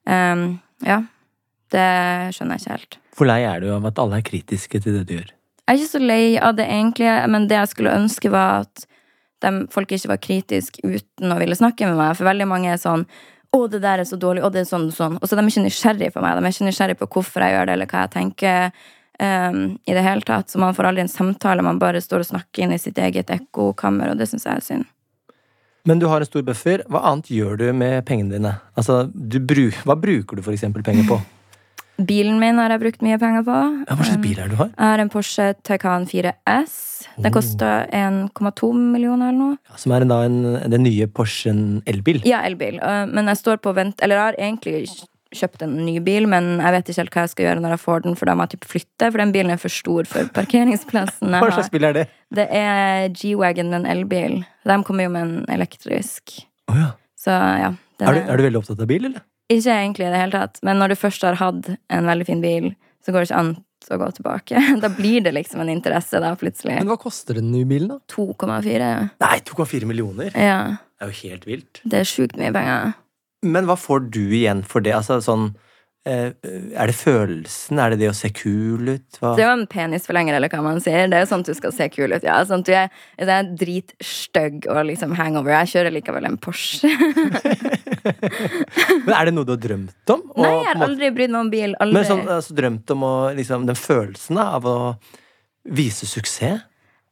Um, 0.08 0.48
ja. 0.86 1.04
Det 1.74 1.88
skjønner 2.36 2.56
jeg 2.56 2.62
ikke 2.62 2.76
helt. 2.76 3.00
Hvor 3.16 3.28
lei 3.28 3.40
er 3.48 3.64
du 3.64 3.72
av 3.74 3.88
at 3.90 4.00
alle 4.00 4.20
er 4.20 4.28
kritiske 4.28 4.80
til 4.84 5.00
det 5.00 5.06
du 5.10 5.16
gjør? 5.18 5.32
Jeg 5.66 5.74
er 5.74 5.80
ikke 5.80 5.92
så 5.96 6.02
lei 6.04 6.26
av 6.38 6.58
det 6.60 6.68
egentlig, 6.70 7.10
men 7.34 7.48
det 7.50 7.58
jeg 7.58 7.72
skulle 7.72 7.96
ønske 7.98 8.30
var 8.32 8.68
at 8.68 8.86
de, 9.44 9.68
folk 9.74 9.92
ikke 9.92 10.12
var 10.14 10.22
kritiske 10.24 10.84
uten 10.84 11.34
å 11.34 11.40
ville 11.40 11.58
snakke 11.58 11.90
med 11.90 12.00
meg. 12.00 12.16
For 12.18 12.28
veldig 12.28 12.48
mange 12.50 12.72
er 12.74 12.82
sånn 12.82 13.06
'Å, 13.56 13.70
det 13.72 13.80
der 13.82 14.02
er 14.04 14.08
så 14.08 14.18
dårlig', 14.20 14.44
og 14.44 14.52
det 14.52 14.66
er 14.66 14.68
sånn 14.68 14.90
og 14.90 14.96
sånn. 14.96 15.16
Og 15.22 15.28
så 15.28 15.36
er 15.36 15.42
de 15.42 15.48
ikke 15.48 15.64
nysgjerrig 15.64 16.12
på 16.12 16.22
meg. 16.22 16.36
De 16.36 16.44
er 16.44 16.52
ikke 16.52 16.68
nysgjerrig 16.68 16.98
på 17.00 17.08
hvorfor 17.08 17.40
jeg 17.46 17.54
gjør 17.56 17.66
det, 17.66 17.74
eller 17.74 17.88
hva 17.88 18.02
jeg 18.04 18.12
tenker. 18.12 18.72
Um, 19.16 19.80
I 19.88 19.94
det 19.96 20.04
hele 20.04 20.22
tatt. 20.28 20.50
Så 20.52 20.60
man 20.60 20.76
får 20.76 20.90
aldri 20.90 21.06
en 21.06 21.08
samtale. 21.08 21.64
Man 21.64 21.80
bare 21.80 22.02
står 22.04 22.26
og 22.26 22.32
snakker 22.34 22.66
inn 22.66 22.74
i 22.76 22.82
sitt 22.82 22.98
eget 23.00 23.32
ekkokammer, 23.32 24.12
og 24.12 24.18
det 24.20 24.28
syns 24.28 24.44
jeg 24.44 24.60
er 24.60 24.66
synd. 24.66 24.86
Men 25.86 26.02
du 26.02 26.08
har 26.10 26.20
en 26.20 26.28
stor 26.28 26.44
buffer. 26.44 26.84
Hva 26.90 27.04
annet 27.12 27.30
gjør 27.32 27.58
du 27.62 27.66
med 27.78 28.04
pengene 28.10 28.36
dine? 28.36 28.56
Altså, 28.76 29.06
bru 29.14 29.70
hva 29.86 29.96
bruker 29.96 30.36
du 30.36 30.52
eksempel 30.52 30.84
penger 30.84 31.08
på? 31.08 31.22
Bilen 31.98 32.40
min 32.42 32.58
har 32.60 32.74
jeg 32.74 32.82
brukt 32.82 33.02
mye 33.06 33.18
penger 33.22 33.44
på. 33.48 33.56
Ja, 33.88 33.96
hva 33.96 34.04
slags 34.04 34.22
bil 34.24 34.36
er 34.40 34.50
det 34.50 34.56
du 34.58 34.60
har? 34.60 34.70
Jeg 34.74 34.84
har 34.92 35.00
en 35.00 35.10
Porsche 35.14 35.54
Taycan 35.64 36.06
4S. 36.10 36.74
Den 37.16 37.30
Oh. 37.32 37.32
koster 37.32 37.88
1,2 37.96 38.74
millioner 38.76 39.30
eller 39.30 39.40
noe. 39.40 39.58
Ja, 39.70 39.78
som 39.80 39.94
er 39.96 40.04
da 40.04 40.18
en, 40.26 40.42
den 40.70 40.84
nye 40.84 41.08
Porschen 41.08 41.82
elbil. 41.88 42.20
Ja, 42.28 42.42
elbil. 42.44 42.80
Øh, 42.84 43.06
Men 43.14 43.26
jeg 43.32 43.38
står 43.38 43.58
på 43.64 43.74
vent 43.74 44.02
Eller 44.04 44.16
jeg 44.16 44.26
har 44.26 44.36
egentlig 44.40 44.90
kjøpt 45.36 45.64
en 45.64 45.86
ny 45.86 46.00
bil, 46.00 46.28
men 46.28 46.60
jeg 46.62 46.72
vet 46.72 46.90
ikke 46.90 47.00
helt 47.02 47.14
hva 47.16 47.22
jeg 47.26 47.30
skal 47.30 47.46
gjøre 47.46 47.62
når 47.64 47.70
jeg 47.76 47.80
får 47.80 48.04
den, 48.06 48.16
for 48.16 48.26
da 48.26 48.36
må 48.36 48.46
jeg 48.46 48.54
typ 48.56 48.68
flytte, 48.72 49.10
for 49.12 49.18
den 49.20 49.32
bilen 49.36 49.52
er 49.52 49.58
for 49.60 49.70
stor 49.74 50.06
for 50.08 50.30
parkeringsplassen 50.32 51.28
Hva 51.44 51.50
slags 51.52 51.72
bil 51.74 51.84
er 51.84 51.94
det? 51.98 52.06
Det 52.32 52.46
er 52.56 53.10
G-Wagon, 53.12 53.74
en 53.74 53.86
elbil. 53.86 54.46
De 54.64 54.78
kommer 54.88 55.04
jo 55.04 55.10
med 55.10 55.22
en 55.26 55.46
elektrisk. 55.52 56.38
Oh, 56.72 56.76
ja. 56.80 56.92
Så 57.20 57.32
ja. 57.36 57.74
er, 58.00 58.14
du, 58.14 58.20
er 58.32 58.38
du 58.38 58.44
veldig 58.48 58.62
opptatt 58.62 58.80
av 58.86 58.88
bil, 58.88 59.10
eller? 59.12 59.24
Ikke 59.52 59.76
egentlig 59.76 60.08
i 60.08 60.12
det 60.14 60.20
hele 60.24 60.34
tatt, 60.34 60.58
men 60.66 60.80
når 60.82 60.94
du 60.94 60.98
først 60.98 61.26
har 61.28 61.38
hatt 61.38 61.68
en 61.94 62.08
veldig 62.10 62.26
fin 62.26 62.42
bil, 62.42 62.72
så 63.06 63.14
går 63.14 63.22
det 63.22 63.30
ikke 63.30 63.42
an 63.44 63.52
å 63.94 64.00
gå 64.02 64.08
tilbake. 64.18 64.62
Da 64.84 64.90
blir 64.90 65.22
det 65.26 65.36
liksom 65.36 65.62
en 65.62 65.70
interesse, 65.70 66.18
da, 66.24 66.34
plutselig. 66.40 66.80
Men 66.80 66.90
hva 66.90 66.98
koster 67.02 67.38
den 67.38 67.52
nye 67.54 67.68
bilen, 67.70 67.92
da? 67.94 68.00
2,4. 68.10 68.88
Nei, 69.22 69.36
2,4 69.46 69.90
millioner. 69.90 70.32
Ja. 70.34 70.62
Det 70.96 71.06
er 71.06 71.12
jo 71.12 71.20
helt 71.22 71.46
vilt. 71.50 71.84
Det 71.84 72.02
er 72.02 72.10
sjukt 72.10 72.40
mye 72.40 72.54
penger. 72.56 72.96
Men 73.46 73.70
hva 73.70 73.78
får 73.78 74.08
du 74.16 74.24
igjen 74.34 74.64
for 74.66 74.82
det? 74.82 74.96
Altså 74.96 75.20
sånn 75.22 75.52
eh, 76.08 76.32
Er 76.74 76.90
det 76.90 76.96
følelsen? 76.98 77.78
Er 77.78 77.94
det 77.94 78.00
det 78.02 78.10
å 78.10 78.16
se 78.18 78.32
kul 78.34 78.96
ut? 78.96 79.20
Hva? 79.20 79.36
Det 79.38 79.44
er 79.44 79.52
jo 79.52 79.58
en 79.60 79.68
penisforlenger, 79.70 80.40
eller 80.40 80.50
hva 80.50 80.64
man 80.66 80.82
sier. 80.82 81.06
Det 81.12 81.20
er 81.20 81.26
jo 81.28 81.30
sånn 81.36 81.46
at 81.46 81.52
du 81.52 81.58
skal 81.60 81.76
se 81.76 81.90
kul 81.94 82.16
ut. 82.16 82.26
ja. 82.26 82.40
Sånn 82.48 82.64
at 82.66 82.72
du 82.72 82.74
er, 82.80 82.90
er 83.22 83.52
dritstygg 83.62 84.66
og 84.72 84.82
liksom 84.90 85.14
hangover. 85.20 85.54
Jeg 85.60 85.76
kjører 85.76 85.94
likevel 86.00 86.32
en 86.32 86.40
Porsche. 86.42 86.90
Men 88.06 89.14
er 89.16 89.28
det 89.28 89.34
noe 89.36 89.48
du 89.48 89.54
har 89.56 89.62
drømt 89.62 90.14
om? 90.14 90.24
Og 90.36 90.46
Nei, 90.46 90.54
jeg 90.54 90.70
har 90.70 90.86
aldri 90.86 91.12
brydd 91.16 91.34
meg 91.34 91.42
om 91.42 91.52
bil. 91.54 91.76
Aldri. 91.84 91.98
Men 91.98 92.08
sånn, 92.10 92.24
altså, 92.38 92.56
drømt 92.58 92.96
om 92.96 93.06
å, 93.08 93.14
liksom, 93.38 93.68
den 93.70 93.80
følelsen 93.80 94.40
av 94.42 94.70
å 94.70 94.78
vise 95.76 96.08
suksess? 96.10 96.64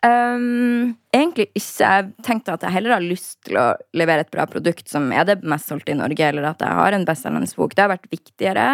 Um, 0.03 0.97
egentlig 1.15 1.45
ikke. 1.55 1.87
Jeg 1.87 2.07
tenkte 2.27 2.57
at 2.57 2.65
jeg 2.65 2.75
heller 2.75 2.97
har 2.97 3.03
lyst 3.03 3.37
til 3.47 3.55
å 3.61 3.69
levere 3.95 4.25
et 4.25 4.33
bra 4.33 4.43
produkt 4.51 4.89
som 4.91 5.05
er 5.15 5.29
det 5.29 5.37
mest 5.47 5.71
solgte 5.71 5.93
i 5.93 5.99
Norge, 5.99 6.27
eller 6.27 6.49
at 6.49 6.63
jeg 6.63 6.79
har 6.79 6.95
en 6.95 7.05
bestselgende 7.07 7.47
bok. 7.55 7.75
Det 7.75 7.85
har 7.85 7.93
vært 7.93 8.09
viktigere. 8.11 8.65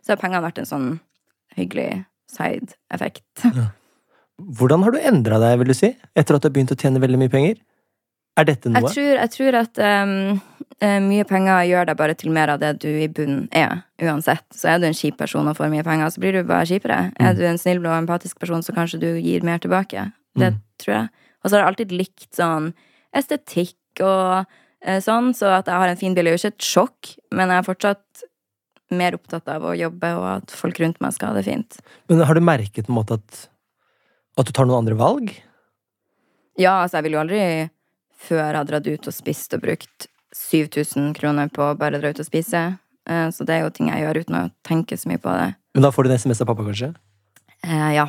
Så 0.00 0.14
har 0.14 0.22
pengene 0.22 0.46
vært 0.46 0.62
en 0.62 0.70
sånn 0.70 0.88
hyggelig 1.58 1.90
side-effekt. 2.32 3.26
Hvordan 4.38 4.84
har 4.86 4.94
du 4.94 5.00
endra 5.10 5.40
deg, 5.42 5.58
vil 5.60 5.72
du 5.72 5.76
si, 5.76 5.92
etter 6.16 6.36
at 6.36 6.44
du 6.44 6.48
har 6.48 6.54
begynt 6.54 6.72
å 6.72 6.78
tjene 6.78 7.02
veldig 7.02 7.20
mye 7.20 7.32
penger? 7.32 7.60
Er 8.38 8.46
dette 8.46 8.70
Jeg 8.70 8.82
noe? 8.84 8.92
tror, 8.94 9.10
jeg 9.18 9.30
tror 9.34 9.56
at 9.58 9.80
um, 9.82 10.40
mye 11.08 11.24
penger 11.26 11.64
gjør 11.66 11.88
deg 11.90 11.96
bare 11.98 12.14
til 12.14 12.30
mer 12.34 12.52
av 12.54 12.60
det 12.62 12.72
du 12.84 12.88
i 12.88 13.08
bunnen 13.10 13.48
er, 13.56 13.80
uansett. 13.98 14.44
Så 14.54 14.68
er 14.70 14.78
du 14.78 14.86
en 14.86 14.94
kjip 14.94 15.16
person 15.18 15.48
og 15.50 15.56
får 15.58 15.72
mye 15.72 15.82
penger, 15.86 16.12
så 16.14 16.22
blir 16.22 16.38
du 16.38 16.44
bare 16.46 16.68
kjipere. 16.70 17.00
Er 17.18 17.34
du 17.34 17.42
en 17.48 17.58
snill 17.58 17.82
og 17.82 17.96
empatisk 17.96 18.38
person, 18.38 18.62
så 18.62 18.74
kanskje 18.76 19.00
du 19.02 19.08
gir 19.18 19.42
mer 19.46 19.58
tilbake. 19.64 20.06
Det 20.38 20.52
tror 20.78 20.94
jeg. 20.94 21.08
Og 21.42 21.50
så 21.50 21.56
har 21.56 21.64
jeg 21.64 21.70
alltid 21.72 21.92
likt 21.98 22.28
sånn 22.38 22.70
estetikk 23.18 24.02
og 24.06 24.44
eh, 24.84 25.00
sånn, 25.02 25.32
så 25.34 25.50
at 25.58 25.66
jeg 25.70 25.80
har 25.82 25.90
en 25.90 25.98
fin 25.98 26.14
bil 26.14 26.28
er 26.28 26.36
jo 26.36 26.40
ikke 26.44 26.54
et 26.54 26.66
sjokk, 26.68 27.10
men 27.34 27.50
jeg 27.50 27.58
er 27.62 27.66
fortsatt 27.66 28.24
mer 28.94 29.16
opptatt 29.18 29.50
av 29.52 29.66
å 29.68 29.74
jobbe 29.76 30.10
og 30.16 30.26
at 30.36 30.54
folk 30.54 30.78
rundt 30.80 31.00
meg 31.04 31.12
skal 31.16 31.32
ha 31.32 31.38
det 31.40 31.46
fint. 31.48 31.80
Men 32.08 32.22
har 32.24 32.38
du 32.38 32.40
merket 32.44 32.86
på 32.86 32.92
en 32.94 33.00
måte 33.00 33.18
at, 33.18 33.42
at 34.38 34.46
du 34.48 34.54
tar 34.54 34.68
noen 34.70 34.84
andre 34.84 34.96
valg? 35.00 35.34
Ja, 36.58 36.78
altså, 36.84 36.98
jeg 36.98 37.08
vil 37.08 37.18
jo 37.18 37.20
aldri 37.24 37.40
før 38.18 38.58
har 38.58 38.66
dratt 38.68 38.86
ut 38.88 39.08
og 39.10 39.14
spist 39.14 39.54
og 39.56 39.62
brukt 39.64 40.08
7000 40.34 41.14
kroner 41.18 41.50
på 41.52 41.70
å 41.70 41.76
bare 41.78 42.00
dra 42.02 42.10
ut 42.12 42.20
og 42.22 42.26
spise. 42.28 42.64
Eh, 43.08 43.28
Så 43.32 43.46
det 43.46 43.56
er 43.58 43.64
jo 43.66 43.70
ting 43.74 43.88
jeg 43.92 44.04
gjør 44.04 44.22
uten 44.24 44.40
å 44.42 44.46
tenke 44.66 44.98
så 44.98 45.08
mye 45.10 45.22
på 45.22 45.32
det. 45.38 45.52
Men 45.74 45.86
da 45.86 45.90
får 45.94 46.04
du 46.08 46.10
en 46.12 46.18
SMS 46.20 46.42
av 46.42 46.50
pappa, 46.50 46.66
kanskje? 46.66 46.92
Eh, 47.64 47.90
ja, 47.96 48.08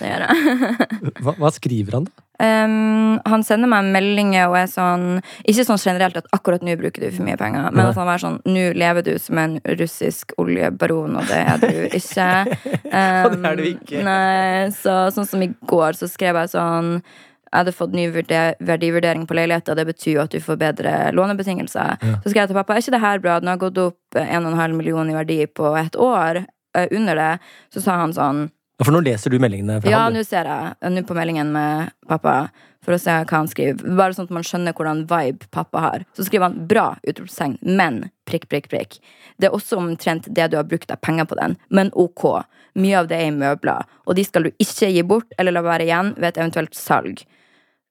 det 0.00 0.08
gjør 0.10 0.24
jeg. 0.26 0.86
Hva, 1.24 1.36
hva 1.40 1.50
skriver 1.54 1.98
han, 2.00 2.08
da? 2.08 2.22
Um, 2.36 3.16
han 3.24 3.40
sender 3.48 3.64
meg 3.72 3.86
meldinger 3.94 4.50
og 4.50 4.58
er 4.60 4.66
sånn 4.68 5.22
Ikke 5.48 5.62
sånn 5.64 5.78
generelt 5.80 6.18
at 6.20 6.26
akkurat 6.36 6.60
nå 6.60 6.74
bruker 6.76 7.06
du 7.06 7.14
for 7.14 7.24
mye 7.24 7.38
penger, 7.40 7.70
men 7.70 7.80
Nei. 7.80 7.86
at 7.94 7.96
han 7.96 8.10
er 8.12 8.20
sånn 8.20 8.36
Nå 8.44 8.64
lever 8.76 9.06
du 9.06 9.14
som 9.24 9.40
en 9.40 9.54
russisk 9.80 10.34
oljebaron, 10.36 11.16
og 11.16 11.30
det 11.30 11.38
er 11.40 11.62
du 11.62 11.96
ikke. 11.96 12.26
Og 13.24 13.38
det 13.38 13.40
er 13.40 13.56
du 13.56 13.64
ikke. 13.70 14.02
Nei, 14.04 14.68
så, 14.76 14.98
sånn 15.16 15.30
som 15.30 15.46
i 15.46 15.48
går, 15.64 15.96
så 15.96 16.10
skrev 16.12 16.36
jeg 16.42 16.52
sånn 16.52 16.98
jeg 17.46 17.60
hadde 17.60 17.72
fått 17.72 17.94
ny 17.94 18.08
verdivurdering 18.10 19.26
på 19.26 19.36
leiligheten. 19.38 19.78
Det 19.78 19.86
betyr 19.86 20.12
jo 20.16 20.24
at 20.24 20.34
du 20.34 20.40
får 20.42 20.58
bedre 20.60 20.94
lånebetingelser. 21.14 21.96
Så 22.02 22.32
skrev 22.32 22.42
jeg 22.42 22.50
til 22.50 22.58
pappa 22.58 22.74
er 22.74 22.82
ikke 22.82 22.96
det 22.96 23.02
her 23.04 23.22
bra. 23.22 23.38
Den 23.40 23.52
har 23.52 23.60
gått 23.62 23.78
opp 23.78 24.18
1,5 24.18 24.74
million 24.74 25.10
i 25.10 25.16
verdi 25.16 25.38
på 25.46 25.72
et 25.78 25.96
år. 25.96 26.42
Under 26.90 27.16
det 27.16 27.32
så 27.72 27.80
sa 27.80 28.00
han 28.02 28.12
sånn 28.12 28.48
For 28.84 28.92
nå 28.92 29.00
leser 29.00 29.32
du 29.32 29.38
meldingene 29.40 29.78
fra 29.80 29.88
ja, 29.88 30.02
han. 30.04 30.12
Ja, 30.12 30.20
nå 30.20 30.26
ser 30.26 30.50
jeg 30.50 30.92
nå 30.92 31.04
på 31.08 31.16
meldingen 31.16 31.54
med 31.54 31.94
pappa 32.10 32.50
for 32.84 32.94
å 32.94 32.98
se 33.00 33.14
hva 33.22 33.38
han 33.40 33.48
skriver. 33.50 33.94
Bare 33.98 34.14
sånn 34.14 34.28
at 34.28 34.34
man 34.36 34.44
skjønner 34.46 34.76
hvordan 34.76 35.06
vibe 35.10 35.48
pappa 35.54 35.82
har. 35.82 36.04
Så 36.18 36.26
skriver 36.26 36.50
han 36.50 36.66
'bra', 36.68 36.98
utropstegn, 37.02 37.56
men 37.62 38.10
prikk, 38.28 38.48
prikk, 38.52 38.68
prikk. 38.70 38.98
Det 39.40 39.48
er 39.48 39.56
også 39.56 39.78
omtrent 39.80 40.28
det 40.28 40.50
du 40.52 40.58
har 40.58 40.68
brukt 40.68 40.92
av 40.92 41.00
penger 41.02 41.26
på 41.30 41.38
den, 41.40 41.56
men 41.70 41.90
ok. 41.94 42.44
Mye 42.76 42.98
av 43.00 43.08
det 43.08 43.16
er 43.16 43.30
i 43.30 43.32
møbler, 43.32 43.88
og 44.04 44.18
de 44.18 44.24
skal 44.24 44.44
du 44.44 44.50
ikke 44.60 44.90
gi 44.92 45.02
bort 45.02 45.32
eller 45.38 45.54
la 45.56 45.62
være 45.64 45.86
igjen 45.88 46.12
ved 46.18 46.28
et 46.28 46.40
eventuelt 46.42 46.76
salg. 46.76 47.24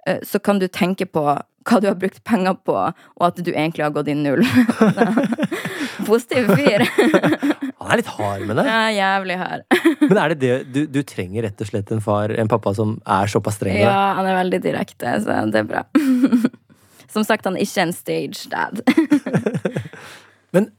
Eh, 0.08 0.20
Så 0.24 0.40
kan 0.40 0.60
du 0.60 0.68
tenke 0.68 1.06
på 1.06 1.24
hva 1.66 1.80
du 1.82 1.88
har 1.90 1.96
brukt 1.98 2.22
penger 2.24 2.54
på, 2.62 2.76
og 2.78 3.24
at 3.26 3.40
du 3.42 3.50
egentlig 3.52 3.82
har 3.88 3.94
gått 3.96 4.08
i 4.12 4.14
null. 4.14 4.44
Positiv 6.06 6.52
fyr. 6.54 6.84
Han 7.86 7.94
er 7.94 8.00
litt 8.02 8.12
hard 8.14 8.44
med 8.46 8.60
det. 8.60 8.66
Ja, 8.70 8.84
jævlig 8.94 9.38
hard. 9.40 9.64
Men 10.10 10.20
er 10.22 10.34
det 10.34 10.38
det 10.42 10.54
du, 10.74 10.80
du 10.90 11.00
trenger 11.06 11.46
rett 11.48 11.62
og 11.62 11.70
slett 11.70 11.90
en 11.94 12.02
far, 12.06 12.34
en 12.34 12.50
pappa 12.50 12.74
som 12.78 12.96
er 13.18 13.30
såpass 13.30 13.58
streng? 13.60 13.78
Ja, 13.82 14.14
han 14.18 14.30
er 14.30 14.38
veldig 14.40 14.60
direkte, 14.64 15.16
så 15.26 15.40
det 15.54 15.62
er 15.64 15.68
bra. 15.70 15.84
Som 17.14 17.26
sagt, 17.28 17.46
han 17.46 17.58
er 17.58 17.66
ikke 17.66 17.84
en 17.86 17.94
stage 17.96 18.50
dad. 18.52 18.82
Men 20.56 20.70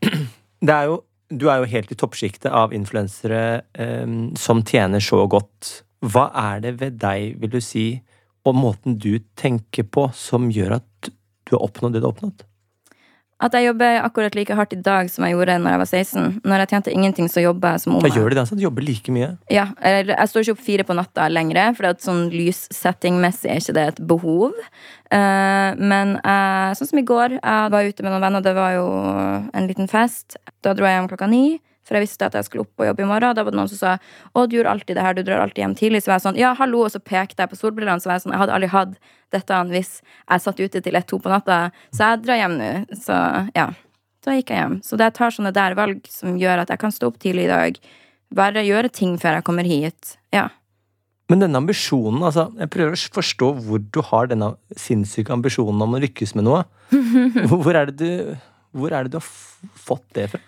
det 0.62 0.74
er 0.74 0.90
jo, 0.90 0.98
du 1.30 1.46
er 1.50 1.62
jo 1.62 1.70
helt 1.70 1.92
i 1.94 1.98
toppsjiktet 1.98 2.50
av 2.50 2.74
influensere 2.76 3.62
um, 3.78 4.34
som 4.38 4.62
tjener 4.66 5.02
så 5.04 5.22
godt. 5.30 5.80
Hva 6.06 6.28
er 6.52 6.62
det 6.66 6.76
ved 6.82 6.98
deg, 7.02 7.36
vil 7.42 7.54
du 7.54 7.60
si, 7.64 7.86
og 8.46 8.58
måten 8.58 8.98
du 9.02 9.16
tenker 9.38 9.86
på, 9.88 10.08
som 10.14 10.50
gjør 10.52 10.78
at 10.80 11.10
du 11.46 11.56
har 11.56 11.64
oppnådd 11.66 11.96
det 11.96 12.02
du 12.02 12.08
har 12.08 12.14
oppnådd? 12.14 12.44
At 13.36 13.52
jeg 13.52 13.66
jobber 13.66 13.98
akkurat 14.00 14.32
like 14.32 14.54
hardt 14.56 14.72
i 14.72 14.78
dag 14.80 15.10
som 15.12 15.26
jeg 15.26 15.34
gjorde 15.34 15.58
når 15.60 15.74
jeg 15.74 15.80
var 15.82 15.88
16. 15.90 16.38
Når 16.48 16.62
jeg 16.62 16.70
tjente 16.70 16.92
ingenting, 16.94 17.26
så 17.28 17.42
jobber 17.44 17.74
jeg 17.74 17.82
som 17.82 17.98
om 17.98 18.04
Da 18.06 18.08
gjør 18.08 18.30
du 18.30 18.34
det, 18.34 18.44
altså? 18.46 18.56
Du 18.56 18.64
jobber 18.64 18.86
like 18.86 19.12
mye? 19.12 19.28
Ja, 19.52 19.66
jeg 19.84 20.30
står 20.30 20.46
ikke 20.46 20.54
opp 20.56 20.62
fire 20.64 20.86
på 20.88 20.96
natta 20.96 21.26
lenger, 21.28 21.60
for 21.76 21.90
at 21.90 22.00
sånn 22.00 22.30
lyssettingmessig 22.32 23.52
er 23.52 23.60
ikke 23.60 23.76
det 23.76 23.84
et 23.90 24.00
behov. 24.08 24.56
Eh, 25.12 25.76
men 25.76 26.16
sånn 26.80 26.90
som 26.94 27.02
i 27.02 27.04
går, 27.12 27.36
jeg 27.36 27.74
var 27.76 27.90
ute 27.90 28.06
med 28.06 28.14
noen 28.14 28.24
venner, 28.24 28.46
det 28.46 28.56
var 28.56 28.72
jo 28.78 28.88
en 29.52 29.68
liten 29.68 29.92
fest. 29.92 30.40
Da 30.64 30.72
dro 30.72 30.88
jeg 30.88 30.96
hjem 30.96 31.12
klokka 31.12 31.28
ni, 31.28 31.58
for 31.86 31.96
jeg 31.96 32.06
visste 32.06 32.26
at 32.26 32.36
jeg 32.36 32.48
skulle 32.48 32.66
opp 32.66 32.82
og 32.82 32.88
jobbe 32.88 33.04
i 33.04 33.08
morgen. 33.08 33.36
Da 33.38 33.44
var 33.46 33.54
det 33.54 33.60
noen 33.60 33.70
som 33.70 33.80
sa 33.80 33.94
å, 34.32 34.46
du 34.46 34.58
gjør 34.58 34.70
alltid 34.72 34.98
det 34.98 35.06
her, 35.06 35.16
du 35.16 35.22
drar 35.26 35.44
alltid 35.44 35.62
hjem 35.62 35.76
tidlig. 35.78 36.02
Så 36.02 36.10
var 36.10 36.18
jeg 36.18 36.26
sånn, 36.26 36.40
ja, 36.40 36.52
hallo, 36.58 36.82
og 36.86 36.92
så 36.94 37.00
pekte 37.02 37.44
jeg 37.44 37.52
på 37.52 37.58
solbrillene, 37.60 38.02
så 38.02 38.10
var 38.10 38.18
jeg 38.18 38.26
sånn, 38.26 38.34
jeg 38.34 38.42
hadde 38.42 38.56
aldri 38.58 38.72
hatt 38.74 38.96
dette 39.34 39.62
hvis 39.70 39.92
jeg 40.02 40.44
satt 40.44 40.62
ute 40.62 40.82
til 40.82 40.98
ett-to 40.98 41.20
på 41.22 41.32
natta. 41.32 41.60
Så 41.94 42.10
jeg 42.10 42.24
drar 42.26 42.42
hjem 42.42 42.58
nå. 42.58 42.70
Så 42.98 43.16
ja, 43.56 43.70
da 44.26 44.36
gikk 44.36 44.52
jeg 44.52 44.62
hjem. 44.64 44.78
Så 44.86 44.98
det 44.98 45.10
jeg 45.10 45.18
tar 45.20 45.34
sånne 45.38 45.54
der 45.54 45.78
valg 45.78 46.10
som 46.10 46.38
gjør 46.40 46.64
at 46.64 46.74
jeg 46.74 46.82
kan 46.82 46.94
stå 46.94 47.12
opp 47.12 47.18
tidlig 47.22 47.46
i 47.46 47.52
dag, 47.52 47.80
bare 48.34 48.66
gjøre 48.66 48.90
ting 48.90 49.14
før 49.22 49.38
jeg 49.38 49.46
kommer 49.46 49.68
hit. 49.68 50.16
Ja. 50.34 50.48
Men 51.30 51.42
denne 51.42 51.58
ambisjonen, 51.58 52.22
altså, 52.26 52.48
jeg 52.58 52.70
prøver 52.70 52.94
å 52.94 53.14
forstå 53.16 53.52
hvor 53.66 53.82
du 53.82 54.00
har 54.10 54.28
denne 54.30 54.52
sinnssyke 54.78 55.34
ambisjonen 55.34 55.82
om 55.82 55.96
å 55.98 56.02
lykkes 56.02 56.36
med 56.38 56.46
noe. 56.46 56.66
Hvor 57.50 57.74
er 57.74 57.90
det 57.90 57.96
du, 57.98 58.36
hvor 58.70 58.92
er 58.94 59.06
det 59.06 59.10
du 59.10 59.16
har 59.18 59.26
fått 59.74 60.04
det 60.14 60.28
fra? 60.30 60.38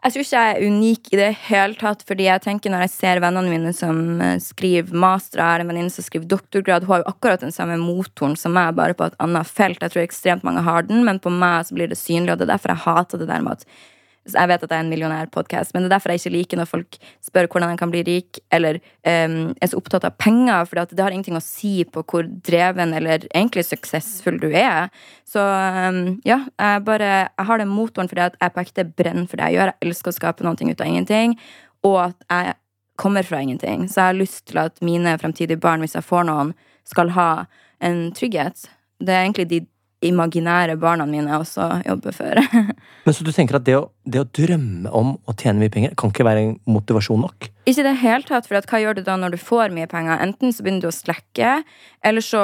Jeg 0.00 0.14
tror 0.14 0.24
ikke 0.24 0.40
jeg 0.40 0.52
er 0.56 0.70
unik 0.72 1.08
i 1.12 1.18
det 1.20 1.28
hele 1.50 1.76
tatt, 1.76 2.02
fordi 2.08 2.24
jeg 2.24 2.40
tenker 2.40 2.72
når 2.72 2.86
jeg 2.86 2.92
ser 2.94 3.18
vennene 3.20 3.52
mine 3.52 3.72
som 3.76 3.98
eh, 4.24 4.38
skriver 4.40 4.96
master, 4.96 5.42
jeg 5.42 5.44
har 5.44 5.60
en 5.60 5.68
venninne 5.68 5.92
som 5.92 6.06
skriver 6.06 6.30
doktorgrad, 6.30 6.86
hun 6.86 6.94
har 6.94 7.02
jo 7.02 7.10
akkurat 7.12 7.44
den 7.44 7.52
samme 7.52 7.76
motoren 7.82 8.32
som 8.40 8.56
meg, 8.56 8.78
bare 8.78 8.96
på 8.96 9.10
et 9.10 9.18
annet 9.20 9.50
felt. 9.50 9.82
Jeg 9.84 9.92
tror 9.92 10.06
ekstremt 10.06 10.46
mange 10.46 10.64
har 10.64 10.88
den, 10.88 11.04
men 11.04 11.20
på 11.20 11.32
meg 11.34 11.68
så 11.68 11.76
blir 11.76 11.92
det 11.92 12.00
synlig, 12.00 12.32
og 12.32 12.40
det 12.40 12.48
er 12.48 12.54
derfor 12.54 12.72
jeg 12.72 12.84
hater 12.86 13.20
det 13.20 13.28
der 13.28 13.44
med 13.44 13.60
at 13.60 13.68
Jeg 14.28 14.48
vet 14.50 14.62
at 14.62 14.68
jeg 14.68 14.76
er 14.76 14.84
en 14.84 14.90
millionærpodkast, 14.92 15.72
men 15.72 15.82
det 15.82 15.88
er 15.88 15.94
derfor 15.94 16.12
jeg 16.12 16.20
ikke 16.20 16.32
liker 16.34 16.60
når 16.60 16.68
folk 16.68 16.98
spør 17.24 17.48
hvordan 17.48 17.72
jeg 17.72 17.80
kan 17.80 17.92
bli 17.92 18.02
rik, 18.04 18.40
eller 18.52 18.76
um, 18.76 19.54
er 19.56 19.70
så 19.70 19.78
opptatt 19.80 20.04
av 20.04 20.18
penger, 20.20 20.68
for 20.68 20.82
det 20.82 21.00
har 21.00 21.14
ingenting 21.14 21.38
å 21.38 21.44
si 21.44 21.72
på 21.88 22.04
hvor 22.04 22.28
dreven 22.46 22.92
eller 22.96 23.24
egentlig 23.30 23.64
suksessfull 23.70 24.36
du 24.42 24.50
er. 24.52 24.90
Så 25.28 25.40
um, 25.40 26.20
ja, 26.28 26.42
jeg 26.60 26.84
bare 26.84 27.10
Jeg 27.10 27.46
har 27.48 27.58
den 27.62 27.72
motoren 27.72 28.10
fordi 28.10 28.26
at 28.28 28.36
jeg 28.40 28.54
på 28.54 28.64
ekte 28.64 28.84
brenner 28.84 29.26
for 29.30 29.40
det 29.40 29.48
jeg 29.48 29.58
gjør. 29.58 29.72
Jeg 29.72 29.88
elsker 29.88 30.12
å 30.12 30.18
skape 30.18 30.46
noe 30.46 30.70
ut 30.70 30.84
av 30.84 30.86
ingenting, 30.86 31.38
og 31.88 31.98
at 32.10 32.28
jeg 32.28 32.58
kommer 33.00 33.24
fra 33.24 33.40
ingenting. 33.40 33.88
Så 33.88 34.02
jeg 34.02 34.12
har 34.12 34.20
lyst 34.20 34.46
til 34.52 34.60
at 34.60 34.80
mine 34.84 35.16
fremtidige 35.18 35.60
barn, 35.60 35.80
hvis 35.80 35.96
jeg 35.96 36.04
får 36.04 36.28
noen, 36.28 36.52
skal 36.84 37.14
ha 37.16 37.30
en 37.80 38.10
trygghet. 38.12 38.68
Det 39.00 39.14
er 39.14 39.24
egentlig 39.24 39.48
de 39.48 39.64
imaginære 40.04 40.78
barna 40.80 41.04
mine 41.08 41.36
også 41.36 41.66
jobber 41.84 42.14
for. 42.16 42.40
Men 43.04 43.16
så 43.16 43.24
du 43.24 43.32
tenker 43.36 43.58
at 43.58 43.66
det 43.66 43.76
å, 43.76 43.86
det 44.08 44.22
å 44.22 44.28
drømme 44.36 44.92
om 44.96 45.14
å 45.28 45.34
tjene 45.36 45.60
mye 45.60 45.72
penger, 45.72 45.94
kan 45.98 46.12
ikke 46.12 46.26
være 46.26 46.44
en 46.46 46.54
motivasjon 46.70 47.20
nok? 47.26 47.50
Ikke 47.68 47.84
i 47.84 47.86
det 47.86 47.96
hele 48.00 48.26
tatt, 48.26 48.48
for 48.48 48.56
hva 48.56 48.80
gjør 48.80 48.98
du 48.98 49.02
da 49.06 49.18
når 49.20 49.36
du 49.36 49.40
får 49.40 49.74
mye 49.76 49.88
penger? 49.90 50.20
Enten 50.24 50.54
så 50.56 50.64
begynner 50.64 50.86
du 50.86 50.90
å 50.90 50.96
slekke, 50.96 51.58
eller 52.06 52.24
så 52.24 52.42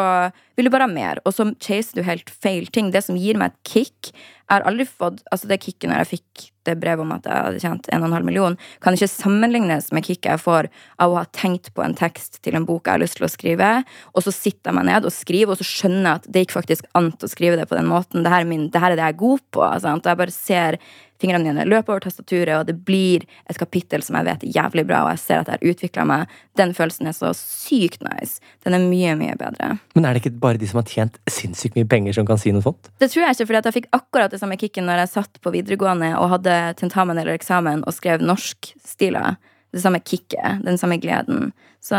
vil 0.57 0.69
du 0.69 0.73
bare 0.73 0.89
ha 0.89 0.93
mer, 0.93 1.21
og 1.25 1.37
så 1.37 1.49
chaser 1.57 2.01
du 2.01 2.07
helt 2.07 2.33
feil 2.33 2.69
ting. 2.73 2.93
Det 2.93 3.05
som 3.05 3.17
gir 3.21 3.41
meg 3.41 3.55
et 3.55 3.73
kick 3.73 4.13
Jeg 4.47 4.61
har 4.61 4.67
aldri 4.69 4.87
fått 4.87 5.25
Altså, 5.33 5.49
det 5.51 5.59
kicket 5.65 5.91
når 5.91 6.05
jeg 6.05 6.13
fikk 6.17 6.51
det 6.67 6.75
brevet 6.83 7.05
om 7.05 7.13
at 7.15 7.27
jeg 7.29 7.45
hadde 7.47 7.61
tjent 7.63 7.89
1,5 7.95 8.27
million, 8.27 8.57
kan 8.83 8.97
ikke 8.97 9.07
sammenlignes 9.07 9.93
med 9.95 10.03
kicket 10.03 10.33
jeg 10.33 10.43
får 10.43 10.67
av 10.99 11.13
å 11.13 11.21
ha 11.21 11.23
tenkt 11.31 11.71
på 11.77 11.85
en 11.85 11.95
tekst 11.95 12.41
til 12.43 12.59
en 12.59 12.67
bok 12.67 12.89
jeg 12.89 12.97
har 12.97 13.03
lyst 13.05 13.21
til 13.21 13.29
å 13.29 13.31
skrive, 13.31 13.69
og 14.11 14.25
så 14.27 14.35
sitter 14.35 14.73
jeg 14.73 14.79
meg 14.81 14.89
ned 14.89 15.07
og 15.07 15.15
skriver, 15.15 15.55
og 15.55 15.61
så 15.61 15.69
skjønner 15.69 16.09
jeg 16.09 16.21
at 16.21 16.27
det 16.27 16.43
gikk 16.43 16.57
faktisk 16.57 16.89
an 16.99 17.13
å 17.15 17.31
skrive 17.31 17.61
det 17.61 17.69
på 17.71 17.79
den 17.79 17.87
måten. 17.87 18.27
Det 18.27 18.33
her 18.35 18.43
er, 18.43 18.51
min, 18.51 18.67
det 18.75 18.83
her 18.83 18.97
er 18.97 18.99
det 18.99 19.07
jeg 19.07 19.15
er 19.15 19.23
god 19.23 19.45
på. 19.55 19.63
Sant? 19.85 20.03
Og 20.03 20.11
jeg 20.11 20.21
bare 20.25 20.35
ser 20.35 20.81
fingrene 21.23 21.45
mine 21.47 21.67
løper 21.69 21.95
over 21.95 22.05
tastaturet, 22.05 22.55
og 22.59 22.67
det 22.69 22.77
blir 22.87 23.25
et 23.49 23.59
kapittel 23.61 24.05
som 24.05 24.19
jeg 24.19 24.29
vet 24.29 24.45
er 24.45 24.55
jævlig 24.57 24.87
bra, 24.89 25.05
og 25.07 25.15
jeg 25.15 25.23
ser 25.23 25.43
at 25.43 25.51
jeg 25.51 25.59
har 25.59 25.73
utvikla 25.73 26.07
meg. 26.09 26.37
Den 26.59 26.75
følelsen 26.77 27.11
er 27.11 27.17
så 27.17 27.33
sykt 27.37 28.05
nice. 28.05 28.41
Den 28.67 28.77
er 28.77 28.85
mye, 28.85 29.17
mye 29.19 29.37
bedre. 29.41 29.73
Men 29.97 30.09
er 30.09 30.17
det 30.17 30.25
ikke 30.25 30.37
bare 30.43 30.61
de 30.61 30.69
som 30.71 30.81
har 30.83 30.89
tjent 30.91 31.19
sinnssykt 31.31 31.79
mye 31.79 31.89
penger, 31.89 32.17
som 32.17 32.29
kan 32.29 32.41
si 32.41 32.53
noe 32.55 32.65
sånt? 32.65 32.91
Det 33.03 33.11
tror 33.13 33.27
jeg 33.27 33.37
ikke, 33.37 33.49
for 33.49 33.59
jeg 33.59 33.77
fikk 33.81 33.91
akkurat 33.97 34.33
det 34.33 34.41
samme 34.43 34.59
kicken 34.61 34.89
når 34.89 35.05
jeg 35.05 35.15
satt 35.17 35.43
på 35.45 35.53
videregående 35.55 36.15
og 36.21 36.33
hadde 36.37 36.57
tentamen 36.81 37.19
eller 37.19 37.37
eksamen 37.37 37.85
og 37.87 37.97
skrev 37.97 38.25
norskstiler. 38.25 39.37
Det 39.75 39.83
samme 39.83 40.01
kicket, 40.01 40.63
den 40.65 40.79
samme 40.81 40.97
gleden. 41.03 41.51
Så 41.85 41.99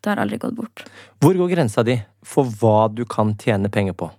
det 0.00 0.10
har 0.10 0.20
aldri 0.22 0.38
gått 0.40 0.54
bort. 0.56 0.84
Hvor 1.20 1.34
går 1.36 1.50
grensa 1.56 1.82
di 1.84 1.98
for 2.24 2.48
hva 2.60 2.86
du 2.92 3.04
kan 3.08 3.34
tjene 3.40 3.70
penger 3.72 3.96
på? 3.98 4.10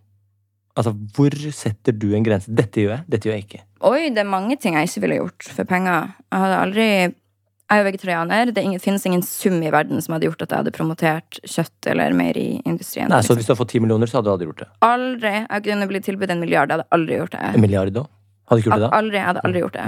Altså, 0.77 0.93
Hvor 1.15 1.33
setter 1.51 1.95
du 1.95 2.11
en 2.15 2.23
grense? 2.25 2.51
Dette 2.51 2.83
gjør 2.83 2.97
jeg, 2.97 3.05
dette 3.11 3.27
gjør 3.27 3.37
jeg 3.37 3.45
ikke. 3.47 3.63
Oi, 3.87 4.09
det 4.11 4.25
er 4.25 4.27
mange 4.27 4.57
ting 4.59 4.75
jeg 4.75 4.89
ikke 4.89 5.01
ville 5.05 5.17
gjort 5.21 5.49
for 5.55 5.67
penger. 5.67 6.11
Jeg 6.27 6.43
hadde 6.43 6.59
aldri 6.65 6.85
Jeg 6.89 7.77
er 7.77 7.79
jo 7.79 7.85
vegetarianer. 7.85 8.51
Det 8.51 8.63
finnes 8.83 9.05
ingen 9.05 9.21
sum 9.23 9.59
i 9.63 9.71
verden 9.71 10.01
som 10.01 10.15
hadde 10.15 10.25
gjort 10.25 10.41
at 10.41 10.51
jeg 10.51 10.63
hadde 10.63 10.73
promotert 10.75 11.39
kjøtt 11.45 11.89
eller 11.91 12.15
meieriindustrien. 12.17 13.11
Nei, 13.13 13.21
Så 13.21 13.29
liksom. 13.29 13.37
hvis 13.37 13.45
du 13.47 13.51
hadde 13.53 13.61
fått 13.61 13.73
ti 13.75 13.81
millioner, 13.83 14.09
så 14.09 14.19
hadde 14.19 14.27
du 14.27 14.33
aldri 14.33 14.47
gjort 14.49 14.63
det? 14.63 14.69
Aldri. 14.87 15.33
Jeg 15.45 15.65
kunne 15.67 15.89
blitt 15.91 16.07
tilbudt 16.09 16.33
en 16.33 16.41
milliard. 16.41 16.71
Jeg 16.71 16.79
hadde 16.79 16.97
aldri 16.97 17.19
gjort 17.21 17.37
det. 17.37 17.43
En 17.53 17.61
milliard 17.61 17.93
da? 17.93 18.07
Hadde 18.49 18.63
ikke 18.63 18.71
gjort 18.71 18.81
det 18.81 18.87
da? 18.87 18.91
Aldri, 18.99 19.19
jeg 19.21 19.27
hadde 19.29 19.45
aldri 19.45 19.63
gjort 19.63 19.77
det. 19.77 19.87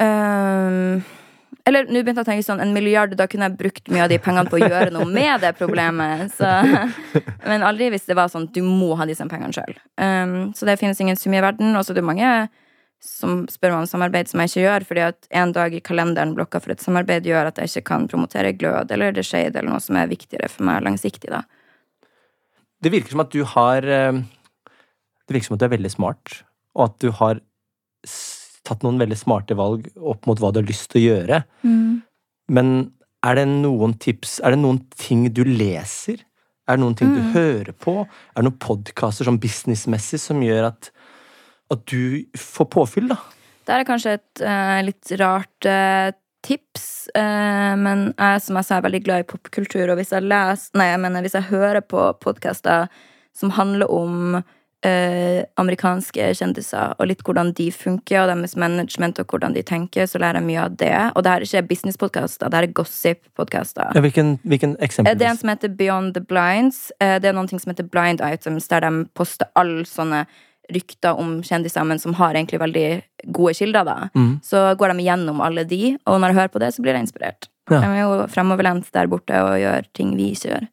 Um, 0.00 1.04
eller 1.68 1.86
nå 1.86 2.00
begynte 2.00 2.24
jeg 2.24 2.26
å 2.26 2.30
tenke 2.32 2.48
sånn, 2.48 2.64
en 2.64 2.74
milliard, 2.74 3.12
da 3.16 3.28
kunne 3.30 3.46
jeg 3.50 3.58
brukt 3.60 3.92
mye 3.92 4.02
av 4.08 4.10
de 4.10 4.18
pengene 4.24 4.48
på 4.50 4.58
å 4.58 4.64
gjøre 4.64 4.90
noe 4.96 5.06
med 5.06 5.44
det 5.44 5.52
problemet. 5.60 6.32
Så, 6.34 6.48
men 7.48 7.68
aldri 7.68 7.92
hvis 7.92 8.08
det 8.08 8.16
var 8.18 8.32
sånn 8.32 8.48
du 8.56 8.64
må 8.64 8.96
ha 8.98 9.06
disse 9.08 9.24
pengene 9.30 9.52
sjøl. 9.54 9.76
så 10.56 10.66
det 10.68 10.80
finnes 10.80 11.00
ingen 11.04 11.20
sum 11.20 11.36
i 11.36 11.44
verden. 11.44 11.76
Og 11.76 11.84
så 11.84 11.92
er 11.92 12.00
det 12.00 12.08
mange 12.08 12.34
som 13.04 13.44
spør 13.52 13.74
meg 13.74 13.82
om 13.82 13.88
samarbeid 13.88 14.30
som 14.30 14.40
jeg 14.42 14.50
ikke 14.50 14.64
gjør, 14.64 14.86
fordi 14.88 15.02
at 15.06 15.28
en 15.42 15.52
dag 15.54 15.74
i 15.76 15.82
kalenderen 15.84 16.34
blokka 16.36 16.60
for 16.62 16.74
et 16.74 16.82
samarbeid 16.82 17.26
gjør 17.28 17.50
at 17.50 17.60
jeg 17.60 17.70
ikke 17.70 17.88
kan 17.92 18.08
promotere 18.10 18.54
Glød 18.56 18.92
eller 18.94 19.14
The 19.14 19.24
Shade 19.26 19.54
eller 19.54 19.74
noe 19.74 19.82
som 19.84 19.98
er 20.00 20.10
viktigere 20.10 20.48
for 20.52 20.66
meg 20.68 20.84
langsiktig, 20.86 21.30
da. 21.32 21.44
Det 22.84 22.92
virker 22.92 23.14
som 23.14 23.22
at 23.24 23.32
du 23.32 23.44
har 23.48 23.86
eh, 23.88 24.18
Det 25.24 25.36
virker 25.36 25.48
som 25.48 25.56
at 25.56 25.62
du 25.62 25.68
er 25.68 25.76
veldig 25.76 25.92
smart, 25.94 26.40
og 26.76 26.88
at 26.88 26.98
du 27.00 27.08
har 27.16 27.40
tatt 28.64 28.84
noen 28.84 29.00
veldig 29.00 29.16
smarte 29.16 29.56
valg 29.56 29.86
opp 30.00 30.26
mot 30.28 30.40
hva 30.40 30.50
du 30.52 30.60
har 30.60 30.68
lyst 30.68 30.90
til 30.92 31.00
å 31.00 31.04
gjøre. 31.14 31.40
Men 32.52 32.70
er 33.24 33.38
det 33.38 33.46
noen 33.48 33.94
tips 33.96 34.38
Er 34.44 34.52
det 34.52 34.60
noen 34.60 34.82
ting 35.00 35.26
du 35.32 35.42
leser? 35.48 36.20
Er 36.68 36.76
det 36.76 36.82
noen 36.84 36.96
ting 36.96 37.12
du 37.12 37.20
hører 37.34 37.72
på? 37.72 38.02
Er 38.04 38.40
det 38.40 38.46
noen 38.48 38.60
podkaster 38.60 39.28
sånn 39.28 39.40
businessmessig 39.40 40.20
som 40.20 40.40
gjør 40.44 40.70
at, 40.70 40.90
at 41.76 41.86
du 41.90 42.24
får 42.38 42.70
påfyll, 42.72 43.12
da? 43.12 43.20
Det 43.64 43.72
er 43.72 43.86
kanskje 43.88 44.18
et 44.18 44.42
uh, 44.44 44.80
litt 44.84 45.12
rart 45.20 45.68
uh, 45.68 46.10
tips, 46.44 46.88
uh, 47.16 47.72
men 47.80 48.10
jeg 48.12 48.42
som 48.44 48.58
jeg 48.60 48.68
sa, 48.68 48.76
er 48.76 48.84
veldig 48.88 49.04
glad 49.06 49.24
i 49.24 49.28
popkultur, 49.30 49.88
og 49.88 49.96
hvis 50.00 50.12
jeg 50.12 50.26
leser, 50.26 50.74
nei, 50.76 50.90
jeg 50.90 51.00
mener, 51.00 51.24
hvis 51.24 51.38
jeg 51.38 51.48
hører 51.48 51.80
på 51.80 52.10
podkaster 52.24 52.92
som 53.34 53.54
handler 53.56 53.90
om 53.90 54.42
amerikanske 54.84 56.26
kjendiser, 56.36 56.90
og 57.00 57.06
litt 57.08 57.22
hvordan 57.24 57.54
de 57.56 57.70
funker, 57.72 58.18
og 58.20 58.26
deres 58.28 58.52
management, 58.60 59.16
og 59.16 59.32
hvordan 59.32 59.54
de 59.56 59.62
tenker, 59.64 60.04
så 60.04 60.20
lærer 60.20 60.42
jeg 60.42 60.44
mye 60.50 60.60
av 60.60 60.74
det. 60.76 60.90
Og 61.16 61.24
det 61.24 61.32
her 61.32 61.40
er 61.40 61.46
ikke 61.48 61.70
businesspodkaster, 61.70 62.52
det 62.52 62.58
her 62.58 62.66
er 62.68 62.74
gossip-podkaster. 62.76 63.94
Ja, 63.96 64.02
hvilken, 64.04 64.34
hvilken 64.44 64.76
eksempel? 64.84 65.16
Det 65.16 65.24
er 65.24 65.32
en 65.32 65.40
som 65.40 65.54
heter 65.54 65.72
Beyond 65.72 66.12
the 66.18 66.20
Blinds. 66.20 66.90
Det 67.00 67.30
er 67.30 67.32
noen 67.32 67.48
ting 67.48 67.64
som 67.64 67.72
heter 67.72 67.88
Blind 67.88 68.20
Items, 68.20 68.68
der 68.68 68.84
de 68.84 69.06
poster 69.16 69.48
alle 69.56 69.88
sånne 69.88 70.26
rykter 70.72 71.18
om 71.20 71.40
kjendiser, 71.44 71.84
men 71.84 72.00
som 72.00 72.14
har 72.18 72.34
egentlig 72.34 72.60
veldig 72.62 72.86
gode 73.26 73.54
kilder. 73.54 73.84
da. 73.84 73.96
mm. 74.14 74.38
Så 74.44 74.66
går 74.80 74.94
de 74.94 75.08
gjennom 75.08 75.42
alle 75.44 75.64
de, 75.68 75.96
og 76.06 76.20
når 76.20 76.32
jeg 76.32 76.40
hører 76.40 76.54
på 76.54 76.62
det, 76.62 76.74
så 76.74 76.84
blir 76.84 76.96
jeg 76.96 77.06
inspirert. 77.08 77.50
Ja. 77.70 77.80
De 77.80 77.88
er 77.88 78.00
jo 78.04 78.24
fremoverlent 78.28 78.88
der 78.92 79.08
borte 79.08 79.40
og 79.40 79.58
gjør 79.60 79.86
ting 79.96 80.16
vi 80.16 80.32
ikke 80.34 80.52
gjør. 80.52 80.70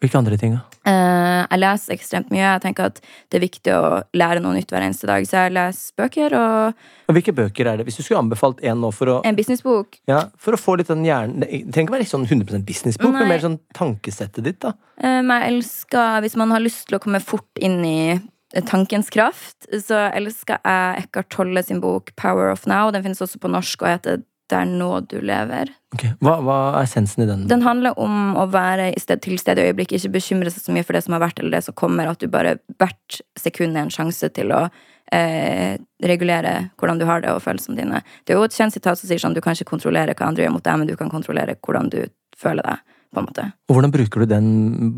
Hvilke 0.00 0.16
andre 0.16 0.36
ting, 0.40 0.54
da? 0.56 0.62
Eh, 0.88 1.42
jeg 1.44 1.60
leser 1.60 1.92
ekstremt 1.92 2.30
mye. 2.32 2.40
Jeg 2.40 2.62
tenker 2.64 2.86
at 2.88 3.02
det 3.28 3.36
er 3.36 3.42
viktig 3.42 3.72
å 3.76 3.98
lære 4.16 4.40
noe 4.40 4.56
nytt 4.56 4.70
hver 4.72 4.86
eneste 4.86 5.04
dag. 5.10 5.26
Så 5.28 5.36
jeg 5.36 5.52
leser 5.52 5.98
bøker 6.00 6.36
og 6.38 6.78
Og 7.10 7.16
hvilke 7.18 7.34
bøker 7.36 7.68
er 7.68 7.76
det? 7.76 7.84
Hvis 7.84 8.00
du 8.00 8.06
skulle 8.06 8.22
anbefalt 8.22 8.62
en 8.64 8.80
nå 8.80 8.88
for 8.96 9.12
å 9.12 9.18
en 9.28 9.36
businessbok. 9.36 10.00
Ja, 10.08 10.22
For 10.40 10.56
å 10.56 10.60
få 10.60 10.78
litt 10.80 10.88
den 10.88 11.04
hjernen 11.04 11.44
Det 11.44 11.50
trenger 11.68 11.90
ikke 11.90 11.98
være 11.98 12.08
sånn 12.08 12.24
100 12.24 12.64
businessbok, 12.64 13.12
men 13.12 13.28
mer 13.28 13.44
sånn 13.44 13.60
tankesettet 13.76 14.44
ditt. 14.46 14.60
da 14.64 14.76
Um, 15.00 15.30
jeg 15.32 15.48
elsker, 15.48 16.20
Hvis 16.20 16.36
man 16.36 16.50
har 16.52 16.60
lyst 16.60 16.88
til 16.88 16.98
å 16.98 17.00
komme 17.00 17.22
fort 17.24 17.60
inn 17.60 17.78
i 17.88 18.10
eh, 18.12 18.18
tankens 18.66 19.10
kraft, 19.14 19.68
så 19.70 20.08
elsker 20.10 20.58
jeg 20.58 21.04
Eckhart 21.04 21.30
Tolle 21.30 21.62
sin 21.62 21.80
bok 21.80 22.10
'Power 22.16 22.50
of 22.50 22.66
Now'. 22.66 22.90
Den 22.92 23.02
finnes 23.02 23.22
også 23.22 23.38
på 23.38 23.50
norsk 23.50 23.82
og 23.82 23.88
heter 23.88 24.22
'Det 24.50 24.58
er 24.58 24.64
nå 24.66 25.06
du 25.06 25.20
lever'. 25.20 25.70
Okay. 25.94 26.10
Hva, 26.20 26.40
hva 26.42 26.78
er 26.78 26.82
essensen 26.82 27.22
i 27.22 27.26
den? 27.26 27.46
Den 27.46 27.62
handler 27.62 27.98
om 27.98 28.34
å 28.34 28.50
være 28.50 28.92
i 28.94 29.00
sted, 29.00 29.22
til 29.22 29.38
stede 29.38 29.62
i 29.62 29.70
øyeblikket, 29.70 30.02
ikke 30.02 30.18
bekymre 30.18 30.50
seg 30.50 30.62
så 30.62 30.72
mye 30.72 30.84
for 30.84 30.92
det 30.92 31.04
som 31.04 31.12
har 31.14 31.20
vært 31.20 31.38
eller 31.38 31.50
det 31.50 31.64
som 31.64 31.74
kommer, 31.74 32.10
at 32.10 32.18
du 32.18 32.26
bare 32.26 32.58
hvert 32.78 33.20
sekund 33.38 33.76
er 33.76 33.82
en 33.82 33.90
sjanse 33.90 34.28
til 34.34 34.50
å 34.50 34.68
eh, 35.12 35.78
regulere 36.02 36.70
hvordan 36.78 36.98
du 36.98 37.06
har 37.06 37.20
det 37.20 37.30
og 37.30 37.42
følelsene 37.42 37.76
dine. 37.76 38.02
Det 38.24 38.34
er 38.34 38.38
jo 38.38 38.46
et 38.46 38.54
kjent 38.54 38.74
sitat 38.74 38.98
som 38.98 39.08
sier 39.08 39.18
sånn 39.18 39.34
du 39.34 39.40
kan 39.40 39.54
ikke 39.54 39.70
kontrollere 39.70 40.14
hva 40.14 40.30
andre 40.30 40.46
gjør 40.46 40.56
mot 40.56 40.64
deg, 40.64 40.78
men 40.78 40.90
du 40.90 40.96
kan 40.96 41.10
kontrollere 41.10 41.58
hvordan 41.58 41.90
du 41.90 42.00
føler 42.38 42.66
deg. 42.66 42.98
På 43.10 43.20
en 43.20 43.26
måte. 43.26 43.46
Og 43.68 43.76
hvordan 43.76 43.92
bruker 43.94 44.22
du 44.22 44.30
den 44.30 44.46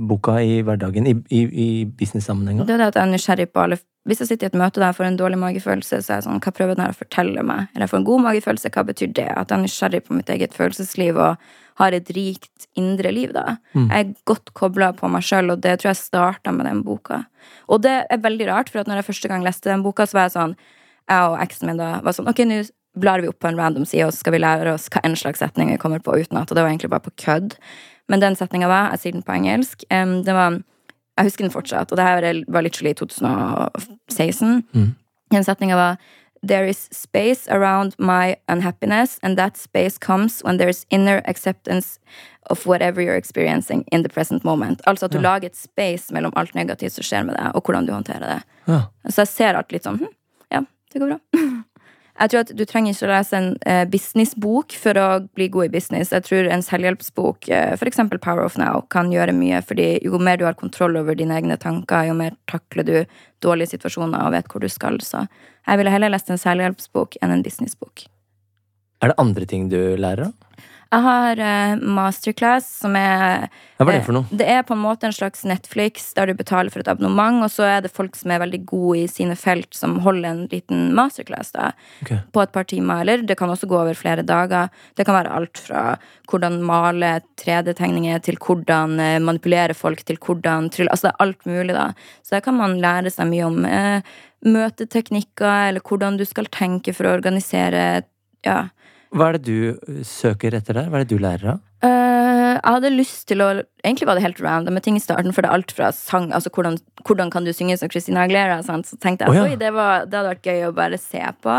boka 0.08 0.36
i 0.44 0.60
hverdagen, 0.66 1.06
i, 1.08 1.14
i, 1.32 1.40
i 1.64 1.68
business-sammenheng? 1.86 2.60
Det 2.66 2.76
er 2.76 2.82
det 2.82 2.90
at 2.92 3.00
jeg 3.00 3.06
er 3.06 3.12
nysgjerrig 3.14 3.48
på 3.52 3.64
alle 3.64 3.80
Hvis 4.08 4.18
jeg 4.18 4.32
sitter 4.32 4.48
i 4.48 4.50
et 4.50 4.58
møte 4.58 4.80
der 4.80 4.88
jeg 4.90 4.98
får 4.98 5.06
en 5.06 5.16
dårlig 5.20 5.38
magefølelse, 5.38 6.00
så 6.02 6.10
er 6.10 6.16
jeg 6.16 6.24
sånn, 6.26 6.40
hva 6.42 6.50
prøver 6.50 6.74
den 6.74 6.82
her 6.82 6.90
å 6.90 6.98
fortelle 6.98 7.44
meg? 7.46 7.68
Eller 7.70 7.86
jeg 7.86 7.92
får 7.92 8.00
en 8.00 8.06
god 8.08 8.24
magefølelse, 8.24 8.72
hva 8.74 8.82
betyr 8.88 9.12
det? 9.14 9.28
At 9.30 9.52
jeg 9.52 9.56
er 9.56 9.62
nysgjerrig 9.62 10.00
på 10.08 10.16
mitt 10.16 10.32
eget 10.34 10.56
følelsesliv 10.56 11.20
og 11.22 11.52
har 11.78 11.96
et 11.96 12.10
rikt 12.16 12.66
indre 12.78 13.12
liv, 13.14 13.30
da. 13.32 13.56
Mm. 13.76 13.86
Jeg 13.86 14.00
er 14.00 14.12
godt 14.28 14.52
kobla 14.58 14.90
på 14.98 15.08
meg 15.12 15.22
sjøl, 15.22 15.54
og 15.54 15.62
det 15.62 15.78
tror 15.78 15.92
jeg 15.92 16.00
starta 16.02 16.52
med 16.52 16.66
den 16.66 16.82
boka. 16.82 17.22
Og 17.70 17.84
det 17.86 17.94
er 18.10 18.22
veldig 18.26 18.50
rart, 18.50 18.74
for 18.74 18.82
at 18.82 18.90
når 18.90 19.00
jeg 19.00 19.10
første 19.12 19.30
gang 19.30 19.46
leste 19.46 19.70
den 19.70 19.86
boka, 19.86 20.06
så 20.08 20.18
var 20.18 20.28
jeg 20.28 20.36
sånn 20.36 20.56
Jeg 21.10 21.30
og 21.30 21.40
eksen 21.42 21.66
min 21.66 21.80
da 21.80 21.96
var 22.02 22.14
sånn 22.14 22.30
Ok, 22.30 22.44
nå 22.46 22.60
blar 22.98 23.22
vi 23.22 23.30
opp 23.30 23.38
på 23.40 23.48
en 23.48 23.58
random 23.58 23.86
side, 23.88 24.06
og 24.06 24.12
så 24.12 24.22
skal 24.22 24.36
vi 24.36 24.42
lære 24.42 24.74
oss 24.74 24.90
hva 24.92 25.00
en 25.06 25.16
slags 25.16 25.40
setning 25.40 25.72
vi 25.72 25.80
kommer 25.80 26.02
på 26.04 26.14
utenat. 26.18 26.50
Og 26.50 26.56
det 26.56 26.64
var 26.64 26.70
egentlig 26.70 26.92
bare 26.92 27.06
på 27.06 27.14
kødd. 27.24 27.56
Men 28.12 28.20
den 28.20 28.36
setninga 28.36 28.68
var 28.68 28.92
Jeg 28.92 29.00
sier 29.02 29.16
den 29.16 29.24
på 29.24 29.32
engelsk. 29.32 29.86
Um, 29.88 30.20
det 30.26 30.36
var 30.36 30.60
Jeg 31.18 31.28
husker 31.28 31.44
den 31.44 31.52
fortsatt, 31.52 31.92
og 31.92 31.98
det 32.00 32.04
her 32.04 32.44
var 32.48 32.64
literally 32.64 32.92
i 32.92 32.96
2016. 32.96 34.62
Mm. 34.72 34.90
Den 35.32 35.44
setninga 35.44 35.76
var 35.76 35.96
There 36.44 36.66
is 36.66 36.88
space 36.90 37.46
around 37.48 37.94
my 37.98 38.34
unhappiness, 38.48 39.18
and 39.22 39.38
that 39.38 39.56
space 39.56 39.96
comes 39.96 40.42
when 40.44 40.58
there 40.58 40.68
is 40.68 40.86
inner 40.90 41.22
acceptance 41.24 42.00
of 42.50 42.66
whatever 42.66 43.00
you're 43.00 43.16
experiencing 43.16 43.84
in 43.92 44.02
the 44.02 44.08
present 44.08 44.44
moment. 44.44 44.80
Altså 44.86 45.04
at 45.04 45.12
du 45.12 45.18
lager 45.18 45.46
et 45.46 45.56
space 45.56 46.12
mellom 46.12 46.32
alt 46.36 46.54
negativt 46.54 46.92
som 46.92 47.06
skjer 47.06 47.22
med 47.28 47.36
deg, 47.38 47.54
og 47.54 47.62
hvordan 47.62 47.86
du 47.86 47.92
håndterer 47.92 48.26
det. 48.26 48.40
Ja. 48.66 48.80
Så 49.08 49.22
jeg 49.22 49.28
ser 49.28 49.60
alt 49.60 49.72
litt 49.72 49.86
sånn 49.86 50.00
hm, 50.02 50.10
Ja, 50.50 50.64
det 50.92 51.04
går 51.04 51.14
bra. 51.14 51.20
Jeg 52.22 52.30
tror 52.30 52.44
at 52.44 52.50
du 52.54 52.62
trenger 52.70 52.94
ikke 52.94 53.06
å 53.08 53.10
lese 53.10 53.34
en 53.34 53.48
eh, 53.66 53.82
businessbok 53.90 54.76
for 54.78 54.98
å 55.00 55.06
bli 55.34 55.48
god 55.50 55.66
i 55.66 55.72
business. 55.72 56.12
Jeg 56.14 56.22
tror 56.28 56.46
en 56.54 56.62
selvhjelpsbok, 56.62 57.48
eh, 57.50 57.72
eksempel 57.88 58.20
Power 58.22 58.46
of 58.46 58.54
Now, 58.60 58.84
kan 58.94 59.10
gjøre 59.10 59.34
mye. 59.34 59.58
fordi 59.66 59.98
jo 60.04 60.20
mer 60.22 60.38
du 60.38 60.44
har 60.46 60.54
kontroll 60.54 60.96
over 60.96 61.18
dine 61.18 61.34
egne 61.34 61.58
tanker, 61.58 62.06
jo 62.06 62.14
mer 62.14 62.36
takler 62.46 62.86
du 62.86 62.94
dårlige 63.42 63.74
situasjoner 63.74 64.22
og 64.22 64.36
vet 64.36 64.46
hvor 64.46 64.62
du 64.62 64.68
skal. 64.70 65.00
Så 65.02 65.26
jeg 65.66 65.78
ville 65.78 65.90
heller 65.90 66.14
lest 66.14 66.30
en 66.30 66.38
selvhjelpsbok 66.38 67.18
enn 67.22 67.34
en 67.34 67.42
businessbok. 67.42 68.06
Er 69.02 69.10
det 69.10 69.18
andre 69.18 69.46
ting 69.46 69.68
du 69.68 69.96
lærer 69.98 70.30
av? 70.30 70.51
Jeg 70.93 71.05
har 71.07 71.40
eh, 71.40 71.80
masterclass, 71.80 72.66
som 72.82 72.97
er 73.01 73.49
hva 73.82 73.86
er 73.86 73.97
det 73.97 74.03
Eh, 74.03 74.07
for 74.07 74.16
noe? 74.16 74.28
Det 74.30 74.47
er 74.49 74.62
på 74.66 74.74
en 74.76 74.82
måte 74.82 75.09
en 75.09 75.14
slags 75.14 75.45
Netflix 75.49 76.11
der 76.16 76.28
du 76.28 76.34
betaler 76.38 76.72
for 76.72 76.82
et 76.82 76.90
abonnement, 76.90 77.43
og 77.45 77.51
så 77.51 77.64
er 77.68 77.84
det 77.84 77.93
folk 77.93 78.16
som 78.18 78.30
er 78.30 78.43
veldig 78.43 78.61
gode 78.68 79.03
i 79.03 79.07
sine 79.11 79.36
felt, 79.38 79.72
som 79.74 79.99
holder 80.05 80.28
en 80.28 80.43
liten 80.53 80.90
masterclass 80.97 81.53
da, 81.57 81.70
okay. 82.05 82.20
på 82.32 82.43
et 82.43 82.53
par 82.53 82.68
timer. 82.68 83.03
Eller 83.03 83.24
det 83.26 83.38
kan 83.40 83.51
også 83.51 83.68
gå 83.70 83.78
over 83.78 83.97
flere 83.99 84.24
dager. 84.26 84.68
Det 84.97 85.07
kan 85.09 85.16
være 85.16 85.32
alt 85.38 85.59
fra 85.59 85.84
hvordan 86.30 86.61
male 86.66 87.14
3D-tegninger 87.40 88.22
til 88.26 88.38
hvordan 88.43 88.99
eh, 89.01 89.18
manipulere 89.22 89.76
folk, 89.78 90.05
til 90.05 90.20
hvordan 90.20 90.70
trylle 90.72 90.93
Altså 90.93 91.09
det 91.09 91.14
er 91.14 91.24
alt 91.24 91.49
mulig, 91.49 91.74
da. 91.74 91.88
Så 92.22 92.36
der 92.36 92.45
kan 92.45 92.59
man 92.59 92.78
lære 92.82 93.11
seg 93.11 93.30
mye 93.30 93.49
om 93.49 93.64
eh, 93.64 94.14
møteteknikker, 94.45 95.70
eller 95.70 95.80
hvordan 95.80 96.18
du 96.20 96.26
skal 96.28 96.51
tenke 96.53 96.95
for 96.97 97.09
å 97.09 97.16
organisere 97.16 98.05
Ja. 98.43 98.72
Hva 99.12 99.28
er 99.28 99.38
det 99.38 99.44
du 99.44 99.76
uh, 99.76 100.00
søker 100.06 100.56
etter 100.56 100.78
der? 100.78 100.88
Hva 100.88 101.00
er 101.00 101.04
det 101.04 101.12
du 101.12 101.20
lærer 101.20 101.54
av? 101.54 101.62
Uh, 101.84 102.56
jeg 102.56 102.76
hadde 102.76 102.92
lyst 102.94 103.24
til 103.28 103.42
å 103.44 103.48
Egentlig 103.82 104.06
var 104.08 104.18
det 104.18 104.24
helt 104.24 104.40
random 104.42 104.76
med 104.78 104.84
ting 104.86 104.96
i 104.96 105.02
starten, 105.02 105.34
for 105.34 105.44
det 105.44 105.50
er 105.50 105.58
alt 105.58 105.74
fra 105.74 105.90
sang 105.96 106.30
Altså 106.36 106.52
hvordan, 106.54 106.78
hvordan 107.08 107.32
kan 107.34 107.46
du 107.46 107.52
synge 107.56 107.76
som 107.80 107.90
Christina 107.92 108.24
Aguilera? 108.24 108.60
Sant? 108.64 108.88
Så 108.88 108.98
tenkte 109.02 109.26
jeg 109.26 109.34
Å, 109.34 109.48
ja. 109.50 109.58
det, 109.58 109.72
var, 109.76 110.06
det 110.06 110.18
hadde 110.20 110.34
vært 110.34 110.48
gøy 110.52 110.68
å 110.68 110.76
bare 110.76 111.00
se 111.00 111.22
på. 111.42 111.58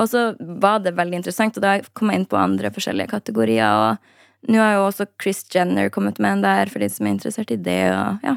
Og 0.00 0.08
så 0.10 0.24
var 0.38 0.80
det 0.84 0.94
veldig 0.98 1.20
interessant, 1.20 1.58
og 1.58 1.64
da 1.64 1.78
kom 1.98 2.12
jeg 2.12 2.22
inn 2.22 2.30
på 2.30 2.38
andre 2.38 2.70
forskjellige 2.74 3.10
kategorier. 3.10 3.84
Og 3.90 4.52
nå 4.54 4.62
har 4.62 4.76
jo 4.78 4.86
også 4.86 5.08
Chris 5.20 5.42
Jenner 5.52 5.90
kommet 5.92 6.20
med 6.22 6.38
en 6.38 6.44
der, 6.46 6.70
for 6.72 6.82
de 6.82 6.88
som 6.92 7.08
er 7.08 7.16
interessert 7.16 7.50
i 7.54 7.58
det. 7.58 7.82
Og 7.90 8.26
ja, 8.26 8.36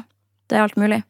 det 0.50 0.58
er 0.58 0.66
alt 0.66 0.78
mulig. 0.80 1.00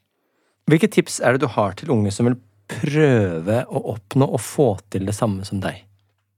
Hvilke 0.70 0.88
tips 0.92 1.18
er 1.20 1.34
det 1.34 1.44
du 1.44 1.50
har 1.52 1.74
til 1.80 1.92
unge 1.96 2.12
som 2.14 2.28
vil 2.28 2.38
prøve 2.70 3.64
å 3.68 3.82
oppnå 3.96 4.28
og 4.28 4.40
få 4.40 4.68
til 4.92 5.08
det 5.08 5.16
samme 5.16 5.44
som 5.48 5.60
deg? 5.64 5.82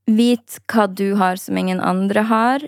Vit 0.06 0.60
hva 0.70 0.86
du 0.86 1.14
har 1.18 1.38
som 1.40 1.58
ingen 1.58 1.80
andre 1.82 2.26
har. 2.30 2.66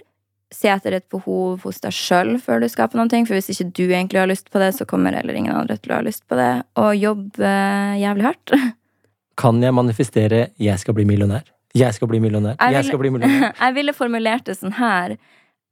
Se 0.54 0.70
etter 0.72 0.96
et 0.96 1.06
behov 1.12 1.62
hos 1.66 1.78
deg 1.84 1.92
sjøl 1.94 2.38
før 2.42 2.62
du 2.62 2.68
skaper 2.72 2.98
noe. 2.98 3.10
For 3.28 3.36
hvis 3.36 3.52
ikke 3.52 3.68
du 3.76 3.84
egentlig 3.86 4.22
har 4.22 4.30
lyst 4.30 4.50
på 4.50 4.60
det, 4.62 4.72
så 4.78 4.86
kommer 4.88 5.14
heller 5.14 5.36
ingen 5.38 5.54
andre 5.54 5.76
til 5.78 5.92
å 5.92 6.00
ha 6.00 6.06
lyst 6.06 6.24
på 6.28 6.38
det. 6.38 6.50
Og 6.80 6.96
jobbe 6.96 7.52
jævlig 8.00 8.26
hardt. 8.30 8.56
Kan 9.38 9.62
jeg 9.62 9.74
manifestere 9.74 10.48
'jeg 10.58 10.78
skal 10.78 10.94
bli 10.94 11.04
millionær'? 11.04 11.46
Jeg 11.74 11.94
skal 11.94 12.08
bli 12.08 12.18
millionær. 12.18 12.56
Jeg 12.58 12.72
Jeg 12.72 12.84
skal 12.84 12.98
bli 12.98 13.10
millionær. 13.10 13.52
jeg 13.60 13.74
ville 13.74 13.92
formulert 13.92 14.46
det 14.46 14.56
sånn 14.58 14.74
her. 14.74 15.14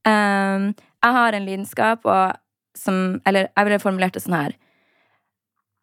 Um, 0.06 0.74
jeg 1.02 1.12
har 1.18 1.34
en 1.34 1.46
lidenskap 1.46 2.04
og 2.04 2.36
som 2.76 3.20
Eller 3.26 3.48
jeg 3.56 3.64
ville 3.64 3.78
formulert 3.80 4.14
det 4.14 4.22
sånn 4.22 4.36
her. 4.36 4.52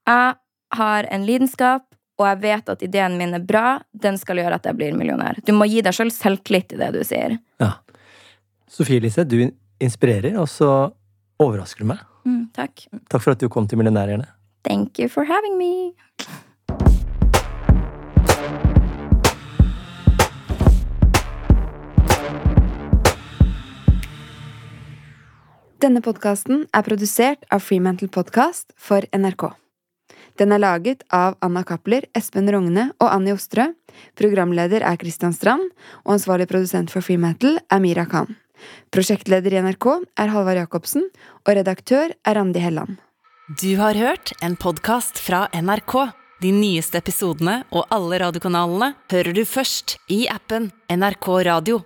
Jeg 0.08 0.36
har 0.78 1.08
en 1.12 1.26
lidenskap, 1.26 1.84
og 2.20 2.28
jeg 2.28 2.42
vet 2.44 2.70
at 2.70 2.86
ideen 2.86 3.18
min 3.18 3.34
er 3.34 3.44
bra. 3.44 3.80
Den 3.92 4.20
skal 4.22 4.42
gjøre 4.42 4.60
at 4.60 4.68
jeg 4.70 4.78
blir 4.78 4.96
millionær. 4.98 5.40
Du 5.46 5.54
må 5.56 5.68
gi 5.70 5.82
deg 5.86 5.96
sjøl 5.96 6.14
selvtillit 6.14 6.76
i 6.76 6.80
det 6.82 6.92
du 6.94 7.02
sier. 7.08 7.38
Ja. 7.64 7.76
Sofie 8.70 9.02
Elise, 9.02 9.26
du 9.26 9.40
inspirerer, 9.84 10.38
og 10.42 10.48
så 10.50 10.70
overrasker 11.42 11.84
du 11.84 11.92
meg. 11.94 12.02
Mm, 12.24 12.48
takk. 12.56 12.86
Takk 13.12 13.22
for 13.22 13.34
at 13.36 13.42
du 13.42 13.50
kom 13.52 13.68
til 13.68 13.82
Millionærhjerne. 13.82 14.30
Thank 14.64 15.00
you 15.00 15.10
for 15.12 15.28
having 15.28 15.58
me. 15.60 15.92
Denne 25.84 26.00
podkasten 26.00 26.64
er 26.72 26.86
produsert 26.86 27.44
av 27.52 27.60
Freemantle 27.66 28.08
Podcast 28.08 28.72
for 28.80 29.04
NRK. 29.12 29.50
Den 30.40 30.54
er 30.56 30.62
laget 30.62 31.04
av 31.14 31.38
Anna 31.46 31.64
Cappler, 31.68 32.08
Espen 32.18 32.50
Rogne 32.52 32.90
og 33.00 33.10
Annie 33.12 33.36
Ostrø. 33.36 33.70
Programleder 34.18 34.82
er 34.82 34.98
Christian 35.02 35.36
Strand, 35.36 35.70
og 36.06 36.16
ansvarlig 36.18 36.50
produsent 36.50 36.94
for 36.94 37.06
Freemantle 37.06 37.60
er 37.70 37.84
Mira 37.84 38.08
Khan. 38.10 38.34
Prosjektleder 38.94 39.54
i 39.54 39.62
NRK 39.62 39.88
er 40.20 40.34
Halvard 40.34 40.62
Jacobsen, 40.62 41.10
og 41.46 41.56
redaktør 41.58 42.14
er 42.26 42.40
Randi 42.40 42.64
Helland. 42.64 42.98
Du 43.60 43.76
har 43.78 43.98
hørt 44.00 44.34
en 44.42 44.56
podkast 44.56 45.20
fra 45.20 45.46
NRK. 45.54 45.98
De 46.44 46.52
nyeste 46.52 47.00
episodene 47.00 47.62
og 47.72 47.86
alle 47.94 48.20
radiokanalene 48.24 48.94
hører 49.12 49.36
du 49.36 49.44
først 49.48 49.98
i 50.12 50.26
appen 50.32 50.72
NRK 50.92 51.28
Radio. 51.48 51.84